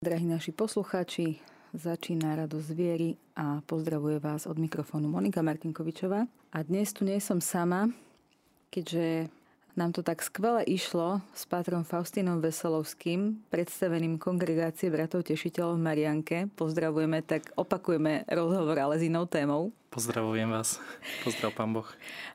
Drahí 0.00 0.24
naši 0.24 0.56
poslucháči, 0.56 1.44
začína 1.76 2.32
Radosť 2.32 2.72
viery 2.72 3.20
a 3.36 3.60
pozdravuje 3.60 4.16
vás 4.16 4.48
od 4.48 4.56
mikrofónu 4.56 5.12
Monika 5.12 5.44
Martinkovičová. 5.44 6.24
A 6.24 6.58
dnes 6.64 6.96
tu 6.96 7.04
nie 7.04 7.20
som 7.20 7.36
sama, 7.36 7.92
keďže 8.72 9.28
nám 9.76 9.92
to 9.92 10.00
tak 10.00 10.24
skvele 10.24 10.64
išlo 10.64 11.20
s 11.36 11.44
pátrom 11.44 11.84
Faustinom 11.84 12.40
Veselovským, 12.40 13.44
predstaveným 13.52 14.16
kongregácie 14.16 14.88
bratov 14.88 15.28
tešiteľov 15.28 15.76
v 15.76 15.84
Marianke. 15.84 16.36
Pozdravujeme, 16.56 17.20
tak 17.20 17.52
opakujeme 17.60 18.24
rozhovor, 18.32 18.80
ale 18.80 18.96
s 18.96 19.04
inou 19.04 19.28
témou. 19.28 19.68
Pozdravujem 19.92 20.48
vás. 20.48 20.80
Pozdrav, 21.28 21.52
pán 21.52 21.76
Boh. 21.76 21.88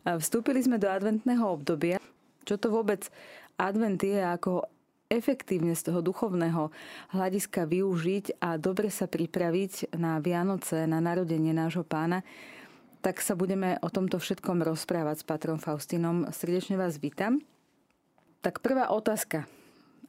Vstúpili 0.05 0.61
sme 0.61 0.77
do 0.77 0.85
adventného 0.85 1.49
obdobia. 1.49 1.97
Čo 2.45 2.61
to 2.61 2.69
vôbec 2.69 3.09
advent 3.57 3.97
je 4.05 4.21
a 4.21 4.37
ako 4.37 4.69
efektívne 5.09 5.77
z 5.77 5.91
toho 5.91 6.01
duchovného 6.01 6.73
hľadiska 7.13 7.69
využiť 7.69 8.41
a 8.41 8.57
dobre 8.57 8.89
sa 8.89 9.05
pripraviť 9.05 9.93
na 9.95 10.17
Vianoce, 10.17 10.89
na 10.89 10.97
narodenie 10.97 11.53
nášho 11.53 11.85
pána, 11.85 12.25
tak 13.05 13.21
sa 13.21 13.37
budeme 13.37 13.77
o 13.85 13.89
tomto 13.93 14.17
všetkom 14.17 14.65
rozprávať 14.65 15.21
s 15.21 15.27
Patrom 15.29 15.61
Faustinom. 15.61 16.25
Srdečne 16.33 16.73
vás 16.73 16.97
vítam. 16.97 17.37
Tak 18.41 18.65
prvá 18.65 18.89
otázka. 18.89 19.45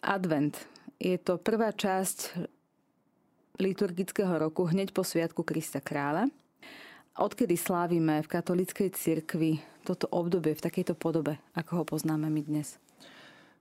Advent. 0.00 0.56
Je 0.96 1.20
to 1.20 1.36
prvá 1.36 1.76
časť 1.76 2.48
liturgického 3.60 4.32
roku 4.40 4.64
hneď 4.64 4.96
po 4.96 5.04
Sviatku 5.04 5.44
Krista 5.44 5.80
Kráľa. 5.84 6.32
Odkedy 7.16 7.56
slávime 7.56 8.24
v 8.24 8.28
katolíckej 8.32 8.92
cirkvi 8.96 9.60
toto 9.84 10.08
obdobie 10.08 10.56
v 10.56 10.64
takejto 10.64 10.96
podobe, 10.96 11.36
ako 11.52 11.80
ho 11.80 11.84
poznáme 11.84 12.28
my 12.28 12.42
dnes? 12.44 12.80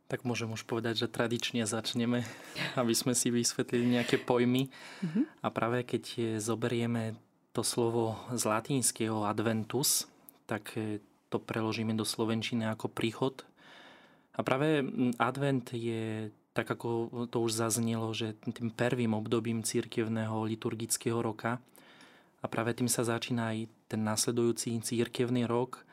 Tak 0.06 0.22
môžem 0.22 0.54
už 0.54 0.70
povedať, 0.70 1.06
že 1.06 1.08
tradične 1.10 1.66
začneme, 1.66 2.22
aby 2.82 2.94
sme 2.94 3.18
si 3.18 3.34
vysvetlili 3.34 3.98
nejaké 3.98 4.22
pojmy. 4.22 4.70
Mm-hmm. 4.70 5.24
A 5.42 5.48
práve 5.50 5.82
keď 5.82 6.38
zoberieme 6.38 7.18
to 7.56 7.66
slovo 7.66 8.20
z 8.30 8.44
latinského 8.46 9.26
adventus, 9.26 10.06
tak 10.46 10.76
e, 10.78 11.02
to 11.34 11.42
preložíme 11.42 11.96
do 11.98 12.06
slovenčiny 12.06 12.70
ako 12.70 12.92
príchod. 12.92 13.42
A 14.36 14.44
práve 14.44 14.84
advent 15.18 15.72
je, 15.74 16.30
tak 16.52 16.68
ako 16.68 17.26
to 17.32 17.38
už 17.42 17.56
zaznelo, 17.56 18.12
že 18.12 18.36
tým 18.44 18.70
prvým 18.70 19.16
obdobím 19.16 19.64
církevného 19.64 20.44
liturgického 20.46 21.18
roka. 21.24 21.58
A 22.44 22.46
práve 22.46 22.78
tým 22.78 22.92
sa 22.92 23.08
začína 23.08 23.56
aj 23.56 23.58
ten 23.90 24.06
nasledujúci 24.06 24.78
církevný 24.86 25.50
rok– 25.50 25.82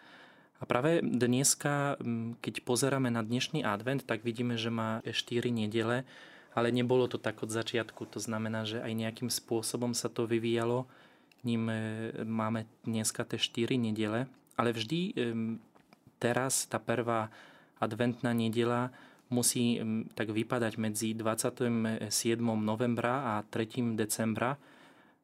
a 0.63 0.65
práve 0.65 1.03
dneska, 1.03 1.99
keď 2.39 2.63
pozeráme 2.63 3.11
na 3.11 3.27
dnešný 3.27 3.67
advent, 3.67 4.07
tak 4.07 4.23
vidíme, 4.23 4.55
že 4.55 4.71
má 4.71 5.03
4 5.03 5.51
nedele, 5.51 6.07
ale 6.55 6.71
nebolo 6.71 7.11
to 7.11 7.19
tak 7.19 7.43
od 7.43 7.51
začiatku. 7.51 8.07
To 8.15 8.23
znamená, 8.23 8.63
že 8.63 8.79
aj 8.79 8.95
nejakým 8.95 9.27
spôsobom 9.27 9.91
sa 9.91 10.07
to 10.07 10.31
vyvíjalo. 10.31 10.87
Ním 11.43 11.67
e, 11.67 11.79
máme 12.23 12.71
dneska 12.87 13.27
tie 13.27 13.43
4 13.43 13.75
nedele, 13.75 14.31
ale 14.55 14.71
vždy 14.71 15.19
teraz 16.23 16.71
tá 16.71 16.79
prvá 16.79 17.27
adventná 17.83 18.31
nedela 18.31 18.95
musí 19.27 19.83
tak 20.15 20.31
vypadať 20.31 20.79
medzi 20.79 21.19
27. 21.19 22.07
novembra 22.39 23.35
a 23.35 23.43
3. 23.43 23.99
decembra, 23.99 24.55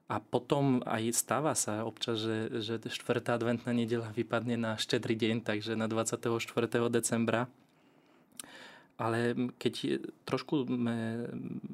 a 0.08 0.24
potom 0.24 0.80
aj 0.88 1.12
stáva 1.12 1.52
sa 1.52 1.84
občas, 1.84 2.24
že, 2.24 2.64
že 2.64 2.80
4. 2.80 3.20
adventná 3.28 3.76
nedela 3.76 4.08
vypadne 4.08 4.56
na 4.56 4.80
štedrý 4.80 5.12
deň, 5.12 5.44
takže 5.44 5.76
na 5.76 5.84
24. 5.84 6.32
decembra. 6.88 7.44
Ale 8.98 9.36
keď 9.60 10.02
trošku 10.24 10.66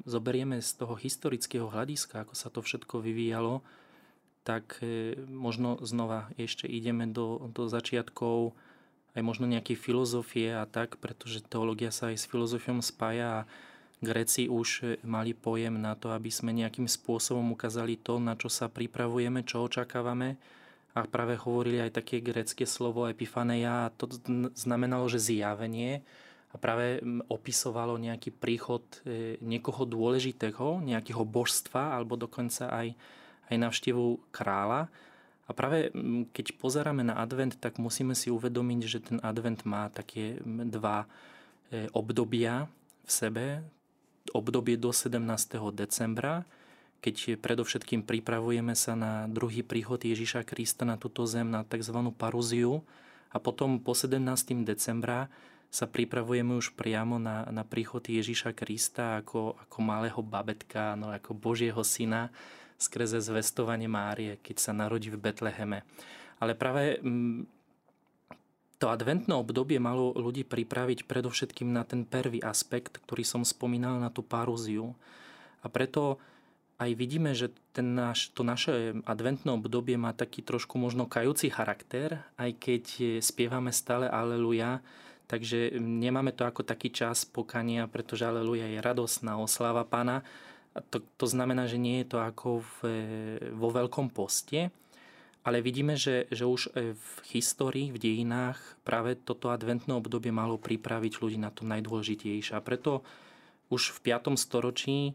zoberieme 0.05 0.59
z 0.61 0.71
toho 0.77 0.93
historického 0.99 1.71
hľadiska, 1.71 2.27
ako 2.27 2.35
sa 2.37 2.51
to 2.51 2.59
všetko 2.59 3.01
vyvíjalo, 3.01 3.65
tak 4.45 4.77
e, 4.85 5.17
možno 5.25 5.81
znova 5.81 6.29
ešte 6.37 6.69
ideme 6.69 7.09
do, 7.09 7.49
do 7.49 7.65
začiatkov 7.65 8.53
aj 9.17 9.23
možno 9.23 9.49
nejaké 9.49 9.73
filozofie 9.73 10.53
a 10.53 10.69
tak, 10.69 10.99
pretože 11.01 11.41
teológia 11.41 11.89
sa 11.89 12.13
aj 12.13 12.19
s 12.19 12.29
filozofiou 12.29 12.77
spája 12.83 13.41
a 13.41 13.45
Gréci 14.05 14.45
už 14.45 15.01
mali 15.01 15.33
pojem 15.33 15.81
na 15.81 15.97
to, 15.97 16.13
aby 16.13 16.29
sme 16.29 16.53
nejakým 16.53 16.85
spôsobom 16.85 17.57
ukázali 17.57 17.97
to, 17.97 18.21
na 18.21 18.37
čo 18.37 18.47
sa 18.47 18.69
pripravujeme, 18.69 19.41
čo 19.41 19.65
očakávame. 19.65 20.37
A 20.95 21.03
práve 21.09 21.35
hovorili 21.35 21.83
aj 21.83 21.99
také 21.99 22.23
grécké 22.23 22.63
slovo 22.63 23.09
epifaneia 23.09 23.89
a 23.89 23.91
to 23.91 24.07
znamenalo, 24.55 25.11
že 25.11 25.19
zjavenie 25.19 26.05
a 26.53 26.55
práve 26.55 27.03
opisovalo 27.27 27.99
nejaký 27.99 28.31
príchod 28.31 28.79
e, 29.03 29.35
niekoho 29.43 29.83
dôležitého, 29.83 30.79
nejakého 30.79 31.27
božstva 31.27 31.99
alebo 31.99 32.15
dokonca 32.15 32.71
aj, 32.71 32.95
aj 33.51 33.55
navštevu 33.59 34.31
kráľa. 34.31 34.87
A 35.45 35.51
práve 35.51 35.91
keď 36.31 36.55
pozeráme 36.55 37.03
na 37.03 37.19
advent, 37.19 37.59
tak 37.59 37.75
musíme 37.75 38.15
si 38.15 38.31
uvedomiť, 38.31 38.79
že 38.87 38.99
ten 39.03 39.19
advent 39.19 39.67
má 39.67 39.91
také 39.91 40.39
dva 40.47 41.03
e, 41.03 41.91
obdobia 41.91 42.71
v 43.03 43.11
sebe 43.11 43.45
obdobie 44.33 44.79
do 44.79 44.89
17. 44.89 45.21
decembra, 45.75 46.47
keď 47.05 47.37
predovšetkým 47.37 48.01
pripravujeme 48.01 48.73
sa 48.73 48.97
na 48.97 49.29
druhý 49.29 49.61
príchod 49.61 50.01
Ježiša 50.01 50.41
Krista 50.41 50.89
na 50.89 50.97
túto 50.97 51.27
zem, 51.29 51.53
na 51.53 51.61
tzv. 51.61 51.93
paruziu 52.17 52.81
a 53.29 53.37
potom 53.37 53.77
po 53.77 53.93
17. 53.93 54.17
decembra 54.65 55.29
sa 55.69 55.85
pripravujeme 55.85 56.55
už 56.55 56.73
priamo 56.73 57.19
na, 57.19 57.45
na 57.51 57.67
príchod 57.67 58.01
Ježiša 58.01 58.55
Krista 58.55 59.21
ako, 59.21 59.59
ako 59.67 59.77
malého 59.83 60.21
babetka, 60.23 60.95
no 60.95 61.11
ako 61.11 61.35
Božieho 61.35 61.83
syna 61.83 62.31
skrze 62.79 63.19
zvestovanie 63.19 63.91
Márie, 63.91 64.39
keď 64.39 64.55
sa 64.59 64.71
narodí 64.71 65.11
v 65.11 65.19
Betleheme. 65.19 65.83
Ale 66.39 66.55
práve 66.55 66.99
to 68.75 68.91
adventné 68.91 69.31
obdobie 69.31 69.79
malo 69.79 70.11
ľudí 70.15 70.43
pripraviť 70.43 71.07
predovšetkým 71.07 71.71
na 71.71 71.87
ten 71.87 72.03
prvý 72.03 72.43
aspekt, 72.43 72.99
ktorý 73.07 73.23
som 73.23 73.47
spomínal, 73.47 73.99
na 74.03 74.11
tú 74.11 74.19
parúziu. 74.19 74.91
A 75.63 75.71
preto 75.71 76.19
aj 76.75 76.91
vidíme, 76.91 77.31
že 77.31 77.55
ten 77.71 77.95
naš, 77.95 78.35
to 78.35 78.43
naše 78.43 78.99
adventné 79.07 79.47
obdobie 79.55 79.95
má 79.95 80.11
taký 80.11 80.43
trošku 80.43 80.75
možno 80.75 81.07
kajúci 81.07 81.47
charakter, 81.47 82.19
aj 82.35 82.51
keď 82.59 82.83
spievame 83.23 83.71
stále 83.71 84.11
Aleluja, 84.11 84.83
takže 85.31 85.79
nemáme 85.79 86.35
to 86.35 86.43
ako 86.43 86.67
taký 86.67 86.91
čas 86.91 87.23
pokania, 87.23 87.87
pretože 87.87 88.27
Aleluja 88.27 88.67
je 88.67 88.83
radosná 88.83 89.39
oslava 89.39 89.87
Pána. 89.87 90.19
To, 90.91 90.99
to 91.15 91.25
znamená, 91.31 91.71
že 91.71 91.79
nie 91.79 92.03
je 92.03 92.11
to 92.11 92.19
ako 92.19 92.59
v, 92.59 92.77
vo 93.55 93.71
veľkom 93.71 94.11
poste, 94.11 94.67
ale 95.45 95.61
vidíme, 95.61 95.93
že, 95.93 96.25
že 96.33 96.49
už 96.49 96.73
e, 96.73 96.97
v 96.97 97.09
histórii, 97.37 97.93
v 97.93 98.01
dejinách 98.01 98.57
práve 98.81 99.13
toto 99.13 99.53
adventné 99.53 99.93
obdobie 99.93 100.33
malo 100.33 100.57
pripraviť 100.57 101.21
ľudí 101.21 101.37
na 101.37 101.53
to 101.53 101.61
najdôležitejšie. 101.69 102.57
A 102.57 102.65
preto 102.65 103.05
už 103.69 103.93
v 103.93 104.09
5. 104.09 104.33
storočí 104.41 105.13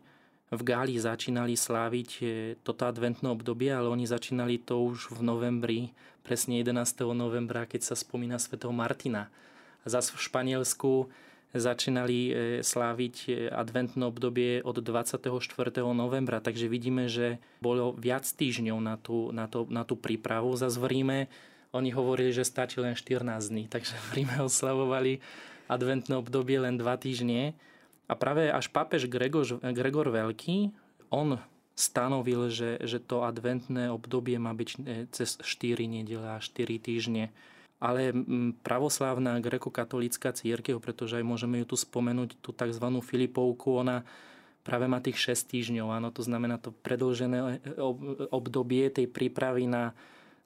v 0.50 0.62
Gáli 0.62 0.98
začínali 1.02 1.58
sláviť 1.58 2.10
e, 2.22 2.24
toto 2.62 2.86
adventné 2.86 3.26
obdobie, 3.26 3.74
ale 3.74 3.90
oni 3.90 4.06
začínali 4.06 4.62
to 4.62 4.78
už 4.86 5.10
v 5.14 5.20
novembri, 5.26 5.80
presne 6.22 6.62
11. 6.62 6.78
novembra, 7.10 7.66
keď 7.66 7.90
sa 7.90 7.94
spomína 7.98 8.38
svätého 8.38 8.70
Martina. 8.70 9.34
A 9.82 9.86
zase 9.90 10.14
v 10.14 10.22
Španielsku 10.22 11.10
začínali 11.50 12.18
e, 12.30 12.32
sláviť 12.62 13.16
e, 13.26 13.30
adventné 13.50 14.06
obdobie 14.06 14.62
od 14.62 14.78
24. 14.78 15.26
novembra, 15.90 16.38
takže 16.38 16.70
vidíme, 16.70 17.10
že 17.10 17.42
bolo 17.58 17.90
viac 17.98 18.22
týždňov 18.22 18.78
na 18.78 18.94
tú, 18.94 19.34
na 19.34 19.50
to, 19.50 19.66
na 19.66 19.82
tú 19.82 19.98
prípravu. 19.98 20.54
Zas 20.54 20.78
v 20.78 20.86
Ríme 20.86 21.18
oni 21.74 21.90
hovorili, 21.90 22.30
že 22.30 22.46
stačí 22.46 22.78
len 22.78 22.94
14 22.94 23.26
dní, 23.50 23.64
takže 23.66 23.98
v 24.10 24.22
Ríme 24.22 24.36
oslavovali 24.46 25.18
adventné 25.66 26.14
obdobie 26.14 26.62
len 26.62 26.78
2 26.78 26.86
týždne. 27.02 27.58
A 28.10 28.14
práve 28.18 28.50
až 28.50 28.70
pápež 28.70 29.06
Gregor, 29.06 29.46
Gregor 29.62 30.10
Veľký, 30.10 30.74
on 31.14 31.38
stanovil, 31.78 32.50
že, 32.50 32.78
že 32.82 32.98
to 32.98 33.22
adventné 33.22 33.90
obdobie 33.90 34.38
má 34.38 34.54
byť 34.54 34.68
e, 34.70 34.78
cez 35.10 35.34
4 35.42 35.82
nedele 35.90 36.26
a 36.30 36.38
4 36.38 36.78
týždne 36.78 37.34
ale 37.80 38.12
pravoslávna 38.60 39.40
grekokatolícka 39.40 40.36
církev, 40.36 40.76
pretože 40.84 41.16
aj 41.16 41.24
môžeme 41.24 41.64
ju 41.64 41.72
tu 41.72 41.76
spomenúť, 41.80 42.36
tú 42.44 42.52
tzv. 42.52 42.86
Filipovku, 43.00 43.80
ona 43.80 44.04
práve 44.60 44.84
má 44.84 45.00
tých 45.00 45.16
6 45.16 45.48
týždňov, 45.48 45.88
áno, 45.88 46.12
to 46.12 46.20
znamená 46.20 46.60
to 46.60 46.76
predlžené 46.84 47.38
e, 47.40 47.48
obdobie 48.28 48.92
tej 48.92 49.08
prípravy 49.08 49.64
na, 49.64 49.96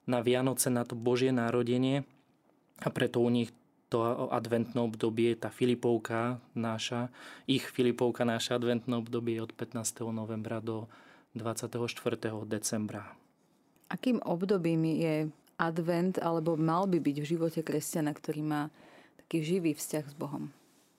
na 0.07 0.23
Vianoce, 0.23 0.71
na 0.71 0.87
to 0.87 0.95
Božie 0.95 1.35
národenie 1.35 2.07
a 2.79 2.87
preto 2.87 3.19
u 3.19 3.27
nich 3.27 3.51
to 3.91 4.01
adventné 4.33 4.81
obdobie, 4.81 5.37
tá 5.37 5.53
Filipovka 5.53 6.41
náša, 6.57 7.13
ich 7.45 7.67
Filipovka 7.69 8.25
náša 8.25 8.57
adventné 8.57 8.97
obdobie 8.97 9.37
od 9.37 9.53
15. 9.53 10.09
novembra 10.09 10.57
do 10.63 10.89
24. 11.37 11.77
decembra. 12.47 13.13
Akým 13.91 14.17
obdobím 14.25 14.87
je 14.97 15.15
advent, 15.55 16.19
alebo 16.19 16.59
mal 16.59 16.87
by 16.87 16.99
byť 16.99 17.17
v 17.23 17.29
živote 17.35 17.59
kresťana, 17.63 18.11
ktorý 18.11 18.41
má 18.43 18.61
taký 19.25 19.43
živý 19.43 19.71
vzťah 19.73 20.05
s 20.11 20.15
Bohom? 20.15 20.51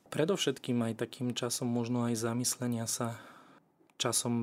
Predovšetkým 0.09 0.81
aj 0.87 1.03
takým 1.03 1.35
časom 1.37 1.69
možno 1.69 2.07
aj 2.09 2.17
zamyslenia 2.17 2.89
sa 2.89 3.21
časom, 3.97 4.35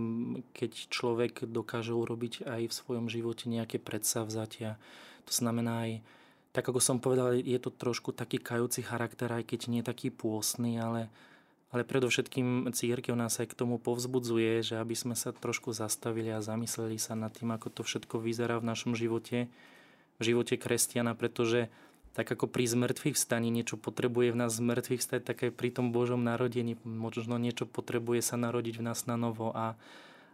keď 0.54 0.90
človek 0.90 1.46
dokáže 1.46 1.94
urobiť 1.94 2.46
aj 2.46 2.62
v 2.70 2.74
svojom 2.74 3.06
živote 3.08 3.48
nejaké 3.48 3.78
predsavzatia. 3.78 4.82
To 5.30 5.34
znamená 5.34 5.88
aj, 5.88 5.92
tak 6.52 6.66
ako 6.70 6.82
som 6.82 6.98
povedal, 6.98 7.38
je 7.38 7.58
to 7.62 7.70
trošku 7.70 8.14
taký 8.14 8.42
kajúci 8.42 8.82
charakter, 8.82 9.30
aj 9.30 9.46
keď 9.46 9.60
nie 9.70 9.82
taký 9.86 10.10
pôsny, 10.10 10.82
ale, 10.82 11.10
ale 11.70 11.86
predovšetkým 11.86 12.70
církev 12.74 13.14
nás 13.14 13.38
aj 13.40 13.54
k 13.54 13.58
tomu 13.58 13.78
povzbudzuje, 13.78 14.62
že 14.66 14.76
aby 14.82 14.98
sme 14.98 15.14
sa 15.14 15.34
trošku 15.34 15.74
zastavili 15.74 16.34
a 16.34 16.44
zamysleli 16.44 16.98
sa 16.98 17.14
nad 17.14 17.34
tým, 17.34 17.54
ako 17.54 17.70
to 17.70 17.82
všetko 17.86 18.22
vyzerá 18.22 18.58
v 18.58 18.68
našom 18.74 18.98
živote, 18.98 19.48
živote 20.24 20.56
kresťana, 20.56 21.14
pretože 21.14 21.70
tak 22.14 22.30
ako 22.30 22.46
pri 22.46 22.70
zmrtvých 22.70 23.18
vstaní 23.18 23.50
niečo 23.50 23.74
potrebuje 23.74 24.38
v 24.38 24.40
nás 24.46 24.54
zmrtvých 24.54 25.02
stať, 25.02 25.22
tak 25.26 25.38
aj 25.50 25.52
pri 25.58 25.70
tom 25.74 25.90
Božom 25.90 26.22
narodení 26.22 26.78
možno 26.86 27.42
niečo 27.42 27.66
potrebuje 27.66 28.22
sa 28.22 28.38
narodiť 28.38 28.80
v 28.80 28.86
nás 28.86 29.10
na 29.10 29.18
novo. 29.18 29.50
A 29.58 29.74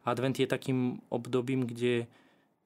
advent 0.03 0.35
je 0.35 0.47
takým 0.47 0.99
obdobím, 1.07 1.63
kde, 1.63 2.11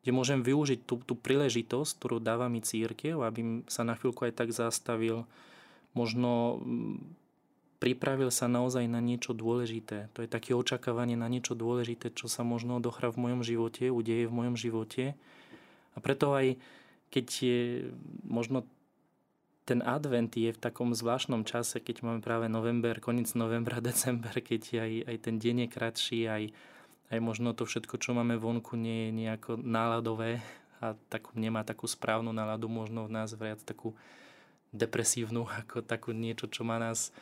kde 0.02 0.12
môžem 0.12 0.42
využiť 0.42 0.90
tú, 0.90 0.98
tú 1.06 1.14
príležitosť, 1.14 1.92
ktorú 2.02 2.18
dáva 2.18 2.50
mi 2.50 2.66
církev, 2.66 3.22
aby 3.22 3.62
sa 3.70 3.86
na 3.86 3.94
chvíľku 3.94 4.26
aj 4.26 4.34
tak 4.34 4.50
zastavil. 4.50 5.30
Možno 5.94 6.58
mm, 6.58 6.98
pripravil 7.78 8.34
sa 8.34 8.50
naozaj 8.50 8.90
na 8.90 8.98
niečo 8.98 9.38
dôležité. 9.38 10.10
To 10.18 10.26
je 10.26 10.30
také 10.32 10.58
očakávanie 10.58 11.14
na 11.14 11.30
niečo 11.30 11.54
dôležité, 11.54 12.10
čo 12.18 12.26
sa 12.26 12.42
možno 12.42 12.82
odohrá 12.82 13.14
v 13.14 13.30
mojom 13.30 13.46
živote, 13.46 13.94
udeje 13.94 14.26
v 14.26 14.34
mojom 14.34 14.58
živote. 14.58 15.14
A 15.94 16.02
preto 16.02 16.34
aj 16.34 16.58
keď 17.14 17.28
je 17.30 17.60
možno 18.26 18.66
ten 19.64 19.80
advent 19.86 20.34
je 20.34 20.52
v 20.52 20.60
takom 20.60 20.92
zvláštnom 20.92 21.48
čase, 21.48 21.80
keď 21.80 22.04
máme 22.04 22.20
práve 22.20 22.52
november, 22.52 22.98
koniec 23.00 23.32
novembra, 23.38 23.80
december, 23.90 24.34
keď 24.34 24.82
aj, 24.82 24.92
aj 25.08 25.18
ten 25.22 25.36
deň 25.38 25.56
je 25.68 25.70
kratší, 25.70 26.20
aj, 26.26 26.44
aj 27.14 27.20
možno 27.22 27.54
to 27.54 27.70
všetko, 27.70 28.02
čo 28.02 28.18
máme 28.18 28.36
vonku, 28.36 28.76
nie 28.76 29.10
je 29.10 29.12
nejako 29.14 29.62
náladové 29.62 30.42
a 30.82 30.98
tak, 31.08 31.32
nemá 31.38 31.64
takú 31.64 31.88
správnu 31.88 32.36
náladu, 32.36 32.68
možno 32.68 33.08
v 33.08 33.14
nás 33.16 33.32
viac 33.38 33.64
takú 33.64 33.96
depresívnu, 34.76 35.46
ako 35.64 35.86
takú 35.86 36.12
niečo, 36.12 36.50
čo 36.50 36.66
má 36.68 36.82
nás 36.82 37.14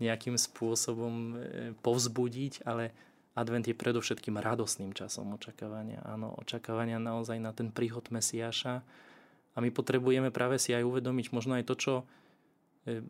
nejakým 0.00 0.34
spôsobom 0.34 1.14
e, 1.14 1.34
povzbudiť, 1.78 2.64
ale 2.64 2.90
advent 3.36 3.68
je 3.68 3.76
predovšetkým 3.76 4.40
radosným 4.40 4.96
časom 4.96 5.36
očakávania. 5.36 6.02
Áno, 6.02 6.34
očakávania 6.40 6.98
naozaj 6.98 7.38
na 7.38 7.52
ten 7.52 7.70
príchod 7.70 8.02
Mesiáša, 8.08 8.82
a 9.52 9.58
my 9.60 9.68
potrebujeme 9.68 10.32
práve 10.32 10.56
si 10.56 10.72
aj 10.72 10.84
uvedomiť 10.84 11.26
možno 11.32 11.56
aj 11.60 11.64
to, 11.68 11.74
čo 11.76 11.94
e, 12.00 12.04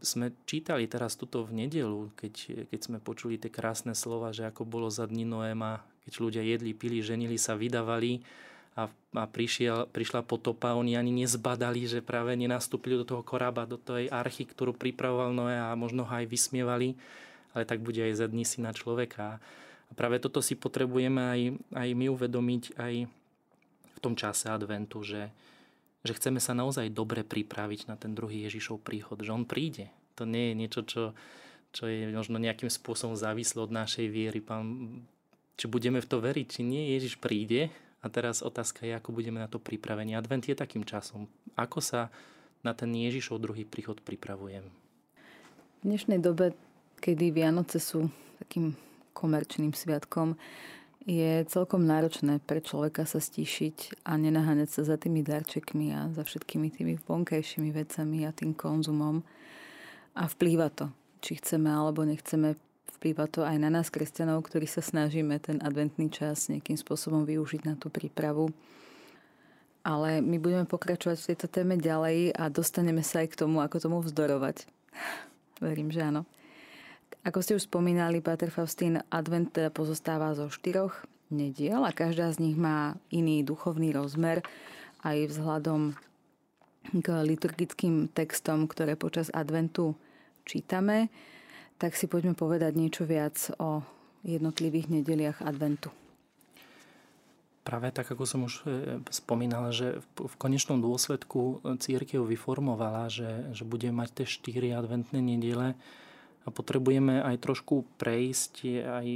sme 0.03 0.35
čítali 0.45 0.91
teraz 0.91 1.15
tuto 1.15 1.47
v 1.47 1.67
nedelu, 1.67 2.11
keď, 2.19 2.67
keď 2.71 2.81
sme 2.83 2.99
počuli 2.99 3.39
tie 3.39 3.51
krásne 3.51 3.95
slova, 3.95 4.35
že 4.35 4.47
ako 4.51 4.67
bolo 4.67 4.91
za 4.91 5.07
dní 5.07 5.23
Noéma, 5.23 5.87
keď 6.07 6.13
ľudia 6.19 6.43
jedli, 6.43 6.75
pili, 6.75 6.99
ženili 6.99 7.39
sa, 7.39 7.55
vydávali 7.55 8.27
a, 8.75 8.89
a 8.91 9.25
prišiel, 9.29 9.87
prišla 9.93 10.27
potopa, 10.27 10.75
oni 10.75 10.99
ani 10.99 11.13
nezbadali, 11.13 11.87
že 11.87 12.01
práve 12.03 12.35
nenastúpili 12.35 12.99
do 12.99 13.07
toho 13.07 13.23
korába, 13.23 13.69
do 13.69 13.79
tej 13.79 14.09
archy, 14.09 14.49
ktorú 14.49 14.75
pripravoval 14.75 15.31
Noé 15.31 15.61
a 15.61 15.77
možno 15.79 16.09
ho 16.09 16.13
aj 16.13 16.27
vysmievali, 16.27 16.99
ale 17.53 17.69
tak 17.69 17.85
bude 17.85 18.01
aj 18.01 18.19
za 18.19 18.27
dní 18.27 18.43
syna 18.49 18.73
človeka. 18.73 19.39
A 19.39 19.93
práve 19.93 20.17
toto 20.19 20.41
si 20.41 20.57
potrebujeme 20.57 21.21
aj, 21.21 21.41
aj 21.77 21.89
my 21.93 22.07
uvedomiť 22.09 22.63
aj 22.81 22.95
v 23.93 23.99
tom 24.01 24.17
čase 24.17 24.49
adventu, 24.49 25.05
že, 25.05 25.29
že 26.03 26.19
chceme 26.19 26.43
sa 26.43 26.53
naozaj 26.53 26.91
dobre 26.91 27.23
pripraviť 27.23 27.87
na 27.87 27.95
ten 27.95 28.13
druhý 28.13 28.47
Ježišov 28.51 28.83
príchod, 28.83 29.23
že 29.23 29.31
on 29.31 29.47
príde. 29.47 29.91
To 30.19 30.27
nie 30.27 30.51
je 30.51 30.55
niečo, 30.59 30.81
čo, 30.83 31.03
čo 31.71 31.87
je 31.87 32.11
možno 32.11 32.43
nejakým 32.43 32.69
spôsobom 32.69 33.15
závislé 33.15 33.63
od 33.63 33.73
našej 33.73 34.07
viery. 34.11 34.43
Pán, 34.43 35.01
či 35.55 35.71
budeme 35.71 36.03
v 36.03 36.11
to 36.11 36.19
veriť, 36.19 36.47
či 36.59 36.61
nie, 36.67 36.93
Ježiš 36.99 37.23
príde. 37.23 37.71
A 38.03 38.11
teraz 38.11 38.43
otázka 38.43 38.83
je, 38.83 38.99
ako 38.99 39.15
budeme 39.15 39.39
na 39.39 39.47
to 39.47 39.63
pripravení. 39.63 40.19
Advent 40.19 40.51
je 40.51 40.59
takým 40.59 40.83
časom. 40.83 41.31
Ako 41.55 41.79
sa 41.79 42.11
na 42.67 42.75
ten 42.75 42.91
Ježišov 42.91 43.39
druhý 43.39 43.63
príchod 43.63 44.03
pripravujem? 44.03 44.67
V 44.67 45.83
dnešnej 45.87 46.19
dobe, 46.19 46.55
kedy 46.99 47.31
Vianoce 47.31 47.79
sú 47.79 48.11
takým 48.43 48.75
komerčným 49.15 49.71
sviatkom, 49.71 50.35
je 51.03 51.43
celkom 51.51 51.83
náročné 51.83 52.39
pre 52.39 52.63
človeka 52.63 53.03
sa 53.03 53.19
stíšiť 53.19 54.07
a 54.07 54.15
nenaháňať 54.15 54.69
sa 54.71 54.83
za 54.87 54.97
tými 54.99 55.27
darčekmi 55.27 55.91
a 55.91 56.01
za 56.15 56.23
všetkými 56.23 56.71
tými 56.71 56.95
vonkajšími 57.03 57.71
vecami 57.75 58.23
a 58.23 58.31
tým 58.31 58.55
konzumom. 58.55 59.27
A 60.15 60.31
vplýva 60.31 60.71
to, 60.71 60.95
či 61.19 61.43
chceme 61.43 61.67
alebo 61.67 62.07
nechceme, 62.07 62.55
vplýva 62.99 63.27
to 63.27 63.43
aj 63.43 63.57
na 63.59 63.73
nás, 63.73 63.91
kresťanov, 63.91 64.47
ktorí 64.47 64.71
sa 64.71 64.85
snažíme 64.85 65.35
ten 65.43 65.59
adventný 65.59 66.07
čas 66.07 66.47
nejakým 66.47 66.79
spôsobom 66.79 67.27
využiť 67.27 67.67
na 67.67 67.75
tú 67.75 67.91
prípravu. 67.91 68.55
Ale 69.83 70.23
my 70.23 70.39
budeme 70.39 70.63
pokračovať 70.71 71.19
v 71.19 71.29
tejto 71.35 71.47
téme 71.51 71.75
ďalej 71.75 72.39
a 72.39 72.47
dostaneme 72.47 73.03
sa 73.03 73.27
aj 73.27 73.35
k 73.35 73.39
tomu, 73.43 73.59
ako 73.59 73.83
tomu 73.83 73.99
vzdorovať. 73.99 74.71
Verím, 75.59 75.91
že 75.91 76.07
áno. 76.07 76.23
Ako 77.23 77.39
ste 77.39 77.55
už 77.55 77.71
spomínali, 77.71 78.19
Pater 78.19 78.51
Faustín, 78.51 78.99
advent 79.07 79.55
pozostáva 79.71 80.35
zo 80.35 80.51
štyroch 80.51 81.07
nediel 81.31 81.87
a 81.87 81.95
každá 81.95 82.35
z 82.35 82.43
nich 82.43 82.59
má 82.59 82.99
iný 83.15 83.47
duchovný 83.47 83.95
rozmer 83.95 84.43
aj 85.07 85.31
vzhľadom 85.31 85.95
k 86.91 87.07
liturgickým 87.23 88.11
textom, 88.11 88.67
ktoré 88.67 88.99
počas 88.99 89.31
adventu 89.31 89.95
čítame, 90.43 91.15
tak 91.79 91.95
si 91.95 92.11
poďme 92.11 92.35
povedať 92.35 92.75
niečo 92.75 93.07
viac 93.07 93.39
o 93.63 93.87
jednotlivých 94.27 94.91
nedeliach 94.91 95.47
adventu. 95.47 95.95
Práve 97.63 97.95
tak, 97.95 98.11
ako 98.11 98.27
som 98.27 98.43
už 98.51 98.67
e, 98.67 98.99
spomínala, 99.15 99.71
že 99.71 100.03
v 100.19 100.35
konečnom 100.35 100.83
dôsledku 100.83 101.63
církev 101.79 102.27
vyformovala, 102.27 103.07
že, 103.07 103.55
že 103.55 103.63
bude 103.63 103.87
mať 103.95 104.11
tie 104.19 104.27
štyri 104.27 104.75
adventné 104.75 105.23
nedele, 105.23 105.79
a 106.43 106.49
potrebujeme 106.51 107.23
aj 107.23 107.37
trošku 107.39 107.87
prejsť 107.99 108.55
aj 108.83 109.07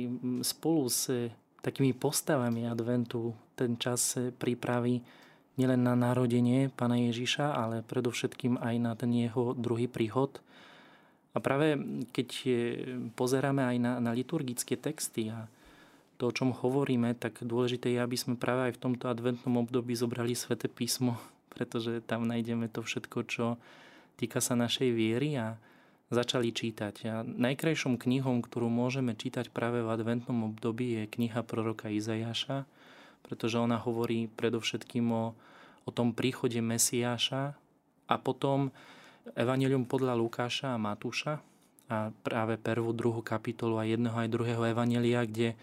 spolu 0.46 0.86
s 0.86 1.32
takými 1.60 1.90
postavami 1.90 2.70
adventu 2.70 3.34
ten 3.58 3.74
čas 3.74 4.14
prípravy 4.38 5.02
nielen 5.56 5.82
na 5.82 5.96
narodenie 5.96 6.68
Pána 6.70 7.00
Ježiša, 7.00 7.56
ale 7.56 7.82
predovšetkým 7.82 8.60
aj 8.60 8.74
na 8.78 8.92
ten 8.94 9.10
jeho 9.10 9.56
druhý 9.56 9.88
príchod. 9.88 10.38
A 11.32 11.40
práve 11.40 11.76
keď 12.12 12.28
pozeráme 13.16 13.64
aj 13.64 13.76
na, 13.80 13.92
na 14.00 14.12
liturgické 14.12 14.76
texty 14.76 15.32
a 15.32 15.48
to, 16.16 16.32
o 16.32 16.32
čom 16.32 16.52
hovoríme, 16.52 17.12
tak 17.12 17.44
dôležité 17.44 17.92
je, 17.92 18.00
aby 18.00 18.16
sme 18.16 18.40
práve 18.40 18.72
aj 18.72 18.80
v 18.80 18.82
tomto 18.88 19.12
adventnom 19.12 19.60
období 19.60 19.92
zobrali 19.92 20.32
Svete 20.32 20.68
písmo, 20.68 21.20
pretože 21.52 22.04
tam 22.04 22.28
nájdeme 22.28 22.68
to 22.72 22.84
všetko, 22.84 23.18
čo 23.28 23.46
týka 24.16 24.40
sa 24.40 24.56
našej 24.56 24.92
viery 24.92 25.36
a, 25.36 25.56
začali 26.10 26.54
čítať. 26.54 26.94
A 27.10 27.14
najkrajšou 27.26 27.98
knihou, 27.98 28.38
ktorú 28.42 28.70
môžeme 28.70 29.18
čítať 29.18 29.50
práve 29.50 29.82
v 29.82 29.90
adventnom 29.90 30.54
období, 30.54 31.02
je 31.02 31.10
kniha 31.10 31.42
proroka 31.42 31.90
Izajaša, 31.90 32.62
pretože 33.26 33.58
ona 33.58 33.78
hovorí 33.82 34.30
predovšetkým 34.30 35.06
o, 35.10 35.34
o 35.82 35.90
tom 35.90 36.14
príchode 36.14 36.62
Mesiáša 36.62 37.58
a 38.06 38.14
potom 38.22 38.70
Evangelium 39.34 39.82
podľa 39.82 40.14
Lukáša 40.14 40.78
a 40.78 40.78
Matúša 40.78 41.42
a 41.90 42.10
práve 42.22 42.58
prvú, 42.58 42.94
druhú 42.94 43.22
kapitolu 43.22 43.78
a 43.78 43.86
jedného 43.86 44.14
aj 44.14 44.30
druhého 44.30 44.62
Evangelia, 44.62 45.26
kde 45.26 45.58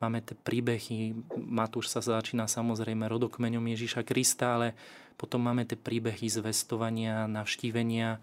máme 0.00 0.24
tie 0.24 0.36
príbehy. 0.36 1.16
Matúš 1.36 1.92
sa 1.92 2.00
začína 2.00 2.48
samozrejme 2.48 3.04
rodokmeňom 3.08 3.72
Ježíša 3.76 4.04
Krista, 4.04 4.56
ale 4.56 4.72
potom 5.20 5.44
máme 5.44 5.68
tie 5.68 5.76
príbehy 5.76 6.28
zvestovania, 6.32 7.28
navštívenia, 7.28 8.20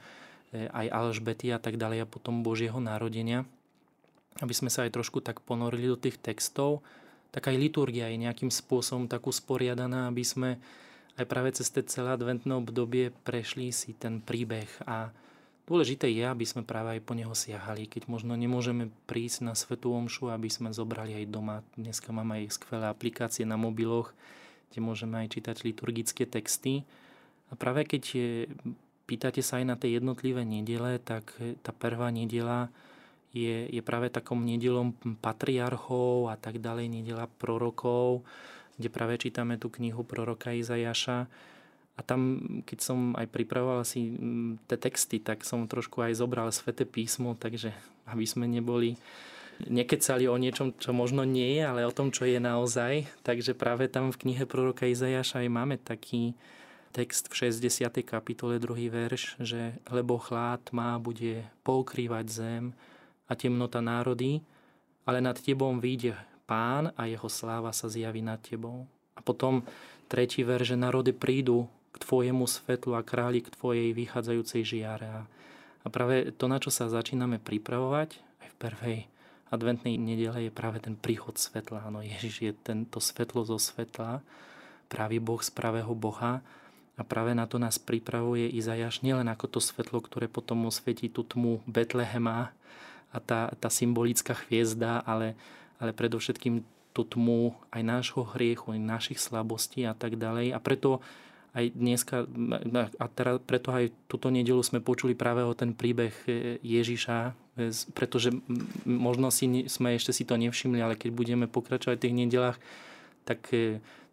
aj 0.54 0.88
Alžbety 0.90 1.54
a 1.54 1.62
tak 1.62 1.78
ďalej 1.78 2.06
a 2.06 2.12
potom 2.12 2.42
Božieho 2.42 2.82
narodenia, 2.82 3.46
aby 4.42 4.54
sme 4.54 4.74
sa 4.74 4.88
aj 4.88 4.96
trošku 4.98 5.22
tak 5.22 5.44
ponorili 5.46 5.90
do 5.90 5.98
tých 6.00 6.18
textov, 6.18 6.82
tak 7.30 7.54
aj 7.54 7.62
liturgia 7.62 8.10
je 8.10 8.18
nejakým 8.18 8.50
spôsobom 8.50 9.06
tak 9.06 9.30
usporiadaná, 9.30 10.10
aby 10.10 10.26
sme 10.26 10.50
aj 11.20 11.26
práve 11.30 11.54
cez 11.54 11.70
té 11.70 11.86
celé 11.86 12.16
adventné 12.16 12.56
obdobie 12.56 13.14
prešli 13.28 13.70
si 13.70 13.94
ten 13.94 14.24
príbeh 14.24 14.72
a 14.88 15.12
dôležité 15.70 16.10
je, 16.10 16.26
aby 16.26 16.46
sme 16.48 16.66
práve 16.66 16.98
aj 16.98 17.06
po 17.06 17.14
neho 17.14 17.36
siahali, 17.36 17.86
keď 17.86 18.10
možno 18.10 18.34
nemôžeme 18.34 18.90
prísť 19.06 19.46
na 19.46 19.54
Svetú 19.54 19.94
Omšu, 19.94 20.34
aby 20.34 20.50
sme 20.50 20.74
zobrali 20.74 21.14
aj 21.14 21.26
doma. 21.30 21.62
Dneska 21.78 22.10
máme 22.10 22.42
aj 22.42 22.58
skvelé 22.58 22.90
aplikácie 22.90 23.46
na 23.46 23.60
mobiloch, 23.60 24.16
kde 24.72 24.80
môžeme 24.82 25.22
aj 25.22 25.38
čítať 25.38 25.62
liturgické 25.62 26.26
texty. 26.26 26.88
A 27.52 27.58
práve 27.60 27.86
keď 27.86 28.04
pýtate 29.10 29.42
sa 29.42 29.58
aj 29.58 29.66
na 29.66 29.74
tie 29.74 29.98
jednotlivé 29.98 30.46
nedele, 30.46 31.02
tak 31.02 31.34
tá 31.66 31.74
prvá 31.74 32.14
nedela 32.14 32.70
je, 33.34 33.66
je 33.70 33.82
práve 33.82 34.14
takom 34.14 34.46
nedelom 34.46 34.94
patriarchov 35.22 36.30
a 36.30 36.38
tak 36.38 36.62
ďalej, 36.62 36.86
nedela 36.90 37.26
prorokov, 37.26 38.22
kde 38.78 38.94
práve 38.94 39.18
čítame 39.18 39.58
tú 39.58 39.74
knihu 39.74 40.06
proroka 40.06 40.54
Izajaša. 40.54 41.26
A 42.00 42.06
tam, 42.06 42.40
keď 42.64 42.80
som 42.80 43.12
aj 43.18 43.28
pripravoval 43.28 43.84
si 43.84 44.16
tie 44.72 44.78
texty, 44.80 45.20
tak 45.20 45.44
som 45.44 45.68
trošku 45.68 46.00
aj 46.00 46.16
zobral 46.16 46.48
Svete 46.54 46.88
písmo, 46.88 47.36
takže 47.36 47.76
aby 48.08 48.24
sme 48.24 48.48
neboli 48.48 48.96
nekecali 49.68 50.24
o 50.32 50.40
niečom, 50.40 50.80
čo 50.80 50.96
možno 50.96 51.28
nie 51.28 51.60
je, 51.60 51.64
ale 51.68 51.84
o 51.84 51.92
tom, 51.92 52.16
čo 52.16 52.24
je 52.24 52.40
naozaj. 52.40 53.04
Takže 53.28 53.52
práve 53.52 53.92
tam 53.92 54.16
v 54.16 54.20
knihe 54.24 54.48
proroka 54.48 54.88
Izajaša 54.88 55.44
aj 55.44 55.50
máme 55.52 55.76
taký 55.76 56.40
text 56.92 57.30
v 57.30 57.50
60. 57.50 58.02
kapitole, 58.02 58.58
druhý 58.58 58.90
verš, 58.90 59.38
že 59.40 59.78
lebo 59.90 60.18
chlad 60.18 60.62
má 60.74 60.98
bude 60.98 61.46
pokrývať 61.62 62.26
zem 62.30 62.64
a 63.30 63.38
temnota 63.38 63.80
národy, 63.80 64.42
ale 65.06 65.22
nad 65.22 65.38
tebou 65.38 65.70
vyjde 65.78 66.18
pán 66.50 66.90
a 66.98 67.06
jeho 67.06 67.30
sláva 67.30 67.70
sa 67.70 67.86
zjaví 67.86 68.26
nad 68.26 68.42
tebou. 68.42 68.90
A 69.14 69.22
potom 69.22 69.62
tretí 70.10 70.42
verš, 70.42 70.74
že 70.74 70.82
národy 70.82 71.14
prídu 71.14 71.70
k 71.94 72.02
tvojemu 72.02 72.46
svetlu 72.50 72.98
a 72.98 73.06
králi 73.06 73.46
k 73.46 73.54
tvojej 73.54 73.94
vychádzajúcej 73.94 74.62
žiare. 74.66 75.26
A 75.86 75.88
práve 75.88 76.34
to, 76.34 76.50
na 76.50 76.58
čo 76.58 76.74
sa 76.74 76.90
začíname 76.90 77.38
pripravovať, 77.38 78.18
aj 78.42 78.48
v 78.50 78.58
prvej 78.58 78.98
adventnej 79.50 79.98
nedele 79.98 80.50
je 80.50 80.52
práve 80.54 80.82
ten 80.82 80.94
príchod 80.94 81.38
svetla. 81.38 81.90
Áno, 81.90 82.06
Ježiš 82.06 82.36
je 82.46 82.54
tento 82.54 83.02
svetlo 83.02 83.46
zo 83.46 83.58
svetla, 83.58 84.22
pravý 84.90 85.18
Boh 85.22 85.42
z 85.42 85.50
pravého 85.54 85.94
Boha 85.94 86.42
a 87.00 87.02
práve 87.08 87.32
na 87.32 87.48
to 87.48 87.56
nás 87.56 87.80
pripravuje 87.80 88.52
Izajaš 88.52 89.00
nielen 89.00 89.32
ako 89.32 89.48
to 89.48 89.60
svetlo, 89.64 90.04
ktoré 90.04 90.28
potom 90.28 90.68
osvietí 90.68 91.08
tú 91.08 91.24
tmu 91.24 91.64
Betlehema 91.64 92.52
a 93.16 93.18
tá, 93.24 93.56
tá 93.56 93.72
symbolická 93.72 94.36
hviezda, 94.46 95.00
ale, 95.08 95.40
ale 95.80 95.96
predovšetkým 95.96 96.60
tú 96.92 97.08
tmu 97.08 97.56
aj 97.72 97.82
nášho 97.88 98.28
hriechu, 98.36 98.76
aj 98.76 98.82
našich 98.84 99.20
slabostí 99.24 99.88
a 99.88 99.96
tak 99.96 100.20
ďalej. 100.20 100.52
A 100.52 100.60
preto 100.60 101.00
aj 101.56 101.74
dneska, 101.74 102.30
a 103.00 103.06
teraz, 103.10 103.42
preto 103.42 103.74
aj 103.74 103.90
túto 104.06 104.30
nedelu 104.30 104.62
sme 104.62 104.84
počuli 104.84 105.18
práve 105.18 105.42
o 105.42 105.58
ten 105.58 105.74
príbeh 105.74 106.14
Ježiša, 106.62 107.34
pretože 107.98 108.30
možno 108.86 109.34
si, 109.34 109.66
sme 109.66 109.98
ešte 109.98 110.14
si 110.14 110.28
to 110.30 110.38
nevšimli, 110.38 110.78
ale 110.78 111.00
keď 111.00 111.10
budeme 111.10 111.46
pokračovať 111.50 111.96
v 111.98 112.04
tých 112.06 112.20
nedelách, 112.28 112.58
tak 113.26 113.50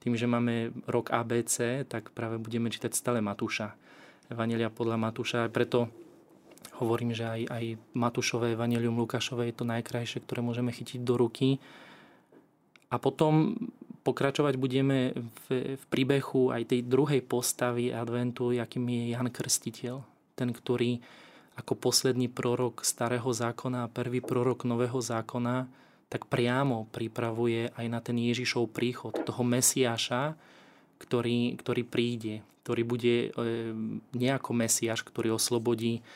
tým, 0.07 0.15
že 0.15 0.31
máme 0.31 0.71
rok 0.87 1.11
ABC, 1.11 1.83
tak 1.83 2.15
práve 2.15 2.39
budeme 2.39 2.71
čítať 2.71 2.95
stále 2.95 3.19
Matúša. 3.19 3.75
Evangelia 4.31 4.71
podľa 4.71 5.03
Matúša. 5.03 5.51
Preto 5.51 5.91
hovorím, 6.79 7.11
že 7.11 7.27
aj, 7.27 7.43
aj 7.51 7.65
Matúšové 7.99 8.55
Evangelium 8.55 8.95
Lukášové 9.03 9.51
je 9.51 9.59
to 9.59 9.67
najkrajšie, 9.67 10.23
ktoré 10.23 10.47
môžeme 10.47 10.71
chytiť 10.71 11.03
do 11.03 11.19
ruky. 11.19 11.59
A 12.87 13.03
potom 13.03 13.59
pokračovať 14.07 14.55
budeme 14.63 15.11
v, 15.51 15.75
v 15.75 15.85
príbehu 15.91 16.55
aj 16.55 16.71
tej 16.71 16.87
druhej 16.87 17.27
postavy 17.27 17.91
adventu, 17.91 18.55
akým 18.55 18.87
je 18.87 19.11
Jan 19.11 19.27
Krstiteľ. 19.27 20.07
Ten, 20.39 20.55
ktorý 20.55 21.03
ako 21.59 21.75
posledný 21.83 22.31
prorok 22.31 22.87
starého 22.87 23.27
zákona 23.27 23.91
a 23.91 23.91
prvý 23.91 24.23
prorok 24.23 24.71
nového 24.71 25.03
zákona 25.03 25.67
tak 26.07 26.31
priamo 26.31 26.87
pripravuje 26.95 27.75
aj 27.75 27.87
na 27.91 27.99
ten 27.99 28.17
Ježišov 28.19 28.71
príchod, 28.71 29.13
toho 29.13 29.43
Mesiáša, 29.43 30.39
ktorý, 31.03 31.59
ktorý 31.59 31.83
príde, 31.83 32.47
ktorý 32.63 32.83
bude 32.87 33.17
e, 33.27 33.29
nejako 34.15 34.51
Mesiáš, 34.55 35.03
ktorý 35.03 35.35
oslobodí 35.35 36.07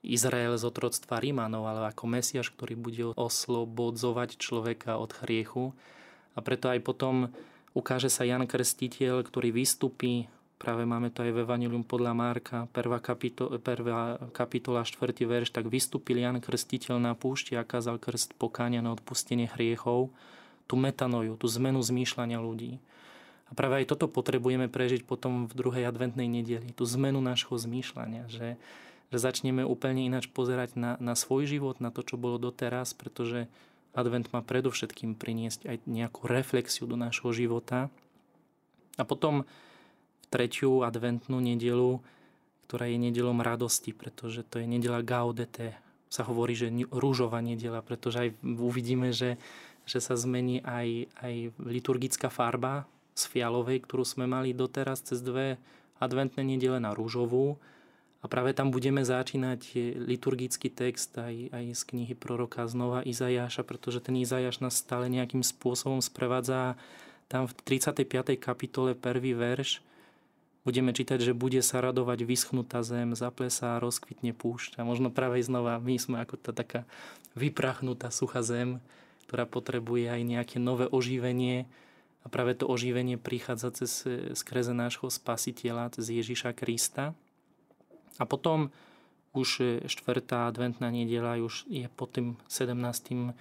Izrael 0.00 0.56
z 0.56 0.64
otroctva 0.64 1.20
Rímanov, 1.20 1.68
ale 1.68 1.92
ako 1.92 2.08
Mesiáš, 2.08 2.48
ktorý 2.56 2.74
bude 2.78 3.04
oslobodzovať 3.18 4.40
človeka 4.40 4.96
od 4.96 5.12
hriechu. 5.20 5.76
A 6.32 6.40
preto 6.40 6.72
aj 6.72 6.80
potom 6.80 7.28
ukáže 7.76 8.08
sa 8.08 8.24
Jan 8.24 8.48
Krstiteľ, 8.48 9.26
ktorý 9.28 9.52
vystupí 9.52 10.30
práve 10.60 10.84
máme 10.84 11.08
to 11.08 11.24
aj 11.24 11.32
v 11.32 11.40
Evangelium 11.40 11.80
podľa 11.80 12.12
Marka, 12.12 12.68
prvá, 12.76 13.00
kapito- 13.00 13.56
prvá 13.64 14.20
kapitola, 14.36 14.84
štvrtý 14.84 15.24
verš, 15.24 15.56
tak 15.56 15.72
vystúpil 15.72 16.20
Jan 16.20 16.36
Krstiteľ 16.36 17.00
na 17.00 17.16
púšti 17.16 17.56
a 17.56 17.64
kázal 17.64 17.96
krst 17.96 18.36
pokáňa 18.36 18.84
na 18.84 18.92
odpustenie 18.92 19.48
hriechov, 19.48 20.12
tú 20.68 20.76
metanoju, 20.76 21.40
tú 21.40 21.48
zmenu 21.48 21.80
zmýšľania 21.80 22.36
ľudí. 22.36 22.76
A 23.50 23.56
práve 23.56 23.82
aj 23.82 23.90
toto 23.90 24.06
potrebujeme 24.06 24.70
prežiť 24.70 25.02
potom 25.08 25.48
v 25.48 25.56
druhej 25.56 25.88
adventnej 25.88 26.28
nedeli, 26.28 26.70
tú 26.76 26.86
zmenu 26.86 27.18
nášho 27.18 27.56
zmýšľania, 27.56 28.30
že, 28.30 28.60
že 29.10 29.18
začneme 29.18 29.66
úplne 29.66 30.06
ináč 30.06 30.30
pozerať 30.30 30.78
na, 30.78 30.94
na 31.02 31.18
svoj 31.18 31.50
život, 31.50 31.82
na 31.82 31.90
to, 31.90 32.06
čo 32.06 32.14
bolo 32.14 32.38
doteraz, 32.38 32.94
pretože 32.94 33.50
advent 33.90 34.30
má 34.30 34.44
predovšetkým 34.44 35.18
priniesť 35.18 35.66
aj 35.66 35.76
nejakú 35.88 36.30
reflexiu 36.30 36.86
do 36.86 36.94
nášho 36.94 37.34
života. 37.34 37.90
A 38.94 39.02
potom 39.02 39.42
tretiu 40.30 40.86
adventnú 40.86 41.42
nedelu, 41.42 41.98
ktorá 42.70 42.86
je 42.86 43.02
nedelom 43.02 43.42
radosti, 43.42 43.90
pretože 43.90 44.46
to 44.46 44.62
je 44.62 44.66
nedela 44.70 45.02
Gaudete. 45.02 45.74
Sa 46.06 46.22
hovorí, 46.22 46.54
že 46.54 46.70
rúžová 46.90 47.42
nedela, 47.42 47.82
pretože 47.82 48.18
aj 48.22 48.28
uvidíme, 48.42 49.10
že, 49.10 49.42
že 49.86 49.98
sa 49.98 50.14
zmení 50.14 50.62
aj, 50.62 51.10
aj 51.18 51.34
liturgická 51.58 52.30
farba 52.30 52.86
z 53.18 53.26
fialovej, 53.26 53.82
ktorú 53.82 54.06
sme 54.06 54.30
mali 54.30 54.54
doteraz 54.54 55.02
cez 55.02 55.18
dve 55.18 55.58
adventné 55.98 56.46
nedele 56.46 56.78
na 56.78 56.94
rúžovú. 56.94 57.58
A 58.20 58.28
práve 58.28 58.52
tam 58.52 58.68
budeme 58.68 59.00
začínať 59.00 59.96
liturgický 59.96 60.68
text 60.68 61.16
aj, 61.16 61.50
aj 61.50 61.64
z 61.72 61.82
knihy 61.88 62.14
proroka 62.14 62.62
znova 62.68 63.00
Izajaša, 63.00 63.64
pretože 63.64 64.04
ten 64.04 64.14
Izajaš 64.20 64.60
nás 64.60 64.76
stále 64.76 65.08
nejakým 65.08 65.40
spôsobom 65.40 66.04
sprevádza. 66.04 66.76
Tam 67.32 67.48
v 67.48 67.52
35. 67.80 68.36
kapitole 68.36 68.92
prvý 68.92 69.32
verš 69.32 69.80
budeme 70.64 70.92
čítať, 70.92 71.20
že 71.20 71.32
bude 71.32 71.60
sa 71.64 71.80
radovať 71.80 72.24
vyschnutá 72.28 72.84
zem, 72.84 73.16
zaplesá 73.16 73.80
rozkvitne 73.80 74.36
púšť. 74.36 74.76
A 74.80 74.84
možno 74.84 75.08
práve 75.08 75.40
znova 75.40 75.80
my 75.80 75.96
sme 75.96 76.16
ako 76.20 76.36
tá 76.36 76.52
taká 76.52 76.84
vyprachnutá 77.32 78.12
suchá 78.12 78.44
zem, 78.44 78.82
ktorá 79.28 79.48
potrebuje 79.48 80.10
aj 80.10 80.20
nejaké 80.26 80.56
nové 80.60 80.84
oživenie. 80.90 81.64
A 82.20 82.26
práve 82.28 82.52
to 82.52 82.68
oživenie 82.68 83.16
prichádza 83.16 83.72
cez 83.72 84.04
skreze 84.36 84.76
nášho 84.76 85.08
spasiteľa, 85.08 85.96
cez 85.96 86.12
Ježiša 86.12 86.52
Krista. 86.52 87.16
A 88.20 88.28
potom 88.28 88.68
už 89.32 89.80
štvrtá 89.86 90.50
adventná 90.50 90.90
nedela 90.90 91.38
už 91.38 91.64
je 91.70 91.86
po 91.94 92.04
tým 92.04 92.36
17. 92.50 93.32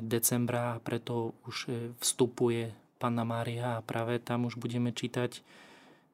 decembra 0.00 0.78
a 0.78 0.80
preto 0.80 1.34
už 1.44 1.68
vstupuje 1.98 2.70
Panna 3.02 3.26
Mária 3.26 3.76
a 3.76 3.84
práve 3.84 4.22
tam 4.22 4.46
už 4.46 4.56
budeme 4.56 4.94
čítať 4.94 5.42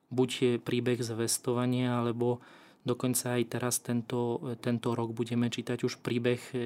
buď 0.08 0.28
je 0.30 0.52
príbeh 0.60 1.00
zvestovania, 1.00 2.00
alebo 2.00 2.40
dokonca 2.84 3.36
aj 3.36 3.42
teraz 3.52 3.84
tento, 3.84 4.40
tento 4.64 4.96
rok 4.96 5.12
budeme 5.12 5.52
čítať 5.52 5.84
už 5.84 6.00
príbeh 6.00 6.40
e, 6.52 6.58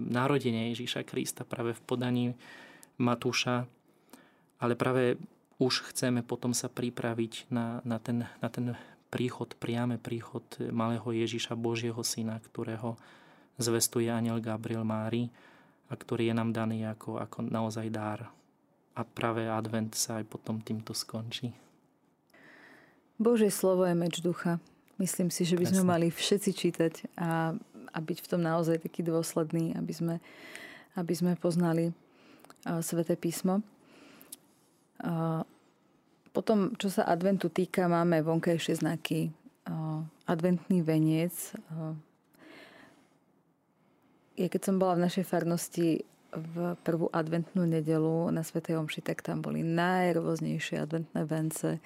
narodenia 0.00 0.72
Ježíša 0.72 1.04
Krista 1.04 1.44
práve 1.44 1.76
v 1.76 1.84
podaní 1.84 2.26
Matúša. 2.96 3.68
Ale 4.60 4.76
práve 4.76 5.20
už 5.60 5.92
chceme 5.92 6.24
potom 6.24 6.56
sa 6.56 6.72
pripraviť 6.72 7.52
na, 7.52 7.84
na, 7.84 8.00
ten, 8.00 8.24
na 8.24 8.48
ten 8.48 8.72
príchod, 9.12 9.52
priame 9.60 10.00
príchod 10.00 10.44
malého 10.72 11.12
Ježíša 11.12 11.52
Božieho 11.56 12.00
Syna, 12.00 12.40
ktorého 12.40 12.96
zvestuje 13.60 14.08
aniel 14.08 14.40
Gabriel 14.40 14.88
Mári 14.88 15.28
a 15.90 15.98
ktorý 15.98 16.32
je 16.32 16.34
nám 16.36 16.56
daný 16.56 16.88
ako, 16.88 17.20
ako 17.20 17.44
naozaj 17.44 17.92
dár. 17.92 18.24
A 18.96 19.02
práve 19.04 19.44
advent 19.48 19.92
sa 19.92 20.22
aj 20.22 20.24
potom 20.32 20.64
týmto 20.64 20.96
skončí. 20.96 21.69
Božie 23.20 23.52
slovo 23.52 23.84
je 23.84 23.92
meč 23.92 24.24
ducha. 24.24 24.56
Myslím 24.96 25.28
si, 25.28 25.44
že 25.44 25.60
by 25.60 25.68
sme 25.68 25.84
Presne. 25.84 25.92
mali 25.92 26.06
všetci 26.08 26.50
čítať 26.56 26.92
a, 27.20 27.52
a 27.92 27.98
byť 28.00 28.18
v 28.24 28.28
tom 28.32 28.40
naozaj 28.40 28.80
taký 28.80 29.04
dôsledný, 29.04 29.76
aby 29.76 29.92
sme, 29.92 30.14
aby 30.96 31.12
sme 31.12 31.36
poznali 31.36 31.92
uh, 31.92 32.80
Sveté 32.80 33.20
písmo. 33.20 33.60
Uh, 35.04 35.44
potom, 36.32 36.72
čo 36.80 36.88
sa 36.88 37.04
adventu 37.04 37.52
týka, 37.52 37.92
máme 37.92 38.24
vonkajšie 38.24 38.80
znaky. 38.80 39.28
Uh, 39.68 40.00
adventný 40.24 40.80
veniec. 40.80 41.36
Uh, 41.68 41.92
ja 44.40 44.48
keď 44.48 44.64
som 44.64 44.80
bola 44.80 44.96
v 44.96 45.04
našej 45.04 45.28
farnosti 45.28 46.08
v 46.30 46.78
prvú 46.86 47.10
adventnú 47.10 47.66
nedelu 47.66 48.30
na 48.30 48.46
Svetej 48.46 48.78
Omši, 48.78 49.02
tak 49.02 49.22
tam 49.22 49.42
boli 49.42 49.66
najrôznejšie 49.66 50.82
adventné 50.82 51.22
vence. 51.26 51.82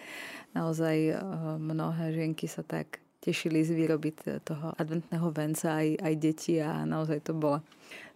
Naozaj 0.53 0.97
eh, 1.11 1.17
mnohé 1.59 2.13
žienky 2.13 2.45
sa 2.47 2.61
tak 2.61 3.01
tešili 3.25 3.65
z 3.65 3.73
výroby 3.73 4.13
toho 4.45 4.77
adventného 4.77 5.33
venca, 5.33 5.81
aj, 5.81 5.97
aj 5.97 6.15
deti 6.21 6.61
a 6.61 6.85
naozaj 6.85 7.25
to 7.25 7.33
bola 7.33 7.65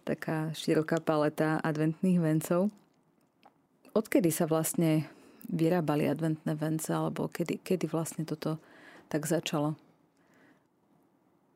taká 0.05 0.53
široká 0.53 1.01
paleta 1.01 1.57
adventných 1.65 2.21
vencov. 2.21 2.69
Odkedy 3.97 4.29
sa 4.29 4.45
vlastne 4.45 5.09
vyrábali 5.49 6.05
adventné 6.05 6.53
vence, 6.53 6.93
alebo 6.93 7.25
kedy, 7.25 7.65
kedy 7.65 7.89
vlastne 7.89 8.21
toto 8.21 8.61
tak 9.09 9.25
začalo? 9.25 9.73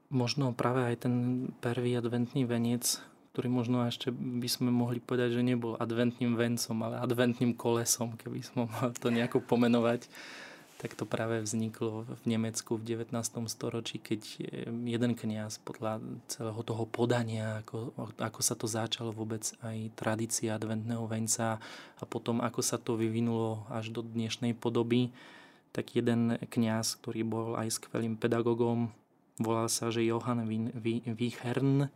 Možno 0.10 0.54
práve 0.54 0.82
aj 0.90 1.06
ten 1.06 1.16
prvý 1.62 1.94
adventný 1.94 2.50
venec 2.50 3.02
ktorý 3.34 3.50
možno 3.50 3.82
ešte 3.90 4.14
by 4.14 4.46
sme 4.46 4.70
mohli 4.70 5.02
povedať, 5.02 5.34
že 5.34 5.42
nebol 5.42 5.74
adventným 5.82 6.38
vencom, 6.38 6.78
ale 6.86 7.02
adventným 7.02 7.58
kolesom, 7.58 8.14
keby 8.14 8.46
sme 8.46 8.70
mohli 8.70 8.94
to 8.94 9.10
nejako 9.10 9.42
pomenovať. 9.42 10.06
tak 10.84 11.00
to 11.00 11.08
práve 11.08 11.40
vzniklo 11.40 12.04
v 12.04 12.24
Nemecku 12.28 12.76
v 12.76 13.00
19. 13.08 13.16
storočí, 13.48 14.04
keď 14.04 14.22
jeden 14.68 15.16
kniaz 15.16 15.56
podľa 15.64 16.04
celého 16.28 16.60
toho 16.60 16.84
podania, 16.84 17.64
ako, 17.64 17.96
ako 18.20 18.42
sa 18.44 18.54
to 18.60 18.68
začalo 18.68 19.16
vôbec 19.16 19.48
aj 19.64 19.96
tradícia 19.96 20.60
adventného 20.60 21.08
venca 21.08 21.58
a 21.98 22.04
potom 22.04 22.44
ako 22.44 22.60
sa 22.60 22.76
to 22.76 23.00
vyvinulo 23.00 23.64
až 23.72 23.96
do 23.96 24.04
dnešnej 24.04 24.60
podoby, 24.60 25.16
tak 25.72 25.96
jeden 25.96 26.36
kňaz, 26.52 27.00
ktorý 27.00 27.24
bol 27.24 27.48
aj 27.56 27.80
skvelým 27.80 28.20
pedagogom, 28.20 28.92
volal 29.40 29.72
sa, 29.72 29.88
že 29.88 30.04
Johann 30.04 30.44
Wichern, 31.16 31.88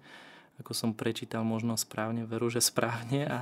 ako 0.62 0.72
som 0.74 0.92
prečítal 0.94 1.46
možno 1.46 1.78
správne, 1.78 2.26
veru, 2.26 2.50
že 2.50 2.62
správne 2.62 3.30
a, 3.30 3.42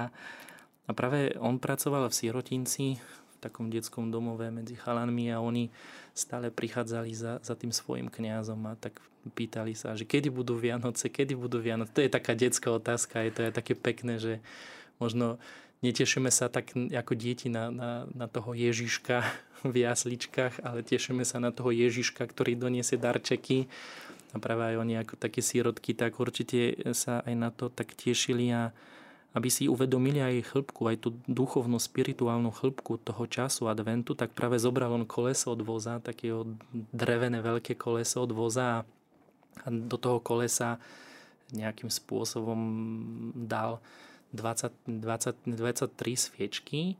a 0.86 0.91
práve 0.91 1.36
on 1.39 1.60
pracoval 1.60 2.12
v 2.12 2.17
Sirotinci 2.17 3.00
takom 3.45 3.69
detskom 3.69 4.10
domove 4.10 4.50
medzi 4.50 4.74
chalanmi 4.74 5.29
a 5.29 5.38
oni 5.38 5.69
stále 6.17 6.50
prichádzali 6.50 7.12
za, 7.13 7.38
za 7.45 7.53
tým 7.53 7.69
svojim 7.69 8.10
kňazom 8.10 8.57
a 8.65 8.74
tak 8.74 8.98
pýtali 9.38 9.77
sa, 9.77 9.93
že 9.93 10.10
kedy 10.10 10.34
budú 10.34 10.57
Vianoce, 10.57 11.13
kedy 11.13 11.38
budú 11.38 11.62
Vianoce. 11.62 11.93
To 11.93 12.01
je 12.01 12.10
taká 12.10 12.34
detská 12.34 12.74
otázka, 12.74 13.22
je 13.22 13.31
to 13.34 13.41
je 13.45 13.51
také 13.53 13.74
pekné, 13.77 14.17
že 14.17 14.34
možno 14.98 15.38
netešíme 15.86 16.29
sa 16.34 16.50
tak 16.50 16.74
ako 16.74 17.13
deti 17.13 17.50
na, 17.50 17.69
na, 17.69 17.91
na 18.10 18.25
toho 18.25 18.57
Ježiška 18.57 19.22
v 19.74 19.86
jasličkách, 19.86 20.65
ale 20.65 20.81
tešíme 20.81 21.22
sa 21.22 21.38
na 21.38 21.53
toho 21.53 21.69
Ježiška, 21.69 22.25
ktorý 22.25 22.57
doniesie 22.57 22.98
darčeky 22.98 23.69
a 24.36 24.38
práve 24.38 24.68
aj 24.68 24.75
oni 24.84 25.00
ako 25.00 25.15
také 25.15 25.39
sírotky, 25.39 25.96
tak 25.96 26.20
určite 26.20 26.75
sa 26.92 27.24
aj 27.24 27.34
na 27.39 27.50
to 27.56 27.72
tak 27.72 27.96
tešili 27.96 28.51
a, 28.51 28.75
aby 29.32 29.48
si 29.48 29.72
uvedomili 29.72 30.20
aj 30.20 30.51
chĺbku, 30.51 30.82
aj 30.92 30.98
tú 31.00 31.10
duchovnú, 31.24 31.80
spirituálnu 31.80 32.51
chĺbku 32.51 33.00
toho 33.00 33.24
času 33.32 33.72
adventu, 33.72 34.12
tak 34.12 34.36
práve 34.36 34.60
zobral 34.60 34.92
on 34.92 35.08
koleso 35.08 35.56
od 35.56 35.63
voza, 35.63 36.04
takého 36.04 36.44
drevené 36.92 37.39
veľké 37.39 37.80
koleso 37.80 38.27
od 38.27 38.36
voza 38.36 38.84
a 39.63 39.68
do 39.72 39.96
toho 39.96 40.20
kolesa 40.20 40.84
nejakým 41.56 41.88
spôsobom 41.88 42.60
dal 43.48 43.80
20, 44.36 44.75
20, 44.84 45.56
23 45.56 45.96
sviečky, 46.20 47.00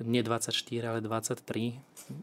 nie 0.00 0.24
24, 0.24 0.56
ale 0.88 1.00
23. 1.04 1.76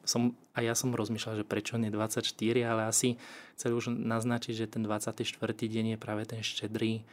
Som, 0.08 0.34
a 0.58 0.66
ja 0.66 0.74
som 0.74 0.96
rozmýšľal, 0.96 1.44
že 1.44 1.46
prečo 1.46 1.78
nie 1.78 1.94
24, 1.94 2.26
ale 2.66 2.90
asi 2.90 3.22
chceli 3.54 3.74
už 3.78 3.94
naznačiť, 3.94 4.54
že 4.54 4.72
ten 4.72 4.82
24. 4.82 5.22
deň 5.54 5.86
je 5.94 5.98
práve 6.02 6.26
ten 6.26 6.42
štedrý 6.42 7.06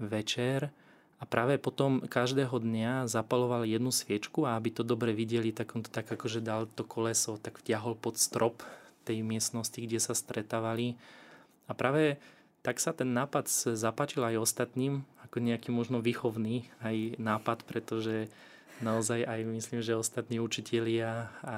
večer, 0.00 0.72
a 1.18 1.26
práve 1.26 1.58
potom 1.58 1.98
každého 2.06 2.62
dňa 2.62 3.10
zapaloval 3.10 3.66
jednu 3.66 3.90
sviečku 3.90 4.46
a 4.46 4.54
aby 4.54 4.70
to 4.70 4.86
dobre 4.86 5.10
videli, 5.10 5.50
tak 5.50 5.74
on 5.74 5.82
to 5.82 5.90
tak 5.90 6.06
akože 6.06 6.38
dal 6.38 6.70
to 6.70 6.86
koleso, 6.86 7.42
tak 7.42 7.58
vťahol 7.58 7.98
pod 7.98 8.22
strop 8.22 8.62
tej 9.02 9.26
miestnosti, 9.26 9.74
kde 9.74 9.98
sa 9.98 10.14
stretávali. 10.14 10.94
A 11.66 11.74
práve 11.74 12.22
tak 12.62 12.78
sa 12.78 12.94
ten 12.94 13.10
nápad 13.10 13.50
zapáčil 13.74 14.22
aj 14.22 14.38
ostatným, 14.38 15.02
ako 15.26 15.42
nejaký 15.42 15.74
možno 15.74 15.98
výchovný 15.98 16.70
aj 16.86 17.18
nápad, 17.18 17.66
pretože 17.66 18.30
naozaj 18.82 19.24
aj 19.24 19.40
myslím, 19.46 19.80
že 19.82 19.98
ostatní 19.98 20.38
učitelia 20.42 21.30
a 21.42 21.56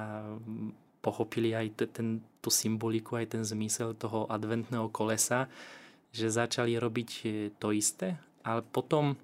pochopili 1.01 1.57
aj 1.57 1.89
ten, 1.89 2.21
tú 2.41 2.53
symboliku, 2.53 3.17
aj 3.17 3.33
ten 3.37 3.43
zmysel 3.45 3.97
toho 3.97 4.29
adventného 4.29 4.89
kolesa, 4.93 5.49
že 6.13 6.29
začali 6.29 6.77
robiť 6.77 7.09
to 7.57 7.73
isté, 7.73 8.19
ale 8.45 8.61
potom 8.61 9.17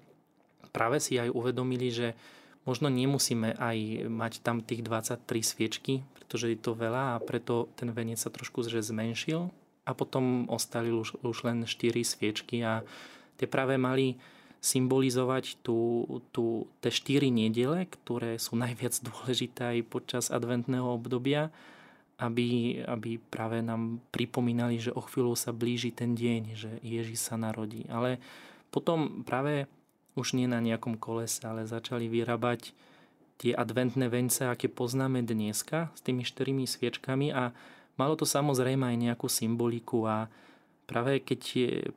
práve 0.74 0.98
si 0.98 1.18
aj 1.20 1.30
uvedomili, 1.30 1.88
že 1.90 2.18
možno 2.66 2.92
nemusíme 2.92 3.56
aj 3.56 4.08
mať 4.10 4.32
tam 4.44 4.60
tých 4.60 4.82
23 4.84 5.24
sviečky, 5.40 6.04
pretože 6.18 6.52
je 6.52 6.58
to 6.58 6.76
veľa 6.76 7.16
a 7.16 7.22
preto 7.22 7.70
ten 7.78 7.88
veniec 7.94 8.20
sa 8.20 8.28
trošku 8.28 8.66
že 8.66 8.84
zmenšil. 8.84 9.48
A 9.88 9.96
potom 9.96 10.44
ostali 10.52 10.92
už, 10.92 11.16
už 11.24 11.48
len 11.48 11.64
4 11.64 11.96
sviečky 12.04 12.60
a 12.60 12.84
tie 13.40 13.48
práve 13.48 13.80
mali 13.80 14.20
symbolizovať 14.58 15.62
tú, 15.62 16.04
tú, 16.34 16.66
tie 16.82 16.90
štyri 16.90 17.30
nedele, 17.30 17.86
ktoré 17.86 18.36
sú 18.42 18.58
najviac 18.58 18.94
dôležité 19.06 19.78
aj 19.78 19.78
počas 19.86 20.24
adventného 20.34 20.86
obdobia, 20.86 21.54
aby, 22.18 22.82
aby 22.82 23.22
práve 23.30 23.62
nám 23.62 24.02
pripomínali, 24.10 24.82
že 24.82 24.90
o 24.90 24.98
chvíľu 24.98 25.38
sa 25.38 25.54
blíži 25.54 25.94
ten 25.94 26.18
deň, 26.18 26.40
že 26.58 26.70
Ježiš 26.82 27.30
sa 27.30 27.38
narodí. 27.38 27.86
Ale 27.86 28.18
potom 28.74 29.22
práve 29.22 29.70
už 30.18 30.34
nie 30.34 30.50
na 30.50 30.58
nejakom 30.58 30.98
kolese, 30.98 31.46
ale 31.46 31.62
začali 31.62 32.10
vyrábať 32.10 32.74
tie 33.38 33.54
adventné 33.54 34.10
vence, 34.10 34.42
aké 34.42 34.66
poznáme 34.66 35.22
dneska 35.22 35.94
s 35.94 36.02
tými 36.02 36.26
štyrmi 36.26 36.66
sviečkami 36.66 37.30
a 37.30 37.54
malo 37.94 38.18
to 38.18 38.26
samozrejme 38.26 38.82
aj 38.82 38.96
nejakú 38.98 39.30
symboliku 39.30 40.10
a 40.10 40.26
práve 40.88 41.20
keď 41.20 41.40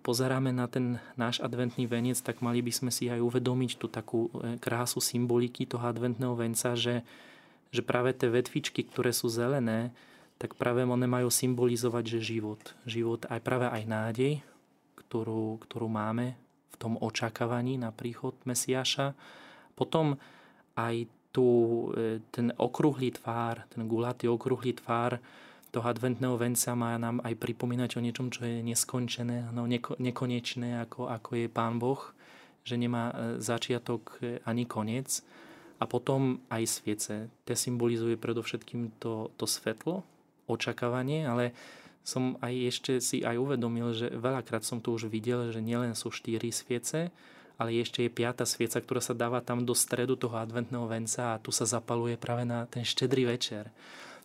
pozeráme 0.03 0.51
na 0.51 0.67
ten 0.67 0.99
náš 1.15 1.39
adventný 1.39 1.87
venec, 1.87 2.19
tak 2.19 2.43
mali 2.43 2.59
by 2.59 2.71
sme 2.75 2.91
si 2.91 3.07
aj 3.07 3.23
uvedomiť 3.23 3.71
tú 3.79 3.87
takú 3.87 4.27
e, 4.27 4.59
krásu 4.59 4.99
symboliky 4.99 5.63
toho 5.63 5.87
adventného 5.87 6.35
venca, 6.35 6.75
že, 6.75 7.07
že 7.71 7.81
práve 7.81 8.11
tie 8.11 8.27
vetvičky, 8.27 8.83
ktoré 8.83 9.15
sú 9.15 9.31
zelené, 9.31 9.95
tak 10.35 10.59
práve 10.59 10.83
one 10.83 11.07
majú 11.07 11.31
symbolizovať, 11.31 12.19
že 12.19 12.35
život. 12.35 12.59
Život 12.83 13.31
aj 13.31 13.39
práve 13.39 13.71
aj 13.71 13.83
nádej, 13.87 14.33
ktorú, 14.99 15.63
ktorú 15.63 15.87
máme 15.87 16.35
tom 16.81 16.97
očakávaní 16.97 17.77
na 17.77 17.93
príchod 17.93 18.33
Mesiaša. 18.49 19.13
Potom 19.77 20.17
aj 20.73 21.05
tu 21.29 21.45
e, 21.93 22.25
ten 22.33 22.49
okrúhly 22.57 23.13
tvár, 23.13 23.69
ten 23.69 23.85
gulatý 23.85 24.25
okrúhly 24.25 24.73
tvár 24.73 25.21
toho 25.71 25.87
adventného 25.87 26.35
venca 26.35 26.75
má 26.75 26.99
nám 26.99 27.23
aj 27.23 27.39
pripomínať 27.39 27.95
o 27.95 28.03
niečom, 28.03 28.27
čo 28.27 28.43
je 28.43 28.59
neskončené, 28.59 29.55
no 29.55 29.63
neko, 29.63 29.95
nekonečné, 29.97 30.83
ako, 30.83 31.07
ako 31.07 31.29
je 31.39 31.47
Pán 31.47 31.79
Boh, 31.79 31.99
že 32.67 32.75
nemá 32.75 33.09
e, 33.09 33.13
začiatok 33.39 34.19
e, 34.19 34.43
ani 34.43 34.67
koniec. 34.67 35.23
A 35.81 35.89
potom 35.89 36.37
aj 36.53 36.63
sviece. 36.69 37.25
Te 37.41 37.57
symbolizuje 37.57 38.13
predovšetkým 38.13 39.01
to, 39.01 39.33
to 39.33 39.49
svetlo, 39.49 40.05
očakávanie, 40.45 41.25
ale 41.25 41.57
som 42.05 42.37
aj 42.37 42.53
ešte 42.69 42.91
si 43.01 43.25
aj 43.25 43.33
uvedomil, 43.37 43.89
že 43.97 44.13
veľakrát 44.13 44.61
som 44.61 44.77
tu 44.77 44.93
už 44.93 45.09
videl, 45.09 45.49
že 45.49 45.57
nielen 45.57 45.97
sú 45.97 46.13
štyri 46.13 46.53
sviece, 46.53 47.09
ale 47.61 47.77
ešte 47.77 48.05
je 48.05 48.13
piata 48.13 48.45
svieca, 48.45 48.81
ktorá 48.81 49.01
sa 49.01 49.13
dáva 49.13 49.41
tam 49.41 49.65
do 49.65 49.73
stredu 49.77 50.17
toho 50.17 50.33
adventného 50.37 50.85
venca 50.89 51.37
a 51.37 51.41
tu 51.41 51.53
sa 51.53 51.65
zapaluje 51.65 52.17
práve 52.17 52.45
na 52.45 52.65
ten 52.65 52.81
štedrý 52.81 53.29
večer. 53.29 53.69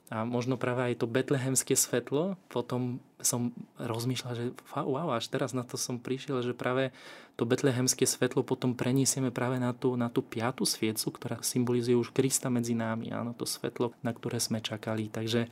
A 0.07 0.23
možno 0.23 0.55
práve 0.55 0.87
aj 0.87 1.03
to 1.03 1.11
betlehemské 1.11 1.75
svetlo, 1.75 2.38
potom 2.47 3.03
som 3.19 3.51
rozmýšľal, 3.75 4.33
že 4.38 4.45
wow, 4.71 5.11
až 5.19 5.27
teraz 5.27 5.51
na 5.51 5.66
to 5.66 5.75
som 5.75 5.99
prišiel, 5.99 6.47
že 6.47 6.55
práve 6.55 6.95
to 7.35 7.42
betlehemské 7.42 8.07
svetlo 8.07 8.47
potom 8.47 8.79
preniesieme 8.79 9.35
práve 9.35 9.59
na 9.59 9.75
tú, 9.75 9.99
na 9.99 10.07
tú 10.07 10.23
piatu 10.23 10.62
sviecu, 10.62 11.11
ktorá 11.11 11.42
symbolizuje 11.42 11.99
už 11.99 12.14
Krista 12.14 12.47
medzi 12.47 12.79
nami, 12.79 13.11
áno, 13.11 13.35
to 13.35 13.42
svetlo, 13.42 13.99
na 13.99 14.14
ktoré 14.14 14.38
sme 14.38 14.62
čakali. 14.62 15.11
Takže 15.11 15.51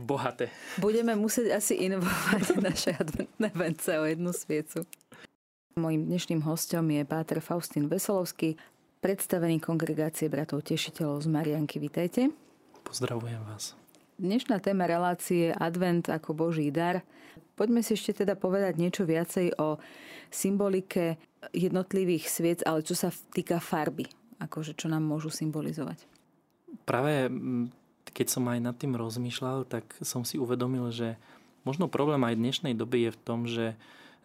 bohaté. 0.00 0.48
Budeme 0.80 1.12
musieť 1.12 1.60
asi 1.60 1.84
inovovať 1.84 2.56
naše 2.72 2.96
adventné 2.96 3.52
vence 3.52 3.90
o 4.00 4.04
jednu 4.08 4.32
sviecu. 4.32 4.88
Mojím 5.76 6.06
dnešným 6.08 6.40
hostom 6.46 6.86
je 6.88 7.02
Páter 7.02 7.42
Faustín 7.42 7.90
Veselovský, 7.90 8.54
predstavený 9.02 9.60
kongregácie 9.60 10.30
bratov 10.30 10.64
tešiteľov 10.64 11.20
z 11.20 11.28
Marianky. 11.28 11.82
Vítajte. 11.82 12.43
Pozdravujem 12.84 13.42
vás. 13.48 13.74
Dnešná 14.20 14.62
téma 14.62 14.86
relácie 14.86 15.50
Advent 15.50 16.06
ako 16.06 16.36
Boží 16.36 16.70
dar. 16.70 17.02
Poďme 17.58 17.82
si 17.82 17.98
ešte 17.98 18.22
teda 18.22 18.38
povedať 18.38 18.78
niečo 18.78 19.02
viacej 19.02 19.58
o 19.58 19.82
symbolike 20.30 21.18
jednotlivých 21.50 22.30
sviec, 22.30 22.60
ale 22.62 22.86
čo 22.86 22.94
sa 22.94 23.10
týka 23.34 23.58
farby, 23.58 24.06
akože 24.38 24.78
čo 24.78 24.86
nám 24.86 25.02
môžu 25.02 25.34
symbolizovať. 25.34 26.06
Práve 26.86 27.32
keď 28.14 28.26
som 28.30 28.46
aj 28.46 28.62
nad 28.62 28.76
tým 28.78 28.94
rozmýšľal, 28.94 29.66
tak 29.66 29.90
som 30.06 30.22
si 30.22 30.38
uvedomil, 30.38 30.94
že 30.94 31.18
možno 31.66 31.90
problém 31.90 32.22
aj 32.22 32.38
dnešnej 32.38 32.74
doby 32.78 33.10
je 33.10 33.10
v 33.10 33.20
tom, 33.26 33.38
že, 33.50 33.74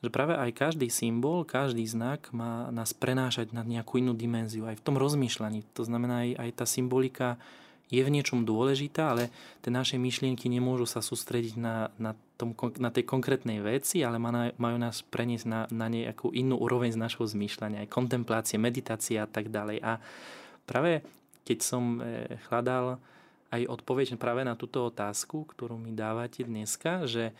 že 0.05 0.13
práve 0.13 0.37
aj 0.37 0.53
každý 0.53 0.93
symbol, 0.93 1.41
každý 1.41 1.81
znak 1.89 2.29
má 2.29 2.69
nás 2.69 2.93
prenášať 2.93 3.49
na 3.49 3.65
nejakú 3.65 3.97
inú 3.97 4.13
dimenziu, 4.13 4.69
aj 4.69 4.77
v 4.77 4.85
tom 4.85 4.95
rozmýšľaní. 5.01 5.65
To 5.73 5.81
znamená, 5.81 6.29
aj, 6.29 6.29
aj 6.37 6.49
tá 6.53 6.65
symbolika 6.69 7.41
je 7.89 8.01
v 8.05 8.13
niečom 8.13 8.45
dôležitá, 8.45 9.17
ale 9.17 9.33
tie 9.65 9.73
naše 9.73 9.97
myšlienky 9.97 10.45
nemôžu 10.45 10.85
sa 10.85 11.01
sústrediť 11.01 11.57
na, 11.57 11.89
na, 11.97 12.13
tom, 12.37 12.53
na 12.77 12.93
tej 12.93 13.09
konkrétnej 13.09 13.59
veci, 13.65 14.05
ale 14.05 14.21
majú 14.55 14.77
nás 14.77 15.01
preniesť 15.01 15.45
na, 15.49 15.61
na 15.73 15.89
nejakú 15.89 16.29
inú 16.29 16.61
úroveň 16.61 16.93
z 16.93 17.01
našho 17.01 17.25
zmýšľania, 17.25 17.83
aj 17.83 17.89
kontemplácie, 17.89 18.61
meditácia 18.61 19.25
a 19.25 19.29
tak 19.29 19.49
ďalej. 19.49 19.81
A 19.81 19.97
práve 20.69 21.01
keď 21.49 21.59
som 21.65 21.97
eh, 21.97 22.37
hľadal 22.53 23.01
aj 23.49 23.65
odpoveď 23.65 24.13
práve 24.21 24.45
na 24.45 24.53
túto 24.53 24.85
otázku, 24.85 25.49
ktorú 25.49 25.81
mi 25.81 25.89
dávate 25.89 26.45
dneska, 26.45 27.09
že, 27.09 27.33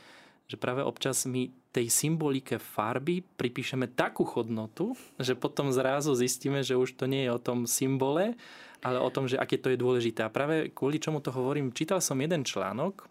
že 0.50 0.58
práve 0.58 0.82
občas 0.82 1.30
my 1.30 1.54
tej 1.70 1.94
symbolike 1.94 2.58
farby 2.58 3.22
pripíšeme 3.22 3.94
takú 3.94 4.26
hodnotu, 4.26 4.98
že 5.22 5.38
potom 5.38 5.70
zrazu 5.70 6.18
zistíme, 6.18 6.66
že 6.66 6.74
už 6.74 6.98
to 6.98 7.06
nie 7.06 7.30
je 7.30 7.32
o 7.32 7.38
tom 7.38 7.70
symbole, 7.70 8.34
ale 8.82 8.98
o 8.98 9.14
tom, 9.14 9.30
že 9.30 9.38
aké 9.38 9.62
to 9.62 9.70
je 9.70 9.78
dôležité. 9.78 10.26
A 10.26 10.34
práve 10.34 10.74
kvôli 10.74 10.98
čomu 10.98 11.22
to 11.22 11.30
hovorím, 11.30 11.70
čítal 11.70 12.02
som 12.02 12.18
jeden 12.18 12.42
článok, 12.42 13.06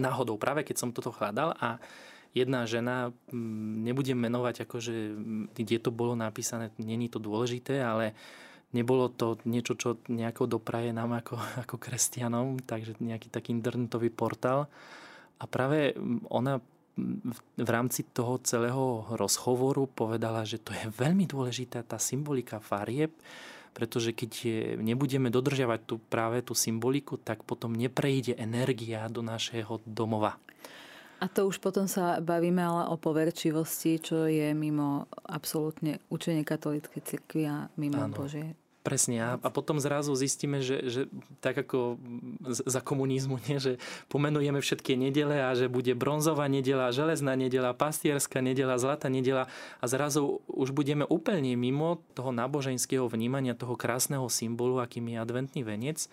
náhodou 0.00 0.40
práve 0.40 0.64
keď 0.64 0.76
som 0.80 0.90
toto 0.96 1.12
hľadal 1.12 1.52
a 1.60 1.76
jedna 2.32 2.64
žena, 2.64 3.12
mm, 3.32 3.84
nebudem 3.84 4.16
menovať, 4.16 4.64
akože, 4.64 4.94
kde 5.52 5.76
to 5.80 5.92
bolo 5.92 6.16
napísané, 6.16 6.72
není 6.80 7.12
to 7.12 7.20
dôležité, 7.20 7.84
ale 7.84 8.16
nebolo 8.72 9.12
to 9.12 9.40
niečo, 9.44 9.76
čo 9.76 10.00
nejako 10.08 10.48
dopraje 10.60 10.92
nám 10.96 11.16
ako, 11.20 11.36
ako 11.68 11.76
kresťanom, 11.76 12.64
takže 12.64 12.96
nejaký 13.00 13.28
taký 13.28 13.52
internetový 13.52 14.08
portál. 14.08 14.68
A 15.36 15.44
práve 15.44 15.92
ona 16.32 16.60
v 17.56 17.68
rámci 17.68 18.08
toho 18.08 18.40
celého 18.40 19.04
rozhovoru 19.12 19.84
povedala, 19.84 20.48
že 20.48 20.56
to 20.56 20.72
je 20.72 20.88
veľmi 20.96 21.28
dôležitá 21.28 21.84
tá 21.84 22.00
symbolika 22.00 22.56
farieb, 22.56 23.12
pretože 23.76 24.16
keď 24.16 24.32
nebudeme 24.80 25.28
dodržiavať 25.28 25.80
tú, 25.84 26.00
práve 26.00 26.40
tú 26.40 26.56
symboliku, 26.56 27.20
tak 27.20 27.44
potom 27.44 27.76
neprejde 27.76 28.40
energia 28.40 29.04
do 29.12 29.20
našeho 29.20 29.84
domova. 29.84 30.40
A 31.20 31.28
to 31.28 31.48
už 31.48 31.60
potom 31.60 31.88
sa 31.88 32.20
bavíme 32.20 32.60
ale 32.60 32.92
o 32.92 32.96
poverčivosti, 32.96 34.00
čo 34.00 34.28
je 34.28 34.52
mimo 34.56 35.08
absolútne 35.28 36.00
učenie 36.12 36.44
katolíckej 36.44 37.00
cirkvi 37.04 37.44
a 37.48 37.68
mimo 37.76 38.04
ano. 38.04 38.16
Božie 38.16 38.56
Presne. 38.86 39.18
A, 39.18 39.30
a 39.34 39.48
potom 39.50 39.82
zrazu 39.82 40.14
zistíme, 40.14 40.62
že, 40.62 40.78
že 40.86 41.02
tak 41.42 41.58
ako 41.58 41.98
za 42.46 42.78
komunizmu, 42.78 43.42
nie, 43.50 43.58
že 43.58 43.82
pomenujeme 44.06 44.62
všetky 44.62 44.94
nedele 44.94 45.42
a 45.42 45.58
že 45.58 45.66
bude 45.66 45.90
bronzová 45.98 46.46
nedela, 46.46 46.94
železná 46.94 47.34
nedela, 47.34 47.74
pastierská 47.74 48.38
nedela, 48.38 48.78
zlatá 48.78 49.10
nedela 49.10 49.50
a 49.82 49.84
zrazu 49.90 50.38
už 50.46 50.70
budeme 50.70 51.02
úplne 51.02 51.58
mimo 51.58 51.98
toho 52.14 52.30
náboženského 52.30 53.10
vnímania, 53.10 53.58
toho 53.58 53.74
krásneho 53.74 54.30
symbolu, 54.30 54.78
akým 54.78 55.10
je 55.10 55.18
adventný 55.18 55.66
venec. 55.66 56.06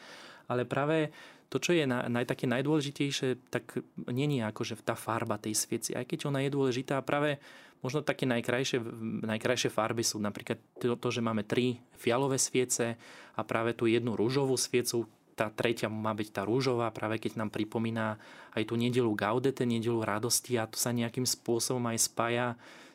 Ale 0.49 0.65
práve 0.65 1.13
to, 1.53 1.61
čo 1.61 1.77
je 1.77 1.85
na, 1.85 2.09
na, 2.09 2.25
také 2.25 2.49
najdôležitejšie, 2.49 3.53
tak 3.53 3.85
není 4.09 4.41
akože 4.41 4.81
tá 4.81 4.97
farba 4.97 5.37
tej 5.37 5.53
svieci, 5.53 5.93
aj 5.93 6.09
keď 6.09 6.33
ona 6.33 6.41
je 6.41 6.49
dôležitá. 6.49 7.05
Práve 7.05 7.37
Možno 7.83 7.99
také 7.99 8.23
najkrajšie, 8.23 8.79
najkrajšie 9.27 9.67
farby 9.67 10.07
sú 10.07 10.17
napríklad 10.23 10.55
to, 10.79 10.95
to, 10.95 11.09
že 11.11 11.19
máme 11.19 11.43
tri 11.43 11.83
fialové 11.99 12.39
sviece 12.39 12.95
a 13.35 13.41
práve 13.43 13.75
tú 13.75 13.91
jednu 13.91 14.15
rúžovú 14.15 14.55
sviecu, 14.55 15.03
tá 15.33 15.49
tretia 15.49 15.89
má 15.89 16.13
byť 16.13 16.29
tá 16.29 16.41
rúžová, 16.45 16.93
práve 16.93 17.19
keď 17.19 17.41
nám 17.41 17.49
pripomína 17.49 18.21
aj 18.53 18.63
tú 18.69 18.77
nedelu 18.77 19.09
Gaudete, 19.17 19.65
nedelu 19.65 19.99
radosti 19.99 20.55
a 20.55 20.69
to 20.69 20.77
sa 20.77 20.93
nejakým 20.93 21.25
spôsobom 21.25 21.83
aj 21.89 21.97
spája 22.05 22.47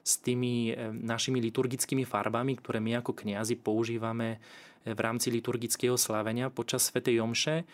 s 0.07 0.17
tými 0.23 0.73
e, 0.73 0.95
našimi 0.95 1.43
liturgickými 1.43 2.09
farbami, 2.09 2.57
ktoré 2.57 2.81
my 2.81 3.05
ako 3.05 3.13
kňazi 3.13 3.61
používame 3.61 4.39
e, 4.87 4.95
v 4.95 5.01
rámci 5.05 5.29
liturgického 5.29 6.01
slávenia 6.01 6.49
počas 6.49 6.89
Sv. 6.89 7.05
Jomše. 7.05 7.69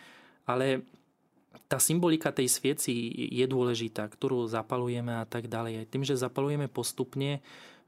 Ale 0.50 0.83
tá 1.68 1.78
symbolika 1.82 2.30
tej 2.30 2.50
svieci 2.50 2.92
je 3.30 3.46
dôležitá, 3.48 4.06
ktorú 4.06 4.46
zapalujeme 4.46 5.20
a 5.20 5.24
tak 5.26 5.48
ďalej. 5.48 5.88
Tým, 5.88 6.04
že 6.06 6.18
zapalujeme 6.18 6.68
postupne, 6.68 7.40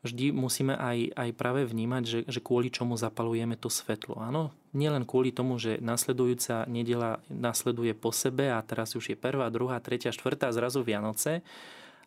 vždy 0.06 0.30
musíme 0.30 0.78
aj, 0.78 1.12
aj 1.18 1.28
práve 1.34 1.66
vnímať, 1.66 2.02
že, 2.06 2.18
že 2.30 2.40
kvôli 2.40 2.70
čomu 2.70 2.94
zapalujeme 2.94 3.58
to 3.58 3.66
svetlo. 3.66 4.22
Áno, 4.22 4.54
nielen 4.70 5.02
kvôli 5.02 5.34
tomu, 5.34 5.58
že 5.58 5.82
nasledujúca 5.82 6.68
nedela 6.70 7.18
nasleduje 7.26 7.96
po 7.96 8.14
sebe 8.14 8.52
a 8.52 8.62
teraz 8.62 8.94
už 8.94 9.14
je 9.14 9.16
prvá, 9.18 9.50
druhá, 9.50 9.82
tretia, 9.82 10.14
štvrtá, 10.14 10.54
zrazu 10.54 10.86
Vianoce, 10.86 11.42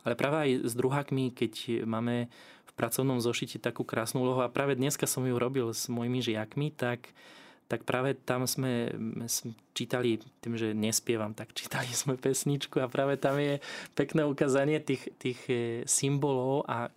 ale 0.07 0.15
práve 0.15 0.37
aj 0.39 0.51
s 0.63 0.73
druhákmi, 0.79 1.35
keď 1.35 1.83
máme 1.83 2.31
v 2.69 2.71
pracovnom 2.79 3.19
zošite 3.19 3.59
takú 3.59 3.83
krásnu 3.83 4.23
úlohu 4.23 4.39
a 4.39 4.53
práve 4.53 4.79
dneska 4.79 5.03
som 5.03 5.27
ju 5.27 5.35
robil 5.35 5.67
s 5.75 5.91
mojimi 5.91 6.23
žiakmi, 6.23 6.71
tak 6.71 7.11
tak 7.69 7.85
práve 7.85 8.17
tam 8.17 8.49
sme 8.49 8.89
čítali, 9.77 10.17
tým, 10.41 10.57
že 10.57 10.73
nespievam, 10.73 11.37
tak 11.37 11.53
čítali 11.53 11.87
sme 11.93 12.17
pesničku 12.17 12.81
a 12.81 12.89
práve 12.89 13.21
tam 13.21 13.37
je 13.37 13.61
pekné 13.93 14.25
ukázanie 14.25 14.81
tých, 14.81 15.13
tých 15.21 15.39
e, 15.47 15.55
symbolov 15.85 16.65
a 16.65 16.89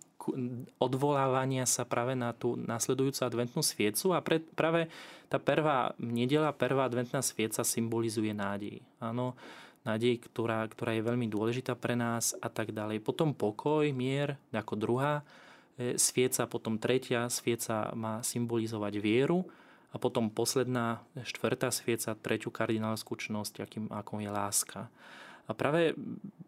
odvolávania 0.81 1.67
sa 1.69 1.85
práve 1.85 2.17
na 2.17 2.33
tú 2.33 2.57
nasledujúcu 2.57 3.21
adventnú 3.21 3.61
sviecu 3.61 4.17
a 4.17 4.23
pre, 4.23 4.39
práve 4.41 4.89
tá 5.29 5.37
prvá 5.37 5.93
nedela, 5.99 6.55
prvá 6.55 6.89
adventná 6.89 7.19
svieca 7.21 7.61
symbolizuje 7.61 8.31
nádej. 8.31 8.81
Áno, 9.03 9.35
nádej, 9.83 10.25
ktorá, 10.25 10.65
ktorá 10.65 10.95
je 10.95 11.05
veľmi 11.05 11.27
dôležitá 11.27 11.75
pre 11.77 11.93
nás 11.93 12.33
a 12.39 12.47
tak 12.47 12.71
ďalej. 12.71 13.03
Potom 13.03 13.35
pokoj, 13.35 13.83
mier 13.93 14.39
ako 14.49 14.73
druhá 14.79 15.21
e, 15.77 15.99
svieca, 15.99 16.49
potom 16.49 16.79
tretia 16.81 17.29
svieca 17.29 17.91
má 17.93 18.23
symbolizovať 18.23 18.97
vieru 18.97 19.45
a 19.93 20.01
potom 20.01 20.33
posledná, 20.33 21.05
štvrtá 21.21 21.69
svieca, 21.69 22.17
treťú 22.17 22.49
kardinálskú 22.49 23.13
čnosť, 23.13 23.53
akým, 23.61 23.85
akou 23.93 24.17
je 24.17 24.31
láska. 24.33 24.89
A 25.45 25.51
práve 25.53 25.93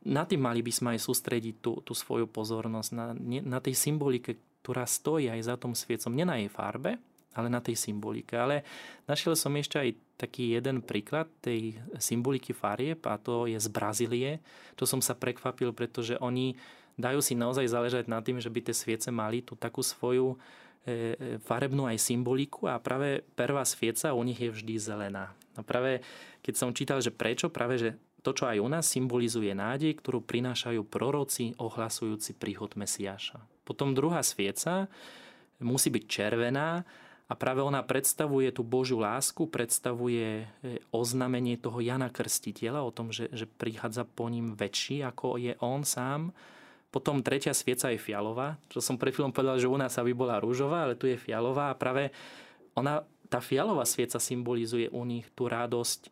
na 0.02 0.26
tým 0.26 0.42
mali 0.42 0.66
by 0.66 0.72
sme 0.74 0.90
aj 0.98 1.06
sústrediť 1.06 1.62
tú, 1.62 1.78
tú 1.86 1.94
svoju 1.94 2.26
pozornosť, 2.26 2.90
na, 2.96 3.14
na 3.46 3.60
tej 3.62 3.78
symbolike, 3.78 4.42
ktorá 4.66 4.90
stojí 4.90 5.30
aj 5.30 5.42
za 5.46 5.56
tom 5.62 5.78
sviecom, 5.78 6.10
nie 6.10 6.26
na 6.26 6.42
jej 6.42 6.50
farbe, 6.50 6.98
ale 7.36 7.52
na 7.52 7.62
tej 7.62 7.78
symbolike. 7.78 8.34
Ale 8.34 8.64
našiel 9.06 9.38
som 9.38 9.54
ešte 9.54 9.78
aj 9.78 9.90
taký 10.16 10.56
jeden 10.56 10.80
príklad 10.80 11.28
tej 11.44 11.78
symboliky 12.00 12.56
farieb 12.56 13.04
a 13.06 13.20
to 13.20 13.46
je 13.46 13.60
z 13.60 13.68
Brazílie. 13.68 14.40
To 14.80 14.88
som 14.88 15.04
sa 15.04 15.14
prekvapil, 15.14 15.76
pretože 15.76 16.16
oni 16.24 16.56
dajú 16.96 17.20
si 17.20 17.36
naozaj 17.36 17.68
záležať 17.68 18.08
na 18.08 18.24
tým, 18.24 18.40
že 18.40 18.48
by 18.48 18.72
tie 18.72 18.76
sviece 18.76 19.12
mali 19.12 19.44
tú 19.44 19.60
takú 19.60 19.84
svoju 19.84 20.40
farebnú 21.50 21.89
aj 21.89 21.98
symboliku 21.98 22.69
a 22.69 22.78
práve 22.78 23.26
prvá 23.34 23.65
svieca 23.65 24.13
u 24.13 24.21
nich 24.21 24.38
je 24.38 24.54
vždy 24.54 24.76
zelená. 24.78 25.34
A 25.58 25.65
práve 25.65 26.06
keď 26.45 26.54
som 26.54 26.76
čítal, 26.78 27.02
že 27.02 27.10
prečo, 27.10 27.50
práve 27.50 27.82
že 27.82 27.89
to, 28.26 28.34
čo 28.34 28.50
aj 28.50 28.58
u 28.58 28.69
nás 28.69 28.89
symbolizuje 28.89 29.54
nádej, 29.54 29.98
ktorú 30.02 30.26
prinášajú 30.26 30.82
proroci 30.89 31.54
ohlasujúci 31.62 32.34
príchod 32.38 32.74
Mesiáša. 32.74 33.38
Potom 33.62 33.93
druhá 33.93 34.26
svieca 34.26 34.89
musí 35.62 35.93
byť 35.93 36.04
červená 36.10 36.82
a 37.26 37.34
práve 37.34 37.62
ona 37.65 37.82
predstavuje 37.82 38.54
tú 38.54 38.62
Božiu 38.62 39.02
lásku, 39.02 39.50
predstavuje 39.50 40.45
e, 40.45 40.78
oznamenie 40.93 41.58
toho 41.58 41.82
Jana 41.82 42.13
Krstiteľa 42.13 42.86
o 42.86 42.93
tom, 42.93 43.10
že, 43.10 43.30
že 43.34 43.50
prichádza 43.50 44.06
po 44.06 44.30
ním 44.30 44.54
väčší, 44.54 45.02
ako 45.02 45.41
je 45.41 45.58
on 45.62 45.82
sám 45.82 46.34
potom 46.96 47.20
tretia 47.20 47.52
svieca 47.52 47.92
je 47.92 48.00
fialová, 48.00 48.56
čo 48.72 48.80
som 48.80 48.96
pred 48.96 49.12
chvíľom 49.12 49.36
povedal, 49.36 49.60
že 49.60 49.68
u 49.68 49.76
nás 49.76 50.00
aby 50.00 50.16
bola 50.16 50.40
rúžová, 50.40 50.88
ale 50.88 50.96
tu 50.96 51.12
je 51.12 51.20
fialová 51.20 51.68
a 51.68 51.76
práve 51.76 52.08
ona, 52.72 53.04
tá 53.28 53.44
fialová 53.44 53.84
svieca 53.84 54.16
symbolizuje 54.16 54.88
u 54.96 55.04
nich 55.04 55.28
tú 55.36 55.52
radosť 55.52 56.08
e, 56.08 56.10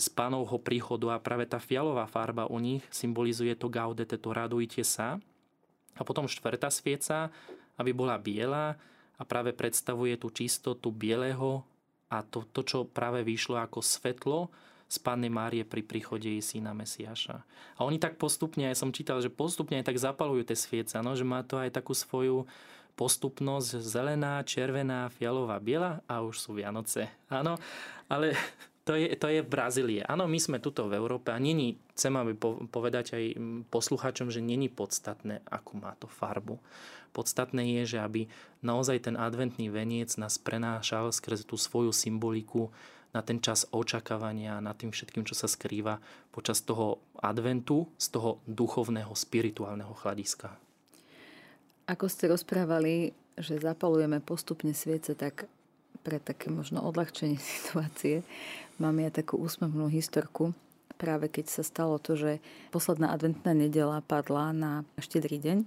z 0.00 0.08
pánovho 0.16 0.56
príchodu 0.56 1.12
a 1.12 1.20
práve 1.20 1.44
tá 1.44 1.60
fialová 1.60 2.08
farba 2.08 2.48
u 2.48 2.56
nich 2.56 2.80
symbolizuje 2.88 3.52
to 3.60 3.68
gaudete, 3.68 4.16
to 4.16 4.32
radujte 4.32 4.80
sa. 4.80 5.20
A 5.92 6.00
potom 6.00 6.24
štvrtá 6.24 6.72
svieca, 6.72 7.28
aby 7.76 7.92
bola 7.92 8.16
biela 8.16 8.80
a 9.20 9.22
práve 9.28 9.52
predstavuje 9.52 10.16
tú 10.16 10.32
čistotu 10.32 10.88
bieleho 10.88 11.60
a 12.08 12.24
to, 12.24 12.48
to 12.56 12.64
čo 12.64 12.88
práve 12.88 13.20
vyšlo 13.20 13.60
ako 13.60 13.84
svetlo, 13.84 14.48
z 14.90 14.96
Panny 14.98 15.30
Márie 15.30 15.62
pri 15.62 15.86
príchode 15.86 16.26
jej 16.26 16.42
syna 16.42 16.74
Mesiaša. 16.74 17.46
A 17.78 17.86
oni 17.86 18.02
tak 18.02 18.18
postupne, 18.18 18.66
aj 18.66 18.82
som 18.82 18.90
čítal, 18.90 19.22
že 19.22 19.30
postupne 19.30 19.78
aj 19.78 19.86
tak 19.86 20.02
zapalujú 20.02 20.50
tie 20.50 20.58
sviece, 20.58 20.98
no, 20.98 21.14
že 21.14 21.22
má 21.22 21.46
to 21.46 21.62
aj 21.62 21.70
takú 21.70 21.94
svoju 21.94 22.50
postupnosť 22.98 23.78
zelená, 23.80 24.42
červená, 24.42 25.06
fialová, 25.14 25.62
biela 25.62 26.02
a 26.10 26.26
už 26.26 26.42
sú 26.42 26.58
Vianoce. 26.58 27.06
Áno, 27.30 27.54
ale 28.10 28.34
to 28.82 28.98
je, 28.98 29.14
to 29.14 29.30
je 29.30 29.46
Brazílie. 29.46 30.02
Áno, 30.10 30.26
my 30.26 30.36
sme 30.42 30.58
tuto 30.58 30.90
v 30.90 30.98
Európe 30.98 31.30
a 31.30 31.38
není, 31.38 31.78
chcem 31.94 32.10
aby 32.10 32.34
povedať 32.66 33.14
aj 33.14 33.24
poslucháčom, 33.70 34.34
že 34.34 34.42
není 34.42 34.66
podstatné, 34.66 35.46
akú 35.46 35.78
má 35.78 35.94
to 36.02 36.10
farbu. 36.10 36.58
Podstatné 37.14 37.78
je, 37.80 37.96
že 37.96 37.98
aby 38.02 38.26
naozaj 38.66 39.06
ten 39.06 39.14
adventný 39.14 39.70
veniec 39.70 40.18
nás 40.18 40.42
prenášal 40.42 41.14
skrze 41.14 41.46
tú 41.46 41.54
svoju 41.54 41.94
symboliku 41.94 42.74
na 43.10 43.20
ten 43.26 43.42
čas 43.42 43.66
očakávania, 43.74 44.62
nad 44.62 44.78
tým 44.78 44.94
všetkým, 44.94 45.26
čo 45.26 45.34
sa 45.34 45.50
skrýva 45.50 45.98
počas 46.30 46.62
toho 46.62 47.02
adventu 47.18 47.90
z 47.98 48.06
toho 48.14 48.38
duchovného, 48.46 49.10
spirituálneho 49.10 49.90
chladiska. 49.98 50.54
Ako 51.90 52.06
ste 52.06 52.30
rozprávali, 52.30 53.10
že 53.34 53.58
zapalujeme 53.58 54.22
postupne 54.22 54.70
sviece, 54.70 55.18
tak 55.18 55.50
pre 56.06 56.22
také 56.22 56.48
možno 56.48 56.80
odľahčenie 56.86 57.36
situácie 57.58 58.22
mám 58.78 58.96
ja 59.02 59.10
takú 59.12 59.36
úsmevnú 59.42 59.90
historku. 59.90 60.54
Práve 61.00 61.32
keď 61.32 61.48
sa 61.48 61.62
stalo 61.64 61.96
to, 61.96 62.14
že 62.14 62.44
posledná 62.68 63.10
adventná 63.10 63.56
nedela 63.56 64.04
padla 64.04 64.52
na 64.52 64.72
štedrý 65.00 65.40
deň, 65.40 65.58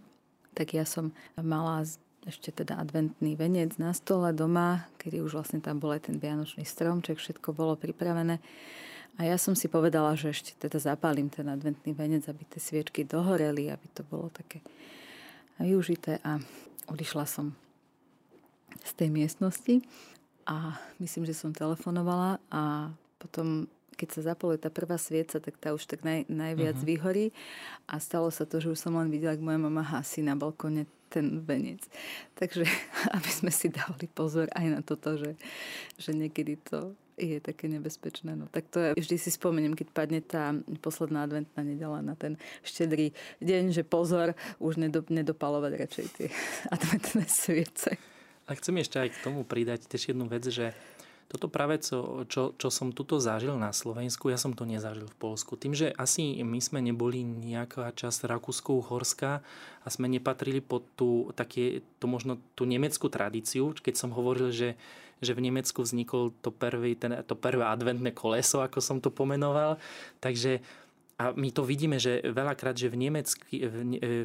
tak 0.53 0.77
ja 0.77 0.86
som 0.86 1.10
mala 1.34 1.82
ešte 2.23 2.55
teda 2.63 2.79
adventný 2.79 3.36
venec 3.36 3.75
na 3.75 3.91
stole 3.91 4.31
doma, 4.31 4.88
kedy 4.99 5.19
už 5.19 5.36
vlastne 5.36 5.59
tam 5.59 5.79
bol 5.79 5.91
aj 5.91 6.07
ten 6.07 6.17
vianočný 6.19 6.63
stromček, 6.63 7.19
všetko 7.19 7.51
bolo 7.51 7.75
pripravené. 7.75 8.39
A 9.19 9.29
ja 9.29 9.38
som 9.38 9.53
si 9.53 9.69
povedala, 9.69 10.17
že 10.17 10.33
ešte 10.33 10.57
teda 10.57 10.81
zapálim 10.81 11.29
ten 11.29 11.45
adventný 11.45 11.93
venec, 11.93 12.25
aby 12.25 12.47
tie 12.49 12.57
sviečky 12.57 13.05
dohoreli, 13.05 13.69
aby 13.69 13.88
to 13.93 14.01
bolo 14.07 14.33
také 14.33 14.63
využité 15.62 16.17
a 16.25 16.41
odišla 16.89 17.25
som 17.29 17.53
z 18.81 18.91
tej 18.97 19.09
miestnosti 19.13 19.86
a 20.49 20.75
myslím, 20.97 21.29
že 21.29 21.38
som 21.38 21.53
telefonovala 21.53 22.41
a 22.49 22.89
potom 23.21 23.69
keď 23.93 24.09
sa 24.09 24.33
zapoluje 24.33 24.57
tá 24.57 24.73
prvá 24.73 24.97
svieca, 24.97 25.38
tak 25.38 25.53
tá 25.62 25.69
už 25.71 25.86
tak 25.86 26.01
naj, 26.01 26.25
najviac 26.25 26.81
uh-huh. 26.81 26.89
vyhorí. 26.89 27.25
A 27.86 28.01
stalo 28.01 28.33
sa 28.33 28.43
to, 28.49 28.57
že 28.57 28.73
už 28.73 28.81
som 28.81 28.97
len 28.97 29.13
videla, 29.13 29.38
ako 29.38 29.45
moja 29.45 29.62
mama 29.62 29.86
hasí 29.86 30.25
na 30.25 30.33
balkóne 30.33 30.89
ten 31.13 31.45
venec. 31.45 31.86
Takže 32.34 32.65
aby 33.15 33.30
sme 33.30 33.54
si 33.54 33.69
dali 33.69 34.10
pozor 34.10 34.49
aj 34.58 34.65
na 34.65 34.82
toto, 34.82 35.13
že, 35.13 35.38
že 36.02 36.17
niekedy 36.17 36.58
to 36.58 36.97
je 37.13 37.38
také 37.38 37.69
nebezpečné. 37.69 38.34
No, 38.34 38.49
tak 38.49 38.73
to 38.73 38.82
je, 38.82 38.89
vždy 38.97 39.15
si 39.21 39.30
spomeniem, 39.30 39.78
keď 39.78 39.88
padne 39.93 40.19
tá 40.26 40.58
posledná 40.82 41.30
adventná 41.30 41.62
nedela 41.62 42.02
na 42.02 42.17
ten 42.17 42.41
štedrý 42.65 43.13
deň, 43.38 43.69
že 43.69 43.86
pozor, 43.86 44.34
už 44.58 44.82
nedopalovať 44.89 45.71
radšej 45.78 46.08
tie 46.17 46.28
adventné 46.76 47.26
sviece. 47.30 48.02
A 48.43 48.58
chcem 48.60 48.76
ešte 48.82 48.99
aj 48.99 49.10
k 49.13 49.21
tomu 49.23 49.45
pridať 49.47 49.88
tiež 49.88 50.12
jednu 50.12 50.28
vec, 50.28 50.43
že 50.49 50.76
toto 51.31 51.49
práve, 51.49 51.81
čo, 51.81 52.27
čo, 52.29 52.53
čo 52.57 52.67
som 52.69 52.93
tuto 52.93 53.17
zažil 53.17 53.57
na 53.57 53.73
Slovensku, 53.73 54.29
ja 54.29 54.38
som 54.38 54.53
to 54.53 54.67
nezažil 54.67 55.09
v 55.09 55.19
Polsku. 55.19 55.57
Tým, 55.57 55.73
že 55.73 55.89
asi 55.97 56.43
my 56.45 56.59
sme 56.62 56.79
neboli 56.83 57.25
nejaká 57.25 57.89
časť 57.95 58.29
Rakúsko-Horská 58.29 59.41
a 59.83 59.88
sme 59.89 60.12
nepatrili 60.12 60.62
pod 60.62 60.86
tú, 60.93 61.33
také, 61.33 61.81
to 61.97 62.05
možno 62.05 62.38
tú 62.53 62.69
nemeckú 62.69 63.09
tradíciu, 63.09 63.73
keď 63.73 63.95
som 63.97 64.13
hovoril, 64.13 64.53
že, 64.53 64.77
že 65.23 65.31
v 65.33 65.49
Nemecku 65.49 65.81
vznikol 65.81 66.36
to, 66.43 66.51
prvý, 66.51 66.99
ten, 66.99 67.15
to 67.25 67.33
prvé 67.33 67.65
adventné 67.65 68.12
koleso, 68.12 68.62
ako 68.62 68.83
som 68.83 68.97
to 68.99 69.09
pomenoval. 69.09 69.81
Takže 70.19 70.62
a 71.13 71.30
my 71.30 71.54
to 71.54 71.62
vidíme, 71.62 72.02
že 72.02 72.26
veľakrát, 72.26 72.73
že 72.73 72.89
v, 72.89 73.06
Nemecky, 73.06 73.69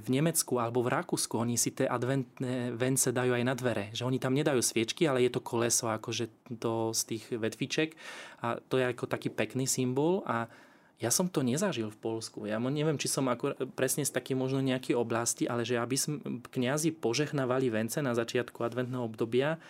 v 0.01 0.09
Nemecku 0.09 0.57
alebo 0.57 0.81
v 0.81 0.97
Rakúsku 0.97 1.37
oni 1.37 1.61
si 1.61 1.77
tie 1.77 1.85
adventné 1.85 2.73
vence 2.73 3.13
dajú 3.13 3.37
aj 3.37 3.45
na 3.45 3.53
dvere. 3.53 3.93
Že 3.93 4.09
oni 4.09 4.19
tam 4.19 4.33
nedajú 4.33 4.65
sviečky, 4.65 5.05
ale 5.05 5.21
je 5.29 5.37
to 5.37 5.45
koleso 5.45 5.93
akože 5.93 6.33
to 6.57 6.97
z 6.97 7.01
tých 7.13 7.25
vetviček. 7.37 7.93
A 8.41 8.57
to 8.57 8.81
je 8.81 8.89
ako 8.89 9.05
taký 9.05 9.29
pekný 9.29 9.69
symbol. 9.69 10.25
A 10.25 10.49
ja 10.97 11.13
som 11.13 11.29
to 11.29 11.45
nezažil 11.45 11.93
v 11.93 12.01
Polsku. 12.01 12.49
Ja 12.49 12.57
neviem, 12.57 12.97
či 12.97 13.07
som 13.07 13.29
ako, 13.29 13.55
presne 13.77 14.03
z 14.03 14.11
také 14.11 14.33
možno 14.33 14.65
nejaké 14.65 14.97
oblasti, 14.97 15.45
ale 15.45 15.69
že 15.69 15.77
aby 15.77 15.95
sme 15.95 16.41
kňazi 16.41 16.97
požehnávali 16.97 17.69
vence 17.69 18.01
na 18.01 18.17
začiatku 18.17 18.65
adventného 18.65 19.05
obdobia, 19.05 19.61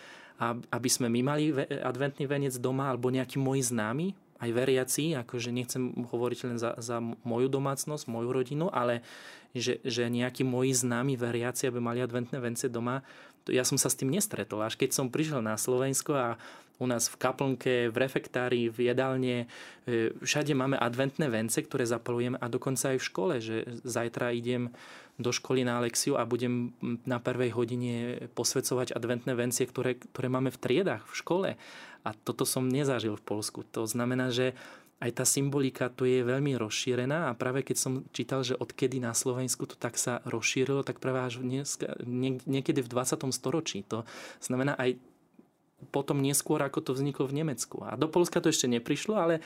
aby 0.71 0.89
sme 0.89 1.11
my 1.11 1.21
mali 1.21 1.51
adventný 1.83 2.25
venec 2.25 2.55
doma 2.57 2.89
alebo 2.89 3.11
nejaký 3.11 3.37
môj 3.37 3.75
známy, 3.75 4.15
aj 4.39 4.49
veriaci, 4.55 5.19
akože 5.19 5.51
nechcem 5.51 6.07
hovoriť 6.07 6.39
len 6.47 6.57
za, 6.57 6.75
za 6.79 7.03
moju 7.03 7.47
domácnosť, 7.51 8.07
moju 8.07 8.31
rodinu, 8.31 8.71
ale 8.71 9.03
že, 9.51 9.83
že 9.83 10.07
nejakí 10.07 10.47
moji 10.47 10.71
známi 10.71 11.19
veriaci, 11.19 11.67
aby 11.67 11.83
mali 11.83 11.99
adventné 11.99 12.39
vence 12.39 12.71
doma, 12.71 13.03
to 13.43 13.51
ja 13.51 13.67
som 13.67 13.75
sa 13.75 13.91
s 13.91 13.97
tým 13.99 14.13
nestretol. 14.13 14.63
Až 14.63 14.79
keď 14.79 14.95
som 14.95 15.11
prišiel 15.11 15.43
na 15.43 15.59
Slovensko 15.59 16.15
a 16.15 16.29
u 16.79 16.85
nás 16.87 17.11
v 17.11 17.19
kaplnke, 17.19 17.91
v 17.91 17.95
refektári, 17.99 18.71
v 18.71 18.89
jedálne, 18.89 19.45
e, 19.83 20.15
všade 20.23 20.55
máme 20.55 20.79
adventné 20.79 21.27
vence, 21.27 21.59
ktoré 21.59 21.83
zapalujeme 21.83 22.39
a 22.39 22.47
dokonca 22.47 22.95
aj 22.95 22.97
v 22.97 23.07
škole, 23.11 23.33
že 23.43 23.67
zajtra 23.83 24.31
idem 24.31 24.71
do 25.19 25.35
školy 25.35 25.67
na 25.67 25.83
lekciu 25.83 26.15
a 26.15 26.23
budem 26.23 26.71
na 27.03 27.19
prvej 27.19 27.51
hodine 27.51 27.95
posvedcovať 28.31 28.95
adventné 28.95 29.35
vencie, 29.35 29.67
ktoré, 29.67 29.99
ktoré 29.99 30.31
máme 30.31 30.47
v 30.47 30.61
triedách, 30.63 31.03
v 31.11 31.15
škole. 31.19 31.49
A 32.07 32.09
toto 32.15 32.47
som 32.47 32.71
nezažil 32.71 33.19
v 33.19 33.27
Polsku. 33.27 33.67
To 33.75 33.83
znamená, 33.83 34.31
že 34.31 34.55
aj 34.99 35.11
tá 35.15 35.25
symbolika 35.27 35.87
tu 35.87 36.03
je 36.03 36.23
veľmi 36.23 36.59
rozšírená 36.59 37.31
a 37.31 37.35
práve 37.35 37.63
keď 37.63 37.77
som 37.79 37.93
čítal, 38.11 38.43
že 38.43 38.55
odkedy 38.59 38.99
na 38.99 39.15
Slovensku 39.15 39.63
to 39.63 39.79
tak 39.79 39.95
sa 39.95 40.19
rozšírilo, 40.27 40.83
tak 40.83 40.99
práve 40.99 41.19
až 41.23 41.39
dnes, 41.39 41.79
niekedy 42.47 42.83
v 42.83 42.91
20. 42.91 43.27
storočí. 43.31 43.87
To 43.91 44.03
znamená 44.43 44.75
aj 44.75 44.99
potom 45.89 46.19
neskôr, 46.19 46.59
ako 46.59 46.83
to 46.83 46.91
vzniklo 46.93 47.25
v 47.31 47.43
Nemecku. 47.43 47.81
A 47.87 47.95
do 47.95 48.11
Polska 48.11 48.43
to 48.43 48.51
ešte 48.51 48.67
neprišlo, 48.67 49.15
ale 49.15 49.39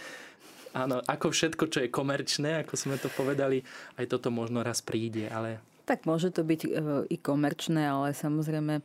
áno, 0.74 1.00
ako 1.06 1.30
všetko, 1.30 1.64
čo 1.70 1.80
je 1.86 1.94
komerčné, 1.94 2.66
ako 2.66 2.74
sme 2.74 2.98
to 2.98 3.08
povedali, 3.14 3.62
aj 4.02 4.10
toto 4.10 4.34
možno 4.34 4.66
raz 4.66 4.82
príde, 4.82 5.30
ale 5.30 5.62
tak 5.84 6.08
môže 6.08 6.32
to 6.32 6.48
byť 6.48 6.62
e, 6.64 6.70
i 7.12 7.18
komerčné, 7.20 7.92
ale 7.92 8.16
samozrejme 8.16 8.80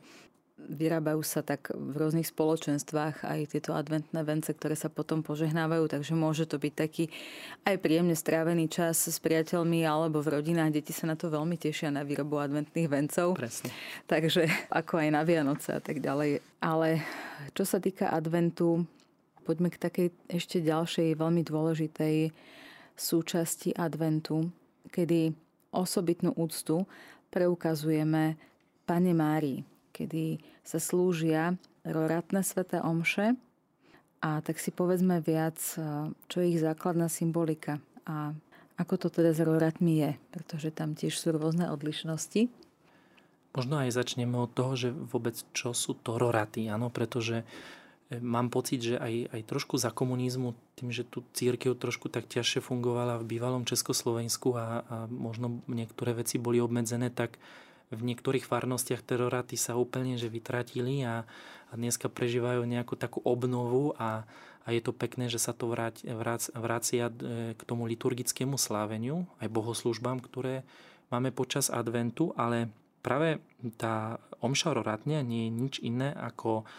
vyrábajú 0.67 1.23
sa 1.23 1.41
tak 1.41 1.71
v 1.71 1.95
rôznych 1.95 2.27
spoločenstvách 2.27 3.23
aj 3.25 3.39
tieto 3.55 3.71
adventné 3.73 4.21
vence, 4.21 4.51
ktoré 4.51 4.75
sa 4.75 4.91
potom 4.91 5.23
požehnávajú, 5.23 5.87
takže 5.87 6.13
môže 6.13 6.45
to 6.45 6.59
byť 6.59 6.73
taký 6.75 7.07
aj 7.63 7.79
príjemne 7.79 8.13
strávený 8.13 8.67
čas 8.67 8.99
s 9.07 9.17
priateľmi 9.23 9.87
alebo 9.87 10.19
v 10.19 10.39
rodinách. 10.39 10.75
Deti 10.75 10.91
sa 10.91 11.09
na 11.09 11.15
to 11.15 11.31
veľmi 11.31 11.55
tešia 11.55 11.89
na 11.89 12.05
výrobu 12.05 12.37
adventných 12.37 12.89
vencov. 12.91 13.39
Presne. 13.39 13.71
Takže 14.05 14.45
ako 14.69 14.99
aj 14.99 15.09
na 15.15 15.21
Vianoce 15.23 15.73
a 15.73 15.81
tak 15.81 16.03
ďalej. 16.03 16.43
Ale 16.59 17.01
čo 17.55 17.63
sa 17.63 17.79
týka 17.79 18.11
adventu, 18.11 18.83
poďme 19.47 19.71
k 19.73 19.81
takej 19.81 20.07
ešte 20.27 20.61
ďalšej 20.61 21.17
veľmi 21.17 21.41
dôležitej 21.41 22.15
súčasti 22.99 23.73
adventu, 23.79 24.51
kedy 24.91 25.31
osobitnú 25.71 26.35
úctu 26.35 26.83
preukazujeme 27.31 28.35
Pane 28.83 29.13
Márii 29.15 29.78
kedy 29.99 30.39
sa 30.63 30.79
slúžia 30.79 31.59
roratné 31.83 32.39
sveté 32.47 32.79
omše. 32.79 33.35
A 34.19 34.39
tak 34.43 34.59
si 34.59 34.71
povedzme 34.71 35.19
viac, 35.23 35.59
čo 36.27 36.37
je 36.39 36.47
ich 36.51 36.59
základná 36.59 37.07
symbolika 37.07 37.79
a 38.07 38.31
ako 38.79 38.95
to 38.95 39.07
teda 39.11 39.35
s 39.35 39.43
roratmi 39.43 39.93
je, 39.99 40.11
pretože 40.31 40.71
tam 40.71 40.95
tiež 40.95 41.11
sú 41.11 41.35
rôzne 41.35 41.67
odlišnosti. 41.67 42.47
Možno 43.51 43.75
aj 43.83 43.91
začneme 43.91 44.39
od 44.39 44.55
toho, 44.55 44.73
že 44.79 44.89
vôbec 44.95 45.35
čo 45.51 45.75
sú 45.75 45.99
to 45.99 46.15
roraty, 46.15 46.71
áno, 46.71 46.87
pretože 46.87 47.43
e, 47.43 48.23
mám 48.23 48.47
pocit, 48.47 48.79
že 48.79 48.95
aj, 48.95 49.35
aj 49.35 49.41
trošku 49.51 49.75
za 49.75 49.91
komunizmu, 49.91 50.55
tým, 50.79 50.95
že 50.95 51.03
tu 51.03 51.27
církev 51.35 51.75
trošku 51.75 52.07
tak 52.07 52.31
ťažšie 52.31 52.63
fungovala 52.63 53.19
v 53.19 53.27
bývalom 53.35 53.67
Československu 53.67 54.55
a, 54.55 54.63
a 54.85 54.95
možno 55.11 55.59
niektoré 55.67 56.15
veci 56.15 56.39
boli 56.39 56.63
obmedzené, 56.63 57.11
tak 57.11 57.35
v 57.89 58.01
niektorých 58.05 58.45
farnostiach 58.45 59.01
teroráty 59.01 59.57
sa 59.57 59.73
úplne 59.73 60.15
že 60.15 60.29
vytratili 60.29 61.01
a, 61.01 61.25
a 61.69 61.73
dneska 61.73 62.05
prežívajú 62.09 62.61
nejakú 62.65 62.93
takú 62.93 63.19
obnovu 63.25 63.97
a, 63.97 64.29
a 64.65 64.67
je 64.69 64.81
to 64.85 64.93
pekné, 64.93 65.25
že 65.25 65.41
sa 65.41 65.57
to 65.57 65.73
vrát, 65.73 65.97
vracia 66.53 67.09
e, 67.09 67.13
k 67.57 67.61
tomu 67.65 67.89
liturgickému 67.89 68.61
sláveniu, 68.61 69.25
aj 69.41 69.49
bohoslužbám, 69.49 70.21
ktoré 70.21 70.61
máme 71.09 71.33
počas 71.33 71.73
adventu, 71.73 72.29
ale 72.37 72.69
práve 73.01 73.41
tá 73.81 74.21
omša 74.45 74.77
roratňa 74.77 75.25
nie 75.25 75.49
je 75.49 75.51
nič 75.51 75.73
iné 75.81 76.13
ako 76.13 76.69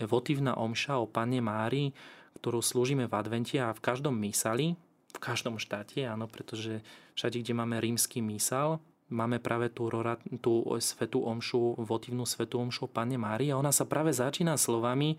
votívna 0.00 0.56
omša 0.56 0.98
o 0.98 1.06
Pane 1.06 1.38
Mári, 1.44 1.92
ktorú 2.40 2.64
slúžime 2.64 3.06
v 3.06 3.14
advente 3.14 3.60
a 3.60 3.70
v 3.70 3.84
každom 3.84 4.16
mísali, 4.16 4.74
v 5.14 5.18
každom 5.22 5.62
štáte, 5.62 6.02
áno, 6.02 6.26
pretože 6.26 6.82
všade, 7.14 7.38
kde 7.44 7.54
máme 7.54 7.78
rímsky 7.78 8.18
mísal, 8.18 8.82
máme 9.12 9.40
práve 9.40 9.68
tú, 9.68 9.90
tú 10.40 10.64
svetú 10.80 11.24
omšu, 11.24 11.76
votívnu 11.80 12.24
svetú 12.24 12.60
omšu 12.60 12.88
Pane 12.88 13.20
Mári 13.20 13.52
a 13.52 13.60
ona 13.60 13.74
sa 13.74 13.84
práve 13.84 14.16
začína 14.16 14.56
slovami 14.56 15.16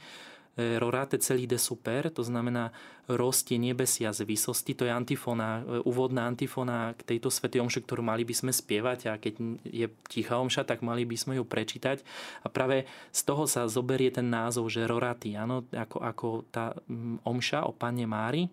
e, 0.57 0.77
Rorate 0.81 1.21
celý 1.21 1.45
de 1.45 1.61
super, 1.61 2.09
to 2.09 2.25
znamená 2.25 2.73
rostie 3.05 3.61
nebesia 3.61 4.09
z 4.09 4.25
výsosti, 4.25 4.73
to 4.73 4.89
je 4.89 4.93
antifona, 4.93 5.61
e, 5.61 5.85
úvodná 5.85 6.25
antifona 6.25 6.97
k 6.97 7.15
tejto 7.15 7.29
svetej 7.29 7.61
omši, 7.61 7.85
ktorú 7.85 8.01
mali 8.01 8.25
by 8.25 8.33
sme 8.33 8.51
spievať 8.51 8.99
a 9.09 9.13
keď 9.21 9.33
je 9.69 9.87
tichá 10.09 10.41
omša, 10.41 10.65
tak 10.65 10.81
mali 10.81 11.05
by 11.05 11.17
sme 11.17 11.33
ju 11.37 11.45
prečítať. 11.45 12.01
A 12.41 12.49
práve 12.49 12.89
z 13.13 13.21
toho 13.21 13.45
sa 13.45 13.69
zoberie 13.69 14.09
ten 14.09 14.25
názov, 14.25 14.73
že 14.73 14.89
Rorati, 14.89 15.37
áno, 15.37 15.69
ako, 15.69 15.97
ako 16.01 16.27
tá 16.49 16.73
omša 17.21 17.69
o 17.69 17.71
Pane 17.71 18.09
Mári, 18.09 18.49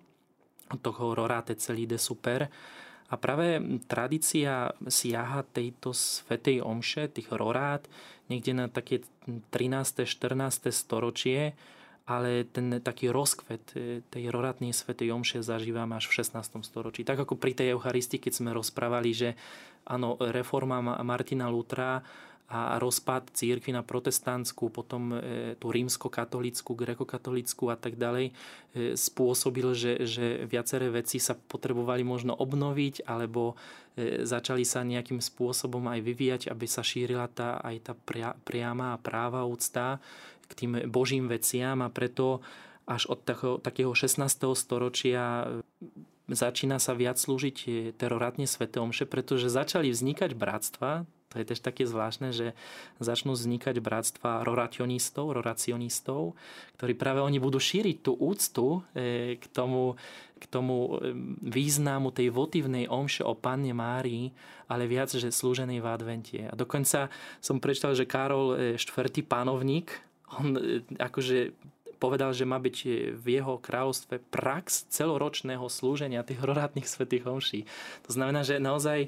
od 0.72 0.80
toho 0.80 1.12
Rorate 1.12 1.56
celý 1.56 1.84
de 1.84 2.00
super, 2.00 2.48
a 3.12 3.14
práve 3.20 3.60
tradícia 3.92 4.72
siaha 4.88 5.44
tejto 5.52 5.92
svetej 5.92 6.64
omše, 6.64 7.12
tých 7.12 7.28
rorát, 7.28 7.84
niekde 8.32 8.56
na 8.56 8.66
také 8.72 9.04
13. 9.28 10.08
14. 10.08 10.72
storočie, 10.72 11.52
ale 12.08 12.48
ten 12.48 12.80
taký 12.80 13.12
rozkvet 13.12 13.64
e, 13.76 14.00
tej 14.08 14.32
rorátnej 14.32 14.72
svetej 14.72 15.12
omše 15.12 15.44
zažívame 15.44 15.94
až 15.94 16.08
v 16.08 16.24
16. 16.24 16.64
storočí. 16.64 17.04
Tak 17.04 17.28
ako 17.28 17.36
pri 17.36 17.52
tej 17.52 17.76
Eucharistii, 17.76 18.18
keď 18.18 18.32
sme 18.32 18.50
rozprávali, 18.56 19.12
že 19.12 19.36
áno, 19.84 20.16
reforma 20.18 20.80
Martina 21.04 21.52
Lutra 21.52 22.00
a 22.52 22.76
rozpad 22.76 23.32
církvy 23.32 23.72
na 23.72 23.80
protestantskú, 23.80 24.68
potom 24.68 25.16
e, 25.16 25.56
tú 25.56 25.72
rímsko-katolickú, 25.72 26.76
grekokatolickú 26.76 27.72
a 27.72 27.80
tak 27.80 27.96
ďalej 27.96 28.28
e, 28.28 28.32
spôsobil, 28.92 29.72
že, 29.72 30.04
že 30.04 30.44
viaceré 30.44 30.92
veci 30.92 31.16
sa 31.16 31.32
potrebovali 31.32 32.04
možno 32.04 32.36
obnoviť 32.36 33.08
alebo 33.08 33.56
e, 33.96 34.28
začali 34.28 34.68
sa 34.68 34.84
nejakým 34.84 35.24
spôsobom 35.24 35.88
aj 35.88 36.00
vyvíjať, 36.04 36.42
aby 36.52 36.66
sa 36.68 36.84
šírila 36.84 37.24
tá, 37.32 37.56
aj 37.64 37.76
tá 37.88 37.92
priama 38.44 38.92
a 38.92 39.00
práva 39.00 39.48
úcta 39.48 39.96
k 40.44 40.52
tým 40.52 40.72
božím 40.92 41.32
veciam 41.32 41.80
a 41.80 41.88
preto 41.88 42.44
až 42.84 43.08
od 43.08 43.24
takého, 43.24 43.56
takého 43.64 43.92
16. 43.96 44.28
storočia 44.52 45.48
začína 46.28 46.76
sa 46.76 46.92
viac 46.92 47.16
slúžiť 47.16 47.90
teroratne 47.96 48.44
Svete 48.44 48.76
Omše, 48.76 49.08
pretože 49.08 49.48
začali 49.48 49.88
vznikať 49.88 50.36
bratstva, 50.36 51.08
to 51.32 51.40
je 51.40 51.48
tiež 51.48 51.64
také 51.64 51.88
zvláštne, 51.88 52.36
že 52.36 52.52
začnú 53.00 53.32
vznikať 53.32 53.80
bratstva 53.80 54.44
rorationistov, 54.44 55.32
roracionistov, 55.32 56.36
ktorí 56.76 56.92
práve 56.92 57.24
oni 57.24 57.40
budú 57.40 57.56
šíriť 57.56 57.96
tú 58.04 58.12
úctu 58.20 58.84
e, 58.92 59.40
k 59.40 59.44
tomu, 59.48 59.96
k 60.36 60.44
tomu 60.52 61.00
e, 61.00 61.16
významu 61.40 62.12
tej 62.12 62.28
votívnej 62.28 62.84
omše 62.92 63.24
o 63.24 63.32
Panne 63.32 63.72
Márii, 63.72 64.28
ale 64.68 64.84
viac, 64.84 65.08
že 65.08 65.32
slúženej 65.32 65.80
v 65.80 65.88
advente. 65.88 66.38
A 66.44 66.52
dokonca 66.52 67.08
som 67.40 67.56
prečítal, 67.56 67.96
že 67.96 68.04
Karol 68.04 68.76
IV. 68.76 68.92
E, 69.08 69.24
panovník, 69.24 69.88
on 70.36 70.56
akože 71.00 71.56
povedal, 72.02 72.34
že 72.34 72.42
má 72.42 72.58
byť 72.58 72.76
v 73.14 73.26
jeho 73.38 73.62
kráľovstve 73.62 74.18
prax 74.34 74.90
celoročného 74.90 75.62
slúženia 75.70 76.26
tých 76.26 76.42
rorátnych 76.42 76.90
svetých 76.90 77.30
omší. 77.30 77.60
To 78.08 78.10
znamená, 78.10 78.42
že 78.42 78.58
naozaj 78.58 79.06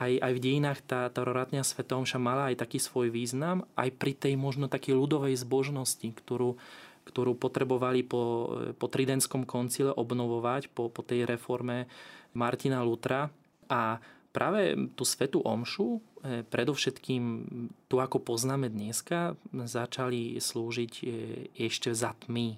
aj, 0.00 0.12
aj 0.16 0.32
v 0.32 0.42
dejinách 0.42 0.80
tá, 0.88 1.12
tá 1.12 1.20
roratňa 1.20 1.60
svetomša 1.60 2.16
mala 2.16 2.48
aj 2.48 2.64
taký 2.64 2.80
svoj 2.80 3.12
význam, 3.12 3.68
aj 3.76 3.92
pri 4.00 4.16
tej 4.16 4.34
možno 4.40 4.72
takej 4.72 4.96
ľudovej 4.96 5.36
zbožnosti, 5.36 6.08
ktorú, 6.08 6.56
ktorú 7.04 7.36
potrebovali 7.36 8.00
po, 8.00 8.22
po 8.80 8.86
Tridentskom 8.88 9.44
koncile 9.44 9.92
obnovovať, 9.92 10.72
po, 10.72 10.88
po 10.88 11.04
tej 11.04 11.28
reforme 11.28 11.84
Martina 12.32 12.80
Lutra. 12.80 13.28
A 13.68 14.00
práve 14.32 14.74
tú 14.96 15.04
svetú 15.04 15.44
omšu, 15.44 16.00
e, 16.24 16.48
predovšetkým 16.48 17.22
tu 17.84 18.00
ako 18.00 18.24
poznáme 18.24 18.72
dneska, 18.72 19.36
začali 19.52 20.40
slúžiť 20.40 20.92
e, 20.96 21.04
ešte 21.68 21.92
za 21.92 22.16
tmy 22.24 22.56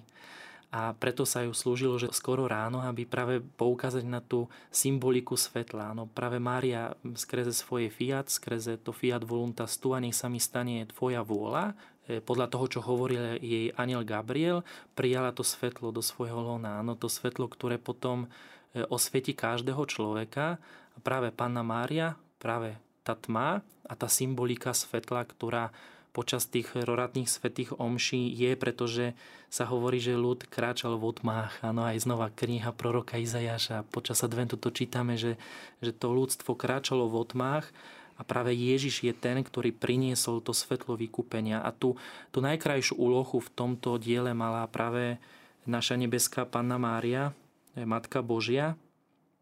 a 0.73 0.89
preto 0.97 1.21
sa 1.21 1.45
ju 1.45 1.53
slúžilo, 1.53 2.01
že 2.01 2.09
skoro 2.09 2.49
ráno, 2.49 2.81
aby 2.81 3.05
práve 3.05 3.37
poukázať 3.37 4.09
na 4.09 4.25
tú 4.25 4.49
symboliku 4.73 5.37
svetla. 5.37 5.93
No 5.93 6.09
práve 6.09 6.41
Mária 6.41 6.97
skrze 7.13 7.53
svoje 7.53 7.93
fiat, 7.93 8.33
skrze 8.33 8.81
to 8.81 8.89
fiat 8.89 9.21
voluntas 9.21 9.77
tu 9.77 9.93
a 9.93 10.01
nech 10.01 10.17
sa 10.17 10.33
mi 10.33 10.41
stane 10.41 10.89
tvoja 10.89 11.21
vôľa, 11.21 11.77
e, 12.09 12.25
podľa 12.25 12.49
toho, 12.49 12.65
čo 12.65 12.79
hovoril 12.81 13.37
jej 13.37 13.69
aniel 13.77 14.01
Gabriel, 14.01 14.65
prijala 14.97 15.29
to 15.29 15.45
svetlo 15.45 15.93
do 15.93 16.01
svojho 16.01 16.41
lona. 16.41 16.81
Áno, 16.81 16.97
to 16.97 17.05
svetlo, 17.05 17.45
ktoré 17.45 17.77
potom 17.77 18.25
e, 18.73 18.81
osvieti 18.89 19.37
každého 19.37 19.85
človeka. 19.85 20.57
Práve 21.05 21.29
Panna 21.29 21.61
Mária, 21.61 22.17
práve 22.41 22.81
tá 23.05 23.13
tma 23.13 23.61
a 23.85 23.93
tá 23.93 24.09
symbolika 24.09 24.73
svetla, 24.73 25.21
ktorá 25.29 25.69
počas 26.13 26.45
tých 26.45 26.71
roratných 26.77 27.25
svetých 27.25 27.73
omší 27.75 28.29
je, 28.29 28.53
pretože 28.53 29.05
sa 29.49 29.65
hovorí, 29.65 29.97
že 29.97 30.13
ľud 30.13 30.45
kráčal 30.45 30.95
v 31.01 31.09
otmách. 31.09 31.59
Áno, 31.65 31.83
aj 31.83 32.05
znova 32.05 32.29
kniha 32.29 32.69
proroka 32.71 33.17
Izajaša. 33.17 33.89
Počas 33.89 34.21
adventu 34.21 34.55
to 34.55 34.69
čítame, 34.69 35.17
že, 35.17 35.41
že 35.81 35.89
to 35.89 36.13
ľudstvo 36.13 36.53
kráčalo 36.53 37.09
v 37.09 37.25
otmách 37.25 37.65
a 38.13 38.21
práve 38.21 38.53
Ježiš 38.53 39.09
je 39.09 39.13
ten, 39.13 39.41
ktorý 39.41 39.73
priniesol 39.73 40.39
to 40.45 40.53
svetlo 40.53 40.93
vykúpenia. 40.93 41.65
A 41.65 41.73
tú, 41.73 41.97
tú 42.29 42.45
najkrajšiu 42.45 42.93
úlohu 42.93 43.41
v 43.41 43.49
tomto 43.57 43.97
diele 43.97 44.37
mala 44.37 44.69
práve 44.69 45.17
naša 45.65 45.97
nebeská 45.97 46.45
Panna 46.45 46.77
Mária, 46.77 47.33
Matka 47.73 48.21
Božia. 48.21 48.77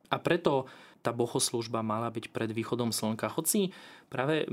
A 0.07 0.15
preto 0.19 0.71
tá 1.01 1.09
bohoslužba 1.09 1.81
mala 1.81 2.13
byť 2.13 2.29
pred 2.29 2.53
východom 2.53 2.93
slnka. 2.93 3.33
Hoci 3.33 3.73
práve 4.07 4.45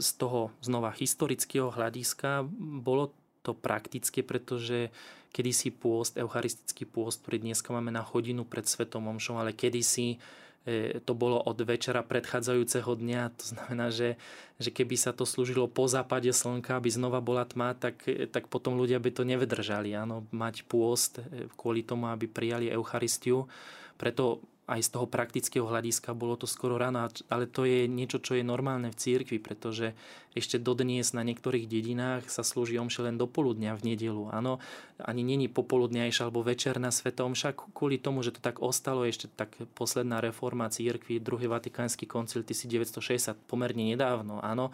z 0.00 0.10
toho 0.16 0.48
znova 0.64 0.92
historického 0.96 1.68
hľadiska 1.68 2.48
bolo 2.82 3.12
to 3.44 3.52
praktické, 3.52 4.24
pretože 4.24 4.88
kedysi 5.34 5.72
pôst, 5.72 6.16
eucharistický 6.16 6.84
pôst, 6.86 7.24
ktorý 7.24 7.42
dneska 7.42 7.72
máme 7.72 7.90
na 7.90 8.04
hodinu 8.04 8.44
pred 8.44 8.68
Svetom 8.68 9.08
Omšom, 9.08 9.40
ale 9.40 9.56
kedysi 9.56 10.20
e, 10.68 11.00
to 11.02 11.12
bolo 11.16 11.40
od 11.40 11.58
večera 11.64 12.04
predchádzajúceho 12.04 12.92
dňa. 12.92 13.22
To 13.40 13.44
znamená, 13.56 13.88
že, 13.88 14.20
že 14.60 14.70
keby 14.70 14.94
sa 14.94 15.10
to 15.16 15.24
slúžilo 15.24 15.66
po 15.66 15.88
západe 15.88 16.30
slnka, 16.30 16.78
aby 16.78 16.92
znova 16.92 17.24
bola 17.24 17.48
tma, 17.48 17.74
tak, 17.74 18.04
tak 18.30 18.46
potom 18.46 18.78
ľudia 18.78 19.00
by 19.02 19.10
to 19.10 19.24
nevedržali. 19.26 19.96
Áno, 19.96 20.28
mať 20.30 20.68
pôst 20.68 21.18
e, 21.18 21.50
kvôli 21.58 21.82
tomu, 21.82 22.12
aby 22.12 22.28
prijali 22.28 22.70
Eucharistiu. 22.70 23.48
Preto 23.96 24.44
aj 24.72 24.88
z 24.88 24.92
toho 24.96 25.04
praktického 25.04 25.68
hľadiska 25.68 26.16
bolo 26.16 26.40
to 26.40 26.48
skoro 26.48 26.80
ráno, 26.80 27.04
ale 27.28 27.44
to 27.44 27.68
je 27.68 27.84
niečo, 27.84 28.24
čo 28.24 28.32
je 28.32 28.44
normálne 28.44 28.88
v 28.88 28.96
cirkvi, 28.96 29.36
pretože 29.36 29.92
ešte 30.32 30.56
dodnes 30.56 31.12
na 31.12 31.20
niektorých 31.20 31.68
dedinách 31.68 32.32
sa 32.32 32.40
slúži 32.40 32.80
omše 32.80 33.04
len 33.04 33.20
do 33.20 33.28
poludnia 33.28 33.76
v 33.76 33.92
nedelu. 33.92 34.32
Áno, 34.32 34.64
ani 34.96 35.20
není 35.20 35.52
popoludňajšia 35.52 36.24
alebo 36.24 36.40
večerná 36.40 36.88
sveta 36.88 37.28
omša, 37.28 37.52
kvôli 37.52 38.00
tomu, 38.00 38.24
že 38.24 38.32
to 38.32 38.40
tak 38.40 38.64
ostalo 38.64 39.04
ešte 39.04 39.28
tak 39.28 39.52
posledná 39.76 40.24
reforma 40.24 40.72
cirkvi, 40.72 41.20
druhý 41.20 41.52
vatikánsky 41.52 42.08
koncil 42.08 42.40
1960, 42.48 43.36
pomerne 43.44 43.92
nedávno, 43.92 44.40
áno. 44.40 44.72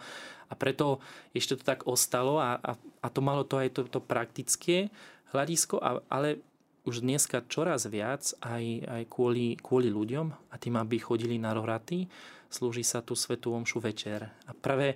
A 0.49 0.55
preto 0.55 1.03
ešte 1.35 1.59
to 1.59 1.63
tak 1.67 1.85
ostalo 1.85 2.39
a, 2.39 2.55
a, 2.57 2.73
a 2.79 3.07
to 3.11 3.19
malo 3.19 3.43
to 3.43 3.59
aj 3.59 3.69
to, 3.75 3.81
to 3.85 3.99
praktické 3.99 4.87
hľadisko, 5.35 5.77
ale 6.09 6.41
už 6.87 7.03
dneska 7.03 7.43
čoraz 7.47 7.87
viac 7.87 8.31
aj, 8.39 8.63
aj 8.87 9.03
kvôli, 9.11 9.59
kvôli 9.59 9.91
ľuďom 9.91 10.27
a 10.51 10.55
tým, 10.55 10.79
aby 10.79 10.99
chodili 10.99 11.35
na 11.35 11.51
rohraty, 11.51 12.07
slúži 12.49 12.83
sa 12.83 13.03
tu 13.03 13.13
Svetú 13.13 13.53
Omšu 13.53 13.83
večer. 13.83 14.31
A 14.47 14.51
práve 14.55 14.95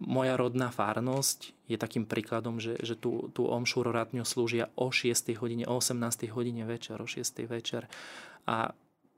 moja 0.00 0.34
rodná 0.38 0.72
farnosť 0.72 1.52
je 1.68 1.76
takým 1.76 2.06
príkladom, 2.06 2.62
že, 2.62 2.78
že 2.80 2.96
tú, 2.96 3.28
tú 3.34 3.50
omšu 3.50 3.84
roratňu 3.84 4.24
slúžia 4.24 4.72
o 4.78 4.88
6 4.88 5.34
hodine, 5.36 5.64
o 5.68 5.78
18 5.78 6.30
hodine 6.32 6.64
večer, 6.64 6.96
o 7.02 7.06
6 7.08 7.44
večer. 7.44 7.90
A 8.46 8.72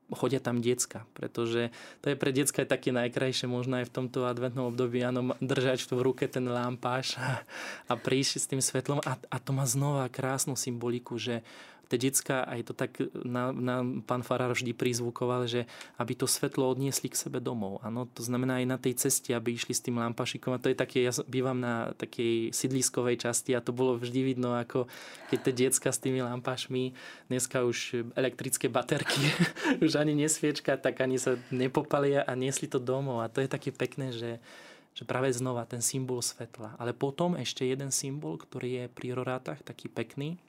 chodia 0.08 0.40
tam 0.40 0.64
decka, 0.64 1.04
pretože 1.12 1.68
to 2.00 2.08
je 2.08 2.16
pre 2.16 2.32
decka 2.32 2.64
také 2.64 2.96
najkrajšie 2.96 3.44
možno 3.44 3.76
aj 3.84 3.92
v 3.92 3.94
tomto 3.94 4.24
adventnom 4.24 4.72
období, 4.72 5.04
áno, 5.04 5.36
držať 5.44 5.84
v 5.84 6.00
ruke 6.00 6.24
ten 6.24 6.48
lampáš 6.48 7.20
a, 7.20 7.44
a 7.84 7.92
prísť 7.92 8.32
s 8.40 8.48
tým 8.48 8.62
svetlom 8.64 9.04
a, 9.04 9.20
a 9.20 9.36
to 9.36 9.52
má 9.52 9.68
znova 9.68 10.08
krásnu 10.08 10.56
symboliku, 10.56 11.20
že 11.20 11.44
tie 11.88 11.98
detská, 11.98 12.44
aj 12.44 12.60
to 12.68 12.72
tak 12.76 13.00
na, 13.24 13.48
na, 13.50 13.80
pán 14.04 14.20
Farár 14.20 14.52
vždy 14.52 14.76
prizvukoval, 14.76 15.48
že 15.48 15.64
aby 15.96 16.12
to 16.12 16.28
svetlo 16.28 16.68
odniesli 16.68 17.08
k 17.08 17.16
sebe 17.16 17.40
domov. 17.40 17.80
Ano, 17.80 18.04
to 18.04 18.20
znamená 18.20 18.60
aj 18.60 18.66
na 18.68 18.78
tej 18.78 18.94
ceste, 19.00 19.32
aby 19.32 19.56
išli 19.56 19.72
s 19.72 19.80
tým 19.80 19.96
lampašikom. 19.96 20.52
A 20.52 20.60
to 20.60 20.68
je 20.68 20.76
také, 20.76 21.00
ja 21.00 21.12
bývam 21.24 21.56
na 21.56 21.96
takej 21.96 22.52
sídliskovej 22.52 23.24
časti 23.24 23.56
a 23.56 23.64
to 23.64 23.72
bolo 23.72 23.96
vždy 23.96 24.20
vidno, 24.20 24.52
ako 24.52 24.84
keď 25.32 25.38
tie 25.48 25.54
detská 25.66 25.88
s 25.88 26.02
tými 26.04 26.20
lampašmi, 26.20 26.92
dneska 27.32 27.64
už 27.64 28.12
elektrické 28.12 28.68
baterky, 28.68 29.24
už 29.84 29.96
ani 29.96 30.12
nesviečka, 30.12 30.76
tak 30.76 31.00
ani 31.00 31.16
sa 31.16 31.40
nepopalia 31.48 32.20
a 32.28 32.36
niesli 32.36 32.68
to 32.68 32.76
domov. 32.76 33.24
A 33.24 33.32
to 33.32 33.40
je 33.40 33.48
také 33.48 33.72
pekné, 33.72 34.12
že 34.12 34.36
že 34.98 35.06
práve 35.06 35.30
znova 35.30 35.62
ten 35.62 35.78
symbol 35.78 36.18
svetla. 36.18 36.74
Ale 36.74 36.90
potom 36.90 37.38
ešte 37.38 37.62
jeden 37.62 37.94
symbol, 37.94 38.34
ktorý 38.34 38.82
je 38.82 38.84
pri 38.90 39.14
rorátach 39.14 39.62
taký 39.62 39.86
pekný, 39.86 40.42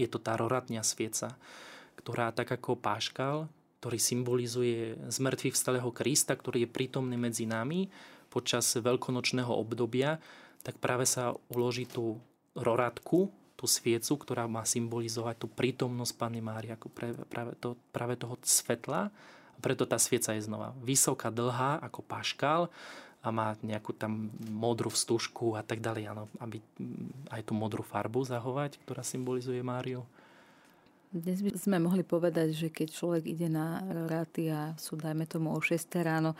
je 0.00 0.08
to 0.08 0.16
tá 0.16 0.40
roratňa 0.40 0.80
svieca, 0.80 1.36
ktorá 2.00 2.32
tak 2.32 2.48
ako 2.56 2.80
páškal, 2.80 3.46
ktorý 3.84 3.98
symbolizuje 4.00 4.96
zmrtvých 5.08 5.56
vstalého 5.56 5.88
Krista, 5.92 6.32
ktorý 6.32 6.64
je 6.64 6.72
prítomný 6.72 7.20
medzi 7.20 7.44
nami 7.44 7.92
počas 8.32 8.64
veľkonočného 8.76 9.52
obdobia, 9.52 10.16
tak 10.64 10.76
práve 10.80 11.04
sa 11.04 11.36
uloží 11.52 11.84
tú 11.88 12.20
roratku, 12.56 13.32
tú 13.56 13.64
sviecu, 13.68 14.16
ktorá 14.16 14.48
má 14.48 14.64
symbolizovať 14.64 15.44
tú 15.44 15.46
prítomnosť 15.52 16.12
Panny 16.16 16.40
Márie, 16.40 16.72
ako 16.72 16.88
práve, 17.28 17.52
to, 17.60 17.76
práve 17.92 18.16
toho 18.16 18.40
svetla. 18.40 19.12
A 19.52 19.58
preto 19.60 19.84
tá 19.84 20.00
svieca 20.00 20.32
je 20.32 20.48
znova 20.48 20.72
vysoká, 20.80 21.28
dlhá, 21.28 21.76
ako 21.84 22.00
paškal 22.00 22.72
a 23.20 23.28
má 23.28 23.52
nejakú 23.60 23.92
tam 23.92 24.32
modrú 24.48 24.88
vstužku 24.88 25.52
a 25.52 25.60
tak 25.60 25.84
ďalej, 25.84 26.08
áno, 26.08 26.24
aby 26.40 26.56
aj 27.28 27.44
tú 27.44 27.52
modrú 27.52 27.84
farbu 27.84 28.24
zahovať, 28.24 28.80
ktorá 28.80 29.04
symbolizuje 29.04 29.60
Máriu. 29.60 30.08
Dnes 31.10 31.42
by 31.42 31.50
sme 31.58 31.82
mohli 31.82 32.06
povedať, 32.06 32.54
že 32.54 32.68
keď 32.70 32.88
človek 32.94 33.24
ide 33.26 33.50
na 33.50 33.82
ráty 34.06 34.46
a 34.46 34.78
sú, 34.78 34.94
dajme 34.94 35.26
tomu, 35.26 35.50
o 35.52 35.58
6 35.58 35.90
ráno, 36.00 36.38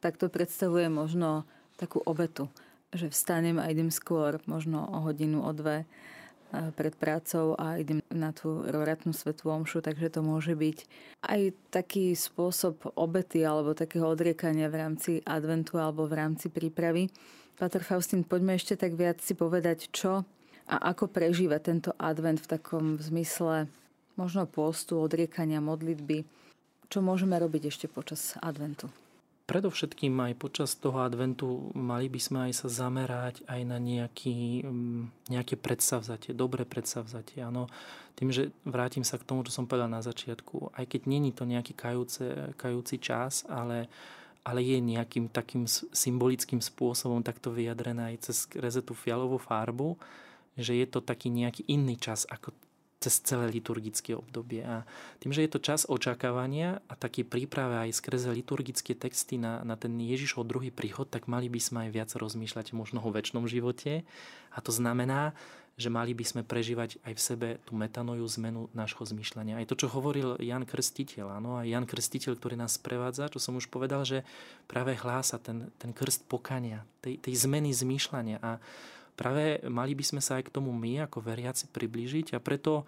tak 0.00 0.16
to 0.16 0.32
predstavuje 0.32 0.88
možno 0.88 1.44
takú 1.76 2.00
obetu, 2.00 2.48
že 2.96 3.12
vstanem 3.12 3.60
a 3.60 3.68
idem 3.68 3.92
skôr, 3.92 4.40
možno 4.48 4.88
o 4.88 5.04
hodinu, 5.04 5.44
o 5.44 5.52
dve. 5.52 5.84
Pred 6.74 6.94
prácou 6.96 7.56
a 7.58 7.80
idem 7.80 8.00
na 8.12 8.32
tú 8.32 8.64
roratnú 8.64 9.12
svetú 9.12 9.52
omšu, 9.52 9.84
takže 9.84 10.08
to 10.08 10.20
môže 10.24 10.56
byť 10.56 10.78
aj 11.26 11.40
taký 11.70 12.16
spôsob 12.16 12.92
obety 12.96 13.44
alebo 13.44 13.76
takého 13.76 14.08
odriekania 14.08 14.72
v 14.72 14.78
rámci 14.80 15.12
adventu 15.24 15.76
alebo 15.76 16.08
v 16.08 16.16
rámci 16.16 16.48
prípravy. 16.48 17.12
Pater 17.56 17.80
Faustín, 17.80 18.24
poďme 18.24 18.56
ešte 18.56 18.76
tak 18.76 18.96
viac 18.96 19.20
si 19.24 19.32
povedať, 19.32 19.88
čo 19.92 20.28
a 20.66 20.76
ako 20.90 21.06
prežíva 21.08 21.62
tento 21.62 21.94
advent 21.94 22.42
v 22.42 22.50
takom 22.58 22.98
zmysle 22.98 23.70
možno 24.18 24.50
postu, 24.50 24.98
odriekania, 24.98 25.62
modlitby. 25.62 26.26
Čo 26.90 27.02
môžeme 27.02 27.38
robiť 27.38 27.70
ešte 27.70 27.86
počas 27.86 28.34
adventu? 28.42 28.90
Predovšetkým 29.46 30.10
aj 30.10 30.42
počas 30.42 30.74
toho 30.74 31.06
adventu 31.06 31.70
mali 31.70 32.10
by 32.10 32.18
sme 32.18 32.38
aj 32.50 32.66
sa 32.66 32.68
zamerať 32.82 33.46
aj 33.46 33.60
na 33.62 33.78
nejaký, 33.78 34.66
mm, 34.66 35.30
nejaké 35.30 35.54
predsavzatie, 35.54 36.34
dobré 36.34 36.66
predsavzatie. 36.66 37.46
Áno, 37.46 37.70
tým, 38.18 38.34
že 38.34 38.50
vrátim 38.66 39.06
sa 39.06 39.14
k 39.14 39.22
tomu, 39.22 39.46
čo 39.46 39.54
som 39.54 39.70
povedal 39.70 39.86
na 39.86 40.02
začiatku, 40.02 40.74
aj 40.74 40.90
keď 40.90 41.00
není 41.06 41.30
to 41.30 41.46
nejaký 41.46 41.78
kajúce, 41.78 42.58
kajúci 42.58 42.98
čas, 42.98 43.46
ale, 43.46 43.86
ale 44.42 44.66
je 44.66 44.82
nejakým 44.82 45.30
takým 45.30 45.70
symbolickým 45.94 46.58
spôsobom 46.58 47.22
takto 47.22 47.54
vyjadrené 47.54 48.18
aj 48.18 48.26
cez 48.26 48.50
rezetu 48.50 48.98
fialovú 48.98 49.38
farbu, 49.38 49.94
že 50.58 50.74
je 50.74 50.90
to 50.90 50.98
taký 50.98 51.30
nejaký 51.30 51.62
iný 51.70 51.94
čas 51.94 52.26
ako 52.26 52.50
cez 52.96 53.20
celé 53.20 53.52
liturgické 53.52 54.16
obdobie. 54.16 54.64
A 54.64 54.88
tým, 55.20 55.30
že 55.30 55.44
je 55.44 55.50
to 55.52 55.60
čas 55.60 55.84
očakávania 55.84 56.80
a 56.88 56.94
taký 56.96 57.28
príprave 57.28 57.88
aj 57.88 58.00
skrze 58.00 58.32
liturgické 58.32 58.96
texty 58.96 59.36
na, 59.36 59.60
na 59.62 59.76
ten 59.76 59.92
Ježišov 60.00 60.48
druhý 60.48 60.72
príchod, 60.72 61.04
tak 61.04 61.28
mali 61.28 61.52
by 61.52 61.60
sme 61.60 61.78
aj 61.86 61.90
viac 61.92 62.10
rozmýšľať 62.16 62.72
možno 62.72 63.04
o 63.04 63.12
väčšnom 63.12 63.44
živote. 63.44 64.08
A 64.56 64.58
to 64.64 64.72
znamená, 64.72 65.36
že 65.76 65.92
mali 65.92 66.16
by 66.16 66.24
sme 66.24 66.40
prežívať 66.40 66.96
aj 67.04 67.12
v 67.12 67.20
sebe 67.20 67.48
tú 67.68 67.76
metanoju 67.76 68.24
zmenu 68.40 68.72
nášho 68.72 69.04
zmýšľania. 69.04 69.60
Aj 69.60 69.68
to, 69.68 69.76
čo 69.76 69.92
hovoril 69.92 70.40
Jan 70.40 70.64
Krstiteľ, 70.64 71.36
áno, 71.36 71.60
aj 71.60 71.68
Jan 71.68 71.84
Krstiteľ, 71.84 72.32
ktorý 72.40 72.56
nás 72.56 72.80
prevádza, 72.80 73.28
čo 73.28 73.36
som 73.36 73.60
už 73.60 73.68
povedal, 73.68 74.08
že 74.08 74.24
práve 74.64 74.96
hlása 74.96 75.36
ten, 75.36 75.68
ten 75.76 75.92
krst 75.92 76.24
pokania, 76.32 76.88
tej, 77.04 77.20
tej 77.20 77.44
zmeny 77.44 77.76
zmýšľania. 77.76 78.40
A 78.40 78.56
práve 79.16 79.64
mali 79.66 79.96
by 79.96 80.04
sme 80.04 80.20
sa 80.22 80.38
aj 80.38 80.52
k 80.52 80.54
tomu 80.54 80.70
my 80.70 81.08
ako 81.08 81.24
veriaci 81.24 81.72
priblížiť 81.72 82.36
a 82.36 82.38
preto 82.38 82.86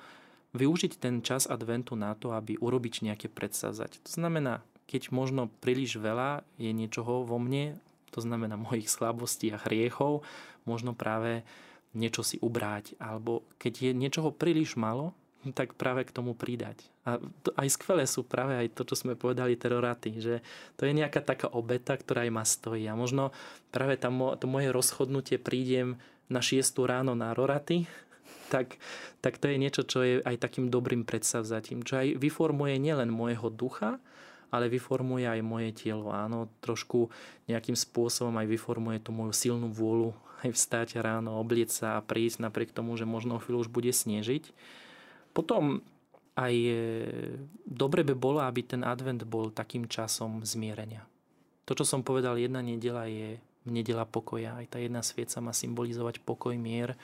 využiť 0.57 1.01
ten 1.01 1.20
čas 1.20 1.49
adventu 1.49 1.97
na 1.97 2.14
to, 2.16 2.33
aby 2.33 2.57
urobiť 2.57 3.09
nejaké 3.09 3.29
predsazať. 3.29 4.01
To 4.05 4.11
znamená, 4.12 4.64
keď 4.89 5.12
možno 5.12 5.53
príliš 5.61 6.01
veľa 6.01 6.41
je 6.57 6.72
niečoho 6.72 7.24
vo 7.24 7.37
mne, 7.37 7.76
to 8.09 8.24
znamená 8.24 8.57
mojich 8.57 8.89
slabostí 8.89 9.53
a 9.53 9.61
hriechov, 9.61 10.24
možno 10.64 10.97
práve 10.97 11.45
niečo 11.93 12.24
si 12.24 12.41
ubráť. 12.41 12.97
Alebo 12.97 13.45
keď 13.61 13.89
je 13.89 13.93
niečoho 13.93 14.33
príliš 14.33 14.81
malo, 14.81 15.12
tak 15.53 15.76
práve 15.76 16.09
k 16.09 16.12
tomu 16.12 16.35
pridať. 16.35 16.81
A 17.07 17.20
to, 17.45 17.55
aj 17.57 17.68
skvelé 17.72 18.05
sú 18.05 18.26
práve 18.26 18.59
aj 18.59 18.74
to, 18.74 18.85
čo 18.85 18.99
sme 18.99 19.16
povedali, 19.16 19.57
teroraty, 19.57 20.18
že 20.18 20.35
to 20.76 20.85
je 20.85 20.93
nejaká 20.93 21.24
taká 21.24 21.49
obeta, 21.49 21.97
ktorá 21.97 22.26
aj 22.26 22.33
ma 22.33 22.45
stojí. 22.45 22.85
A 22.91 22.99
možno 22.99 23.33
práve 23.72 23.97
tam, 23.97 24.18
to 24.37 24.45
moje 24.51 24.68
rozchodnutie 24.74 25.41
prídem 25.41 25.97
na 26.29 26.41
6 26.45 26.62
ráno 26.85 27.12
na 27.16 27.33
Roraty, 27.33 27.89
tak, 28.53 28.81
tak 29.20 29.37
to 29.37 29.49
je 29.49 29.57
niečo, 29.61 29.83
čo 29.85 30.01
je 30.05 30.14
aj 30.24 30.41
takým 30.41 30.72
dobrým 30.72 31.05
predsavzatím, 31.05 31.85
čo 31.85 32.01
aj 32.01 32.16
vyformuje 32.16 32.81
nielen 32.81 33.12
môjho 33.12 33.53
ducha, 33.53 34.01
ale 34.49 34.72
vyformuje 34.72 35.29
aj 35.29 35.41
moje 35.45 35.70
telo. 35.76 36.09
Áno, 36.09 36.49
trošku 36.64 37.12
nejakým 37.53 37.76
spôsobom 37.76 38.33
aj 38.41 38.49
vyformuje 38.49 39.05
tú 39.05 39.12
moju 39.12 39.33
silnú 39.37 39.68
vôľu 39.68 40.16
aj 40.45 40.55
vstať 40.55 40.89
ráno, 41.03 41.37
oblieť 41.37 41.70
sa 41.83 41.89
a 41.99 42.05
prísť 42.05 42.47
napriek 42.47 42.72
tomu, 42.72 42.97
že 42.97 43.05
možno 43.05 43.37
o 43.37 43.43
chvíľu 43.43 43.66
už 43.66 43.70
bude 43.70 43.91
snežiť. 43.91 44.49
Potom 45.37 45.85
aj 46.39 46.55
e, 46.55 46.74
dobre 47.66 48.07
by 48.07 48.14
bolo, 48.14 48.39
aby 48.41 48.62
ten 48.62 48.87
advent 48.87 49.26
bol 49.26 49.51
takým 49.51 49.91
časom 49.91 50.47
zmierenia. 50.47 51.03
To, 51.66 51.74
čo 51.74 51.85
som 51.85 52.07
povedal, 52.07 52.39
jedna 52.39 52.62
nedela 52.62 53.11
je 53.11 53.37
nedela 53.71 54.09
pokoja. 54.09 54.59
Aj 54.59 54.66
tá 54.66 54.81
jedna 54.81 55.05
svieca 55.05 55.39
má 55.45 55.53
symbolizovať 55.53 56.25
pokoj, 56.25 56.57
mier. 56.57 56.99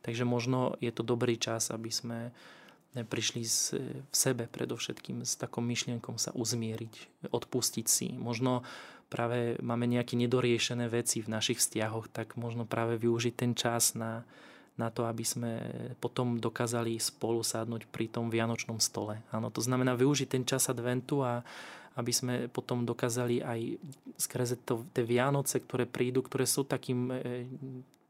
Takže 0.00 0.24
možno 0.24 0.76
je 0.80 0.90
to 0.90 1.04
dobrý 1.04 1.36
čas, 1.36 1.68
aby 1.70 1.92
sme 1.92 2.32
prišli 2.90 3.42
z, 3.46 3.78
v 4.10 4.14
sebe 4.14 4.50
predovšetkým 4.50 5.22
s 5.22 5.38
takou 5.38 5.62
myšlienkom 5.62 6.18
sa 6.18 6.34
uzmieriť, 6.34 7.24
odpustiť 7.30 7.86
si. 7.86 8.08
Možno 8.18 8.66
práve 9.06 9.54
máme 9.62 9.86
nejaké 9.86 10.18
nedoriešené 10.18 10.90
veci 10.90 11.22
v 11.22 11.30
našich 11.30 11.62
vzťahoch, 11.62 12.10
tak 12.10 12.34
možno 12.34 12.66
práve 12.66 12.98
využiť 12.98 13.34
ten 13.38 13.52
čas 13.54 13.94
na, 13.94 14.26
na 14.74 14.90
to, 14.90 15.06
aby 15.06 15.22
sme 15.22 15.52
potom 16.02 16.42
dokázali 16.42 16.98
spolu 16.98 17.46
sadnúť 17.46 17.86
pri 17.90 18.10
tom 18.10 18.26
vianočnom 18.26 18.82
stole. 18.82 19.22
Áno, 19.30 19.54
to 19.54 19.62
znamená 19.62 19.94
využiť 19.94 20.26
ten 20.26 20.42
čas 20.42 20.66
adventu 20.66 21.22
a, 21.22 21.46
aby 21.98 22.12
sme 22.14 22.34
potom 22.46 22.86
dokázali 22.86 23.42
aj 23.42 23.60
skrze 24.14 24.62
to, 24.62 24.86
tie 24.94 25.02
Vianoce, 25.02 25.58
ktoré 25.58 25.90
prídu, 25.90 26.22
ktoré 26.22 26.46
sú 26.46 26.62
takým 26.62 27.10
e, 27.10 27.16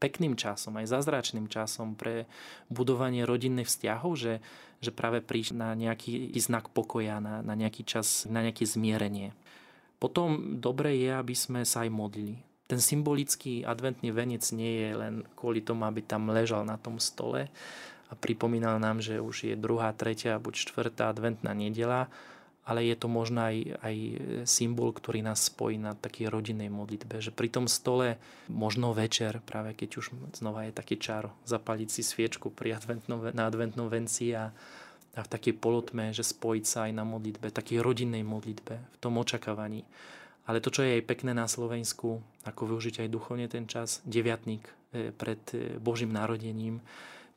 pekným 0.01 0.33
časom, 0.33 0.77
aj 0.81 0.89
zázračným 0.89 1.45
časom 1.45 1.93
pre 1.93 2.25
budovanie 2.69 3.21
rodinných 3.21 3.69
vzťahov, 3.69 4.17
že, 4.17 4.33
že 4.81 4.89
práve 4.89 5.21
prísť 5.21 5.53
na 5.53 5.69
nejaký 5.77 6.33
znak 6.41 6.73
pokoja, 6.73 7.21
na, 7.21 7.45
na 7.45 7.53
nejaký 7.53 7.85
čas, 7.85 8.25
na 8.25 8.41
nejaké 8.41 8.65
zmierenie. 8.65 9.37
Potom 10.01 10.57
dobre 10.57 10.97
je, 10.97 11.13
aby 11.13 11.37
sme 11.37 11.61
sa 11.61 11.85
aj 11.85 11.93
modlili. 11.93 12.41
Ten 12.65 12.81
symbolický 12.81 13.61
adventný 13.61 14.09
venec 14.09 14.41
nie 14.49 14.89
je 14.89 14.91
len 14.97 15.15
kvôli 15.37 15.61
tomu, 15.61 15.85
aby 15.85 16.01
tam 16.01 16.33
ležal 16.33 16.65
na 16.65 16.81
tom 16.81 16.97
stole 16.97 17.53
a 18.09 18.13
pripomínal 18.17 18.81
nám, 18.81 19.05
že 19.05 19.21
už 19.21 19.53
je 19.53 19.55
druhá, 19.55 19.93
tretia, 19.93 20.41
buď 20.41 20.53
štvrtá 20.57 21.13
adventná 21.13 21.53
nedela, 21.53 22.09
ale 22.61 22.85
je 22.85 22.93
to 22.93 23.09
možno 23.09 23.41
aj, 23.41 23.57
aj 23.81 23.95
symbol, 24.45 24.93
ktorý 24.93 25.25
nás 25.25 25.49
spojí 25.49 25.81
na 25.81 25.97
takej 25.97 26.29
rodinnej 26.29 26.69
modlitbe, 26.69 27.17
že 27.17 27.33
pri 27.33 27.49
tom 27.49 27.65
stole 27.65 28.21
možno 28.45 28.93
večer, 28.93 29.41
práve 29.41 29.73
keď 29.73 29.89
už 29.97 30.05
znova 30.37 30.69
je 30.69 30.77
taký 30.77 31.01
čar, 31.01 31.33
zapaliť 31.49 31.89
si 31.89 32.05
sviečku 32.05 32.53
pri 32.53 32.77
adventnom, 32.77 33.33
na 33.33 33.49
adventnom 33.49 33.89
venci 33.89 34.37
a, 34.37 34.53
a 35.17 35.21
v 35.25 35.31
takej 35.31 35.57
polotme, 35.57 36.13
že 36.13 36.21
spojiť 36.21 36.65
sa 36.65 36.85
aj 36.85 36.93
na 36.93 37.01
modlitbe, 37.01 37.49
takej 37.49 37.81
rodinnej 37.81 38.21
modlitbe, 38.21 38.75
v 38.77 38.97
tom 39.01 39.17
očakávaní. 39.17 39.81
Ale 40.45 40.61
to, 40.61 40.69
čo 40.69 40.85
je 40.85 41.01
aj 41.01 41.09
pekné 41.09 41.33
na 41.33 41.49
Slovensku, 41.49 42.21
ako 42.45 42.61
využiť 42.77 43.05
aj 43.05 43.13
duchovne 43.13 43.45
ten 43.49 43.65
čas, 43.65 44.05
deviatník 44.05 44.69
eh, 44.93 45.09
pred 45.09 45.41
eh, 45.57 45.81
Božím 45.81 46.13
narodením, 46.13 46.77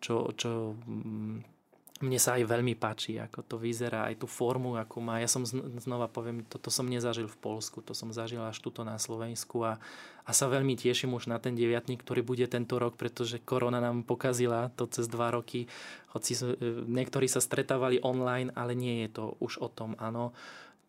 čo, 0.05 0.37
čo 0.37 0.77
mm, 0.77 1.54
mne 2.03 2.19
sa 2.19 2.35
aj 2.35 2.51
veľmi 2.51 2.75
páči, 2.75 3.23
ako 3.23 3.47
to 3.47 3.57
vyzerá, 3.63 4.11
aj 4.11 4.19
tú 4.19 4.27
formu, 4.27 4.75
ako 4.75 4.99
má. 4.99 5.23
Ja 5.23 5.31
som 5.31 5.47
znova 5.47 6.11
poviem, 6.11 6.43
toto 6.43 6.67
som 6.67 6.91
nezažil 6.91 7.31
v 7.31 7.39
Polsku, 7.39 7.87
to 7.87 7.95
som 7.95 8.11
zažil 8.11 8.43
až 8.43 8.59
tuto 8.59 8.83
na 8.83 8.99
Slovensku 8.99 9.63
a, 9.63 9.79
a 10.27 10.31
sa 10.35 10.51
veľmi 10.51 10.75
teším 10.75 11.15
už 11.15 11.31
na 11.31 11.39
ten 11.39 11.55
deviatník, 11.55 12.03
ktorý 12.03 12.27
bude 12.27 12.51
tento 12.51 12.83
rok, 12.83 12.99
pretože 12.99 13.39
korona 13.39 13.79
nám 13.79 14.03
pokazila 14.03 14.75
to 14.75 14.91
cez 14.91 15.07
dva 15.07 15.31
roky. 15.31 15.71
Hoci 16.11 16.35
e, 16.35 16.59
niektorí 16.83 17.31
sa 17.31 17.39
stretávali 17.39 18.03
online, 18.03 18.51
ale 18.59 18.75
nie 18.75 19.07
je 19.07 19.15
to 19.15 19.39
už 19.39 19.63
o 19.63 19.71
tom, 19.71 19.95
áno 20.03 20.35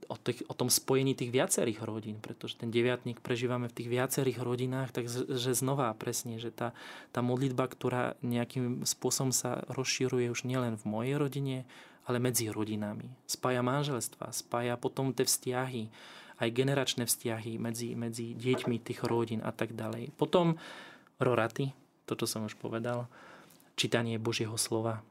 o, 0.07 0.15
tých, 0.15 0.45
o 0.47 0.53
tom 0.53 0.69
spojení 0.69 1.17
tých 1.17 1.33
viacerých 1.33 1.83
rodín, 1.83 2.17
pretože 2.21 2.57
ten 2.57 2.69
deviatník 2.69 3.21
prežívame 3.21 3.69
v 3.69 3.77
tých 3.81 3.89
viacerých 3.89 4.39
rodinách, 4.41 4.93
takže 4.93 5.51
znova 5.57 5.91
presne, 5.97 6.37
že 6.37 6.53
tá, 6.53 6.71
tá 7.09 7.25
modlitba, 7.25 7.65
ktorá 7.67 8.17
nejakým 8.21 8.85
spôsobom 8.85 9.33
sa 9.33 9.65
rozširuje 9.73 10.29
už 10.29 10.45
nielen 10.45 10.77
v 10.77 10.85
mojej 10.85 11.15
rodine, 11.17 11.57
ale 12.05 12.21
medzi 12.21 12.49
rodinami. 12.53 13.09
Spája 13.25 13.65
manželstva, 13.65 14.29
spája 14.29 14.77
potom 14.77 15.09
tie 15.11 15.25
vzťahy, 15.25 15.89
aj 16.35 16.49
generačné 16.51 17.03
vzťahy 17.07 17.57
medzi, 17.57 17.95
medzi 17.95 18.35
deťmi 18.35 18.77
tých 18.83 19.07
rodín 19.07 19.39
a 19.41 19.55
tak 19.55 19.73
ďalej. 19.73 20.11
Potom 20.19 20.59
roraty, 21.17 21.71
to, 22.05 22.13
čo 22.19 22.27
som 22.27 22.45
už 22.45 22.59
povedal, 22.59 23.07
čítanie 23.79 24.19
Božieho 24.19 24.59
slova, 24.59 25.01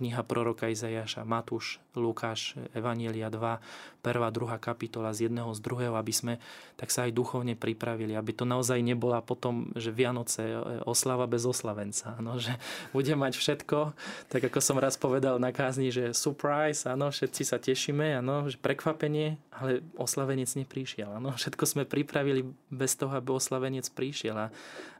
kniha 0.00 0.24
proroka 0.24 0.72
Izajaša, 0.72 1.28
Matúš, 1.28 1.76
Lukáš, 1.92 2.56
Evanielia 2.72 3.28
2, 3.28 4.00
prvá, 4.00 4.28
druhá 4.32 4.56
kapitola 4.56 5.12
z 5.12 5.28
jedného 5.28 5.52
z 5.52 5.60
druhého, 5.60 5.92
aby 6.00 6.08
sme 6.10 6.34
tak 6.80 6.88
sa 6.88 7.04
aj 7.04 7.12
duchovne 7.12 7.52
pripravili, 7.52 8.16
aby 8.16 8.32
to 8.32 8.48
naozaj 8.48 8.80
nebola 8.80 9.20
potom, 9.20 9.68
že 9.76 9.92
Vianoce 9.92 10.40
e, 10.40 10.56
oslava 10.88 11.28
bez 11.28 11.44
oslavenca, 11.44 12.16
no, 12.24 12.40
že 12.40 12.56
bude 12.96 13.12
mať 13.12 13.36
všetko, 13.36 13.92
tak 14.32 14.42
ako 14.48 14.58
som 14.64 14.80
raz 14.80 14.96
povedal 14.96 15.36
na 15.36 15.52
kázni, 15.52 15.92
že 15.92 16.16
surprise, 16.16 16.88
áno, 16.88 17.12
všetci 17.12 17.42
sa 17.44 17.60
tešíme, 17.60 18.24
áno, 18.24 18.48
že 18.48 18.56
prekvapenie, 18.56 19.36
ale 19.52 19.84
oslavenec 20.00 20.48
neprišiel, 20.56 21.20
áno, 21.20 21.36
všetko 21.36 21.64
sme 21.68 21.82
pripravili 21.84 22.48
bez 22.72 22.96
toho, 22.96 23.12
aby 23.12 23.36
oslavenec 23.36 23.84
prišiel. 23.92 24.36
A, 24.40 24.46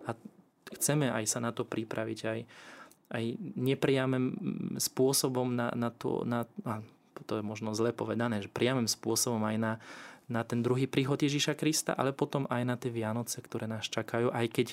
a 0.05 0.11
chceme 0.76 1.09
aj 1.09 1.24
sa 1.26 1.40
na 1.40 1.51
to 1.51 1.64
pripraviť 1.64 2.20
aj 2.28 2.38
aj 3.11 3.25
nepriamým 3.59 4.27
spôsobom 4.79 5.51
na, 5.51 5.75
na 5.75 5.91
to, 5.91 6.23
na, 6.23 6.47
a 6.63 6.81
to 7.27 7.39
je 7.39 7.45
možno 7.45 7.75
zle 7.75 7.91
povedané, 7.91 8.41
že 8.41 8.51
priamým 8.51 8.87
spôsobom 8.87 9.43
aj 9.45 9.57
na, 9.59 9.73
na 10.31 10.47
ten 10.47 10.63
druhý 10.63 10.87
príchod 10.87 11.19
Ježíša 11.19 11.59
Krista, 11.59 11.93
ale 11.93 12.15
potom 12.15 12.47
aj 12.47 12.63
na 12.63 12.79
tie 12.79 12.95
Vianoce, 12.95 13.43
ktoré 13.43 13.67
nás 13.67 13.91
čakajú, 13.91 14.31
aj 14.31 14.47
keď 14.47 14.69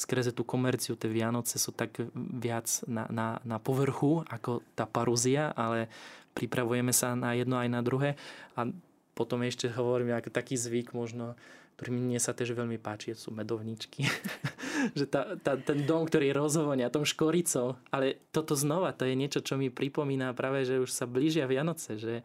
skrze 0.00 0.32
tú 0.32 0.42
komerciu 0.48 0.96
tie 0.96 1.12
Vianoce 1.12 1.60
sú 1.60 1.76
tak 1.76 1.92
viac 2.16 2.66
na, 2.88 3.04
na, 3.12 3.28
na 3.44 3.60
povrchu 3.60 4.24
ako 4.32 4.64
tá 4.72 4.88
parúzia, 4.88 5.52
ale 5.52 5.92
pripravujeme 6.32 6.90
sa 6.90 7.12
na 7.12 7.36
jedno 7.36 7.60
aj 7.60 7.68
na 7.68 7.80
druhé. 7.84 8.16
A 8.56 8.64
potom 9.12 9.44
ešte 9.44 9.68
hovorím, 9.68 10.16
ako 10.16 10.32
taký 10.32 10.56
zvyk 10.56 10.96
možno, 10.96 11.36
ktorý 11.80 11.96
mne 11.96 12.20
sa 12.20 12.36
tiež 12.36 12.52
veľmi 12.52 12.76
páči, 12.76 13.16
sú 13.16 13.32
medovničky. 13.32 14.04
že 14.98 15.08
tá, 15.08 15.32
tá, 15.40 15.56
ten 15.56 15.88
dom, 15.88 16.04
ktorý 16.04 16.28
je 16.28 16.36
rozhovonia 16.36 16.92
tom 16.92 17.08
škoricou, 17.08 17.80
ale 17.88 18.20
toto 18.36 18.52
znova, 18.52 18.92
to 18.92 19.08
je 19.08 19.16
niečo, 19.16 19.40
čo 19.40 19.56
mi 19.56 19.72
pripomína 19.72 20.36
práve, 20.36 20.68
že 20.68 20.76
už 20.76 20.92
sa 20.92 21.08
blížia 21.08 21.48
Vianoce, 21.48 21.96
že, 21.96 22.20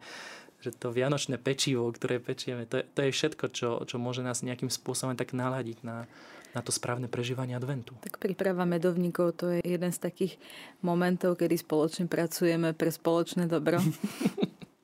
že 0.60 0.76
to 0.76 0.92
vianočné 0.92 1.40
pečivo, 1.40 1.88
ktoré 1.88 2.20
pečieme, 2.20 2.68
to 2.68 2.80
je, 2.80 2.84
to 2.84 3.00
je 3.08 3.16
všetko, 3.16 3.44
čo, 3.48 3.68
čo 3.88 3.96
môže 3.96 4.20
nás 4.20 4.44
nejakým 4.44 4.68
spôsobom 4.68 5.16
tak 5.16 5.32
naladiť 5.32 5.80
na, 5.80 6.04
na 6.52 6.60
to 6.60 6.68
správne 6.68 7.08
prežívanie 7.08 7.56
adventu. 7.56 7.96
Tak 8.04 8.20
príprava 8.20 8.68
medovníkov 8.68 9.40
to 9.40 9.56
je 9.56 9.64
jeden 9.64 9.88
z 9.88 9.98
takých 10.04 10.36
momentov, 10.84 11.40
kedy 11.40 11.56
spoločne 11.56 12.04
pracujeme 12.12 12.76
pre 12.76 12.92
spoločné 12.92 13.48
dobro. 13.48 13.80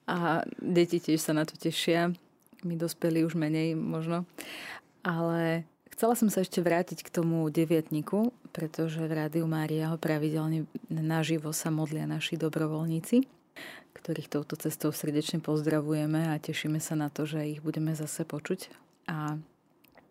A 0.03 0.43
deti 0.59 0.99
tiež 0.99 1.23
sa 1.23 1.33
na 1.33 1.47
to 1.47 1.55
tešia. 1.57 2.13
My 2.63 2.79
dospeli 2.79 3.27
už 3.27 3.35
menej 3.35 3.75
možno. 3.75 4.27
Ale 5.03 5.67
chcela 5.91 6.15
som 6.15 6.31
sa 6.31 6.47
ešte 6.47 6.63
vrátiť 6.63 7.03
k 7.03 7.11
tomu 7.11 7.47
deviatniku, 7.51 8.31
pretože 8.55 9.03
v 9.03 9.13
Rádiu 9.13 9.51
Mária 9.51 9.91
ho 9.91 9.99
pravidelne 9.99 10.71
naživo 10.89 11.51
sa 11.51 11.75
modlia 11.75 12.07
naši 12.07 12.39
dobrovoľníci 12.39 13.43
ktorých 14.03 14.35
touto 14.35 14.59
cestou 14.59 14.91
srdečne 14.91 15.39
pozdravujeme 15.39 16.35
a 16.35 16.43
tešíme 16.43 16.83
sa 16.83 16.99
na 16.99 17.07
to, 17.07 17.23
že 17.23 17.47
ich 17.47 17.63
budeme 17.63 17.95
zase 17.95 18.27
počuť. 18.27 18.67
A 19.07 19.39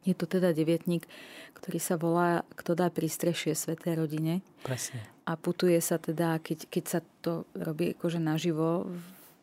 je 0.07 0.15
to 0.15 0.25
teda 0.25 0.55
deviatník, 0.55 1.05
ktorý 1.59 1.77
sa 1.77 1.99
volá 1.99 2.47
Kto 2.55 2.73
dá 2.73 2.87
prístrešie 2.87 3.51
Sveté 3.51 3.93
rodine. 3.93 4.39
Presne. 4.63 5.03
A 5.27 5.35
putuje 5.35 5.77
sa 5.83 5.99
teda, 5.99 6.39
keď, 6.39 6.71
keď 6.71 6.83
sa 6.87 6.99
to 7.21 7.45
robí 7.51 7.93
akože 7.93 8.17
naživo 8.17 8.89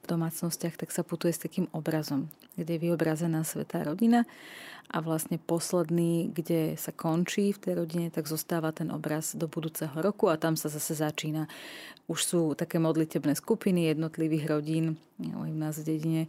domácnostiach, 0.08 0.80
tak 0.80 0.88
sa 0.88 1.04
putuje 1.04 1.36
s 1.36 1.44
takým 1.44 1.68
obrazom, 1.76 2.32
kde 2.56 2.80
je 2.80 2.84
vyobrazená 2.88 3.44
Svetá 3.44 3.84
rodina 3.84 4.24
a 4.88 5.04
vlastne 5.04 5.36
posledný, 5.36 6.32
kde 6.32 6.80
sa 6.80 6.96
končí 6.96 7.52
v 7.52 7.60
tej 7.60 7.74
rodine, 7.76 8.06
tak 8.08 8.24
zostáva 8.24 8.72
ten 8.72 8.88
obraz 8.88 9.36
do 9.36 9.44
budúceho 9.44 9.92
roku 10.00 10.32
a 10.32 10.40
tam 10.40 10.56
sa 10.56 10.72
zase 10.72 10.96
začína. 10.96 11.44
Už 12.08 12.20
sú 12.24 12.40
také 12.56 12.80
modlitebné 12.80 13.36
skupiny 13.36 13.92
jednotlivých 13.92 14.48
rodín 14.48 14.96
u 15.20 15.44
nás 15.44 15.76
v 15.84 15.92
dedine. 15.92 16.22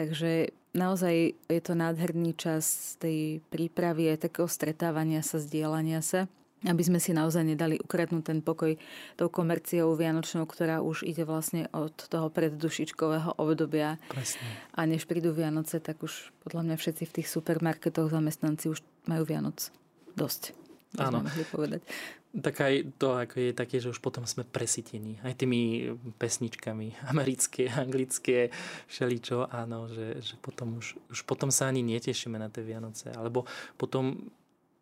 Takže 0.00 0.56
naozaj 0.72 1.36
je 1.36 1.60
to 1.60 1.76
nádherný 1.76 2.32
čas 2.32 2.96
tej 2.96 3.44
prípravy 3.52 4.08
aj 4.16 4.24
takého 4.24 4.48
stretávania 4.48 5.20
sa, 5.20 5.36
zdieľania 5.36 6.00
sa 6.00 6.32
aby 6.66 6.82
sme 6.82 6.98
si 6.98 7.14
naozaj 7.14 7.54
nedali 7.54 7.78
ukradnúť 7.78 8.24
ten 8.34 8.38
pokoj 8.42 8.74
tou 9.14 9.28
komerciou 9.30 9.94
vianočnou, 9.94 10.42
ktorá 10.42 10.82
už 10.82 11.06
ide 11.06 11.22
vlastne 11.22 11.70
od 11.70 11.94
toho 11.94 12.26
preddušičkového 12.34 13.38
obdobia. 13.38 14.02
Presne. 14.10 14.42
A 14.74 14.82
než 14.82 15.06
prídu 15.06 15.30
Vianoce, 15.30 15.78
tak 15.78 16.02
už 16.02 16.34
podľa 16.42 16.66
mňa 16.66 16.76
všetci 16.80 17.04
v 17.06 17.14
tých 17.22 17.28
supermarketoch 17.30 18.10
zamestnanci 18.10 18.74
už 18.74 18.82
majú 19.06 19.22
Vianoc 19.22 19.70
dosť. 20.18 20.58
Áno. 20.96 21.20
povedať. 21.52 21.84
Tak 22.28 22.60
aj 22.60 22.74
to 22.96 23.16
ako 23.16 23.36
je 23.40 23.52
také, 23.52 23.76
že 23.76 23.92
už 23.92 24.00
potom 24.00 24.24
sme 24.24 24.44
presytení. 24.44 25.20
Aj 25.20 25.36
tými 25.36 25.92
pesničkami 26.16 26.96
americké, 27.12 27.68
anglické, 27.68 28.48
všeličo. 28.88 29.52
Áno, 29.52 29.88
že, 29.92 30.20
že 30.24 30.34
potom 30.40 30.80
už, 30.80 30.96
už 31.12 31.20
potom 31.28 31.52
sa 31.52 31.68
ani 31.68 31.84
netešíme 31.84 32.40
na 32.40 32.48
tie 32.48 32.64
Vianoce. 32.64 33.12
Alebo 33.12 33.44
potom 33.76 34.32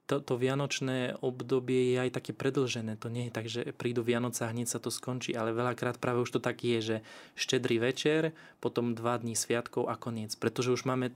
to, 0.07 0.23
to 0.23 0.39
vianočné 0.39 1.19
obdobie 1.19 1.95
je 1.95 1.97
aj 2.07 2.11
také 2.23 2.31
predlžené. 2.31 2.95
To 3.03 3.11
nie 3.11 3.27
je 3.29 3.35
tak, 3.35 3.47
že 3.51 3.75
prídu 3.75 4.07
Vianoce 4.07 4.47
a 4.47 4.53
hneď 4.55 4.71
sa 4.71 4.79
to 4.79 4.95
skončí, 4.95 5.35
ale 5.35 5.51
veľakrát 5.51 5.99
práve 5.99 6.23
už 6.23 6.39
to 6.39 6.41
tak 6.41 6.63
je, 6.63 6.79
že 6.79 6.97
štedrý 7.35 7.83
večer, 7.83 8.31
potom 8.63 8.95
dva 8.95 9.19
dní 9.19 9.35
sviatkov 9.35 9.91
a 9.91 9.99
koniec. 9.99 10.39
Pretože 10.39 10.71
už 10.71 10.87
máme 10.87 11.11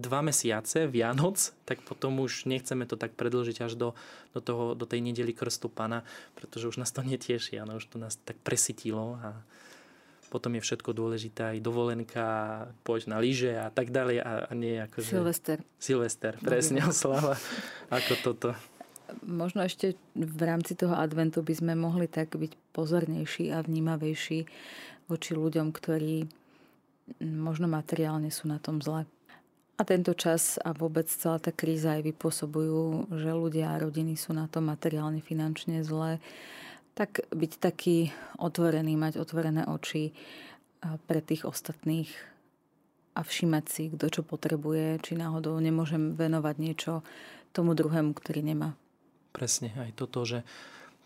dva 0.00 0.24
mesiace 0.24 0.88
Vianoc, 0.88 1.52
tak 1.68 1.84
potom 1.84 2.24
už 2.24 2.48
nechceme 2.48 2.88
to 2.88 2.96
tak 2.96 3.12
predlžiť 3.12 3.56
až 3.60 3.76
do, 3.76 3.88
do, 4.32 4.40
toho, 4.40 4.64
do 4.72 4.88
tej 4.88 5.04
nedeli 5.04 5.36
krstu 5.36 5.68
pana, 5.68 6.08
pretože 6.32 6.72
už 6.72 6.80
nás 6.80 6.88
to 6.88 7.04
netieši, 7.04 7.60
ale 7.60 7.76
už 7.76 7.84
to 7.92 8.00
nás 8.00 8.16
tak 8.24 8.40
presytilo 8.40 9.20
a 9.20 9.36
potom 10.30 10.54
je 10.54 10.62
všetko 10.62 10.94
dôležité, 10.94 11.58
aj 11.58 11.58
dovolenka, 11.58 12.24
poď 12.86 13.10
na 13.10 13.18
lyže 13.18 13.50
a 13.58 13.68
tak 13.74 13.90
ďalej 13.90 14.22
a, 14.22 14.46
a 14.46 14.52
nie 14.54 14.78
ako 14.78 15.02
Silvester. 15.02 15.58
Silvester, 15.76 16.38
presne, 16.38 16.86
oslava 16.86 17.34
ako 17.90 18.14
toto. 18.22 18.48
Možno 19.26 19.66
ešte 19.66 19.98
v 20.14 20.42
rámci 20.46 20.78
toho 20.78 20.94
adventu 20.94 21.42
by 21.42 21.54
sme 21.58 21.74
mohli 21.74 22.06
tak 22.06 22.38
byť 22.38 22.54
pozornejší 22.70 23.50
a 23.50 23.58
vnímavejší 23.58 24.46
voči 25.10 25.30
ľuďom, 25.34 25.74
ktorí 25.74 26.30
možno 27.18 27.66
materiálne 27.66 28.30
sú 28.30 28.46
na 28.46 28.62
tom 28.62 28.78
zle. 28.78 29.02
A 29.80 29.82
tento 29.82 30.12
čas 30.14 30.60
a 30.62 30.70
vôbec 30.76 31.08
celá 31.08 31.40
tá 31.42 31.50
kríza 31.50 31.98
aj 31.98 32.06
vypôsobujú, 32.12 33.10
že 33.16 33.32
ľudia 33.32 33.74
a 33.74 33.80
rodiny 33.80 34.14
sú 34.14 34.30
na 34.36 34.46
tom 34.46 34.68
materiálne, 34.68 35.24
finančne 35.24 35.82
zle 35.82 36.22
tak 37.00 37.24
byť 37.32 37.52
taký 37.56 38.12
otvorený, 38.36 38.92
mať 38.92 39.16
otvorené 39.24 39.64
oči 39.64 40.12
pre 41.08 41.24
tých 41.24 41.48
ostatných 41.48 42.12
a 43.16 43.24
všimať 43.24 43.64
si, 43.72 43.88
kto 43.88 44.20
čo 44.20 44.20
potrebuje, 44.20 45.00
či 45.00 45.16
náhodou 45.16 45.56
nemôžem 45.64 46.12
venovať 46.12 46.56
niečo 46.60 47.00
tomu 47.56 47.72
druhému, 47.72 48.12
ktorý 48.12 48.44
nemá. 48.44 48.76
Presne, 49.32 49.72
aj 49.80 49.96
toto, 49.96 50.28
že 50.28 50.44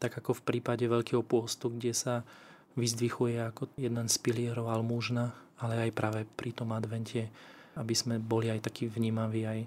tak 0.02 0.18
ako 0.18 0.42
v 0.42 0.42
prípade 0.42 0.82
Veľkého 0.82 1.22
pôstu, 1.22 1.70
kde 1.70 1.94
sa 1.94 2.26
vyzdvichuje 2.74 3.38
ako 3.54 3.70
jeden 3.78 4.10
z 4.10 4.16
pilierov 4.18 4.74
almužna, 4.74 5.30
ale 5.62 5.86
aj 5.86 5.90
práve 5.94 6.26
pri 6.26 6.50
tom 6.58 6.74
advente, 6.74 7.30
aby 7.78 7.94
sme 7.94 8.18
boli 8.18 8.50
aj 8.50 8.66
takí 8.66 8.90
vnímaví 8.90 9.46
aj 9.46 9.60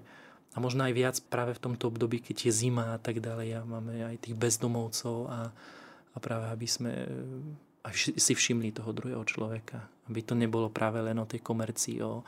a 0.53 0.57
možno 0.59 0.83
aj 0.83 0.93
viac 0.93 1.15
práve 1.31 1.55
v 1.55 1.63
tomto 1.63 1.87
období, 1.87 2.19
keď 2.19 2.49
je 2.49 2.67
zima 2.67 2.91
a 2.91 2.99
tak 2.99 3.23
ďalej 3.23 3.61
a 3.61 3.61
máme 3.63 3.95
aj 4.11 4.27
tých 4.27 4.35
bezdomovcov 4.35 5.17
a, 5.31 5.53
a 6.17 6.21
práve 6.21 6.49
aby 6.49 6.67
sme 6.67 6.91
eh, 6.97 8.17
si 8.17 8.33
všimli 8.33 8.75
toho 8.75 8.91
druhého 8.91 9.23
človeka. 9.23 9.85
Aby 10.09 10.19
to 10.25 10.33
nebolo 10.35 10.67
práve 10.67 10.99
len 10.99 11.15
o 11.21 11.29
tej 11.29 11.39
komercii, 11.39 12.03
o, 12.03 12.25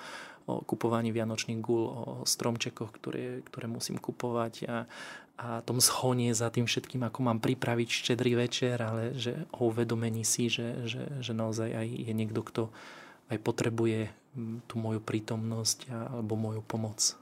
o 0.48 0.54
kupovaní 0.64 1.12
vianočných 1.12 1.60
gul, 1.60 1.84
o 1.84 2.04
stromčekoch, 2.24 2.92
ktoré, 2.96 3.44
ktoré 3.44 3.68
musím 3.68 4.00
kupovať 4.00 4.54
a, 4.72 4.78
a 5.40 5.48
tom 5.64 5.84
schonie 5.84 6.32
za 6.32 6.48
tým 6.52 6.68
všetkým, 6.68 7.04
ako 7.08 7.20
mám 7.24 7.40
pripraviť 7.44 7.90
štedrý 7.92 8.40
večer, 8.40 8.80
ale 8.80 9.16
že 9.16 9.48
o 9.56 9.68
uvedomení 9.68 10.24
si, 10.24 10.48
že, 10.48 10.88
že, 10.88 11.04
že 11.20 11.32
naozaj 11.36 11.76
aj 11.76 11.88
je 11.88 12.14
niekto, 12.16 12.40
kto 12.44 12.64
aj 13.28 13.38
potrebuje 13.44 14.12
hm, 14.36 14.68
tú 14.68 14.76
moju 14.80 15.00
prítomnosť 15.04 15.92
alebo 15.92 16.40
moju 16.40 16.62
pomoc. 16.64 17.16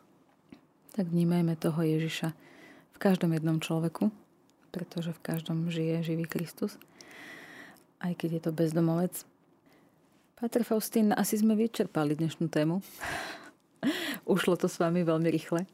Tak 0.98 1.14
vnímajme 1.14 1.54
toho 1.58 1.78
Ježiša 1.86 2.34
v 2.94 2.98
každom 2.98 3.30
jednom 3.38 3.62
človeku, 3.62 4.10
pretože 4.70 5.16
v 5.16 5.24
každom 5.24 5.68
žije 5.72 6.04
živý 6.04 6.26
Kristus, 6.28 6.76
aj 8.04 8.14
keď 8.18 8.30
je 8.38 8.42
to 8.48 8.52
bezdomovec. 8.54 9.14
Pater 10.38 10.62
Faustín, 10.62 11.18
asi 11.18 11.42
sme 11.42 11.58
vyčerpali 11.58 12.14
dnešnú 12.14 12.46
tému. 12.48 12.86
Ušlo 14.34 14.54
to 14.54 14.70
s 14.70 14.78
vami 14.78 15.02
veľmi 15.02 15.30
rýchle. 15.34 15.66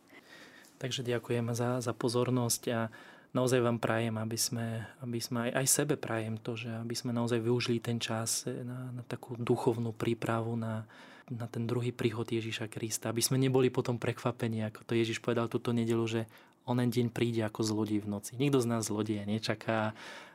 Takže 0.80 1.04
ďakujem 1.04 1.52
za, 1.56 1.84
za 1.84 1.92
pozornosť 1.96 2.62
a 2.72 2.88
naozaj 3.36 3.60
vám 3.60 3.80
prajem, 3.80 4.16
aby 4.20 4.40
sme, 4.40 4.88
aby 5.04 5.20
sme 5.20 5.50
aj, 5.50 5.52
aj 5.64 5.68
sebe 5.68 5.96
prajem 6.00 6.40
to, 6.40 6.56
že 6.56 6.72
aby 6.72 6.96
sme 6.96 7.12
naozaj 7.12 7.40
využili 7.44 7.84
ten 7.84 8.00
čas 8.00 8.48
na, 8.48 8.92
na 8.92 9.04
takú 9.04 9.36
duchovnú 9.36 9.92
prípravu 9.92 10.56
na, 10.56 10.88
na 11.32 11.48
ten 11.48 11.64
druhý 11.64 11.96
príchod 11.96 12.28
Ježíša 12.28 12.68
Krista, 12.68 13.10
aby 13.10 13.24
sme 13.24 13.40
neboli 13.40 13.72
potom 13.72 13.96
prekvapení, 13.96 14.68
ako 14.68 14.84
to 14.84 14.94
Ježiš 14.96 15.24
povedal 15.24 15.48
túto 15.48 15.72
nedelu, 15.72 16.04
že 16.04 16.28
onen 16.64 16.90
deň 16.90 17.12
príde 17.12 17.44
ako 17.44 17.62
zlodej 17.64 18.04
v 18.04 18.12
noci. 18.12 18.40
Nikto 18.40 18.64
z 18.64 18.68
nás 18.70 18.88
zlodeja 18.88 19.28
nečaká, 19.28 19.92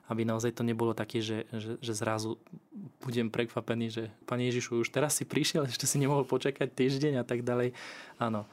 aby 0.08 0.24
naozaj 0.24 0.56
to 0.56 0.64
nebolo 0.64 0.96
také, 0.96 1.20
že, 1.20 1.44
že, 1.52 1.76
že 1.80 1.92
zrazu 1.92 2.40
budem 3.04 3.28
prekvapený, 3.28 3.86
že 3.92 4.02
Pane 4.24 4.48
Ježišu, 4.48 4.80
už 4.80 4.88
teraz 4.88 5.20
si 5.20 5.28
prišiel, 5.28 5.68
ešte 5.68 5.84
si 5.84 6.00
nemohol 6.00 6.24
počakať 6.24 6.72
týždeň 6.72 7.20
a 7.20 7.24
tak 7.28 7.44
ďalej. 7.44 7.76
Áno, 8.16 8.48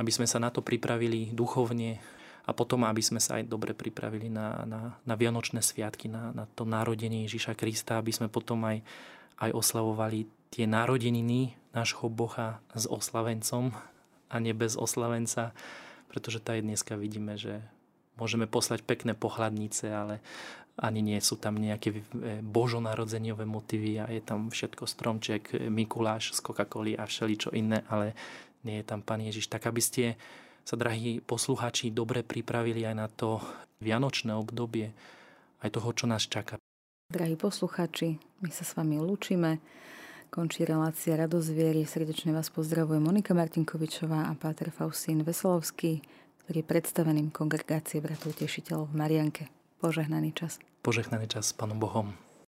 aby 0.00 0.10
sme 0.10 0.24
sa 0.24 0.40
na 0.40 0.48
to 0.48 0.64
pripravili 0.64 1.28
duchovne 1.36 2.00
a 2.44 2.50
potom, 2.52 2.84
aby 2.88 3.00
sme 3.04 3.20
sa 3.20 3.40
aj 3.40 3.48
dobre 3.48 3.76
pripravili 3.76 4.32
na, 4.32 4.64
na, 4.64 4.80
na 5.04 5.14
Vianočné 5.16 5.60
sviatky, 5.60 6.08
na, 6.08 6.32
na 6.32 6.44
to 6.56 6.64
narodenie 6.64 7.24
Ježiša 7.28 7.56
Krista, 7.56 8.00
aby 8.00 8.12
sme 8.12 8.32
potom 8.32 8.64
aj, 8.64 8.80
aj 9.40 9.50
oslavovali 9.52 10.28
tie 10.52 10.64
narodeniny 10.64 11.56
nášho 11.76 12.08
Boha 12.08 12.64
s 12.72 12.88
oslavencom 12.88 13.72
a 14.28 14.36
nie 14.40 14.56
bez 14.56 14.76
oslavenca 14.76 15.52
pretože 16.14 16.38
tady 16.38 16.62
dneska 16.62 16.94
vidíme, 16.94 17.34
že 17.34 17.58
môžeme 18.14 18.46
poslať 18.46 18.86
pekné 18.86 19.18
pohľadnice, 19.18 19.90
ale 19.90 20.22
ani 20.78 21.02
nie 21.02 21.18
sú 21.18 21.34
tam 21.34 21.58
nejaké 21.58 21.90
e, 21.90 21.98
božonarodzeniové 22.38 23.42
motivy 23.42 23.98
a 23.98 24.06
je 24.06 24.22
tam 24.22 24.46
všetko 24.46 24.86
stromček, 24.86 25.58
Mikuláš 25.66 26.38
z 26.38 26.38
Coca-Coly 26.38 26.94
a 26.94 27.02
všeličo 27.02 27.50
iné, 27.50 27.82
ale 27.90 28.14
nie 28.62 28.78
je 28.78 28.86
tam 28.86 29.02
Pán 29.02 29.26
Ježiš. 29.26 29.50
Tak 29.50 29.66
aby 29.66 29.82
ste 29.82 30.04
sa, 30.62 30.78
drahí 30.78 31.18
posluchači, 31.18 31.90
dobre 31.90 32.22
pripravili 32.22 32.86
aj 32.86 32.94
na 32.94 33.10
to 33.10 33.42
vianočné 33.82 34.30
obdobie, 34.38 34.94
aj 35.66 35.70
toho, 35.74 35.90
čo 35.90 36.06
nás 36.06 36.30
čaká. 36.30 36.62
Drahí 37.10 37.34
posluchači, 37.34 38.22
my 38.38 38.50
sa 38.54 38.62
s 38.62 38.78
vami 38.78 39.02
lúčime. 39.02 39.58
Končí 40.34 40.66
relácia 40.66 41.14
Radosť 41.14 41.54
viery. 41.54 41.86
Srdečne 41.86 42.34
vás 42.34 42.50
pozdravuje 42.50 42.98
Monika 42.98 43.38
Martinkovičová 43.38 44.26
a 44.26 44.34
Páter 44.34 44.74
Faustín 44.74 45.22
Veselovský, 45.22 46.02
ktorý 46.42 46.58
je 46.58 46.70
predstaveným 46.74 47.30
kongregácie 47.30 48.02
bratov 48.02 48.34
tešiteľov 48.42 48.90
v 48.90 48.98
Marianke. 48.98 49.42
Požehnaný 49.78 50.34
čas. 50.34 50.58
Požehnaný 50.82 51.30
čas 51.30 51.46
s 51.46 51.54
Pánom 51.54 51.78
Bohom. 51.78 52.18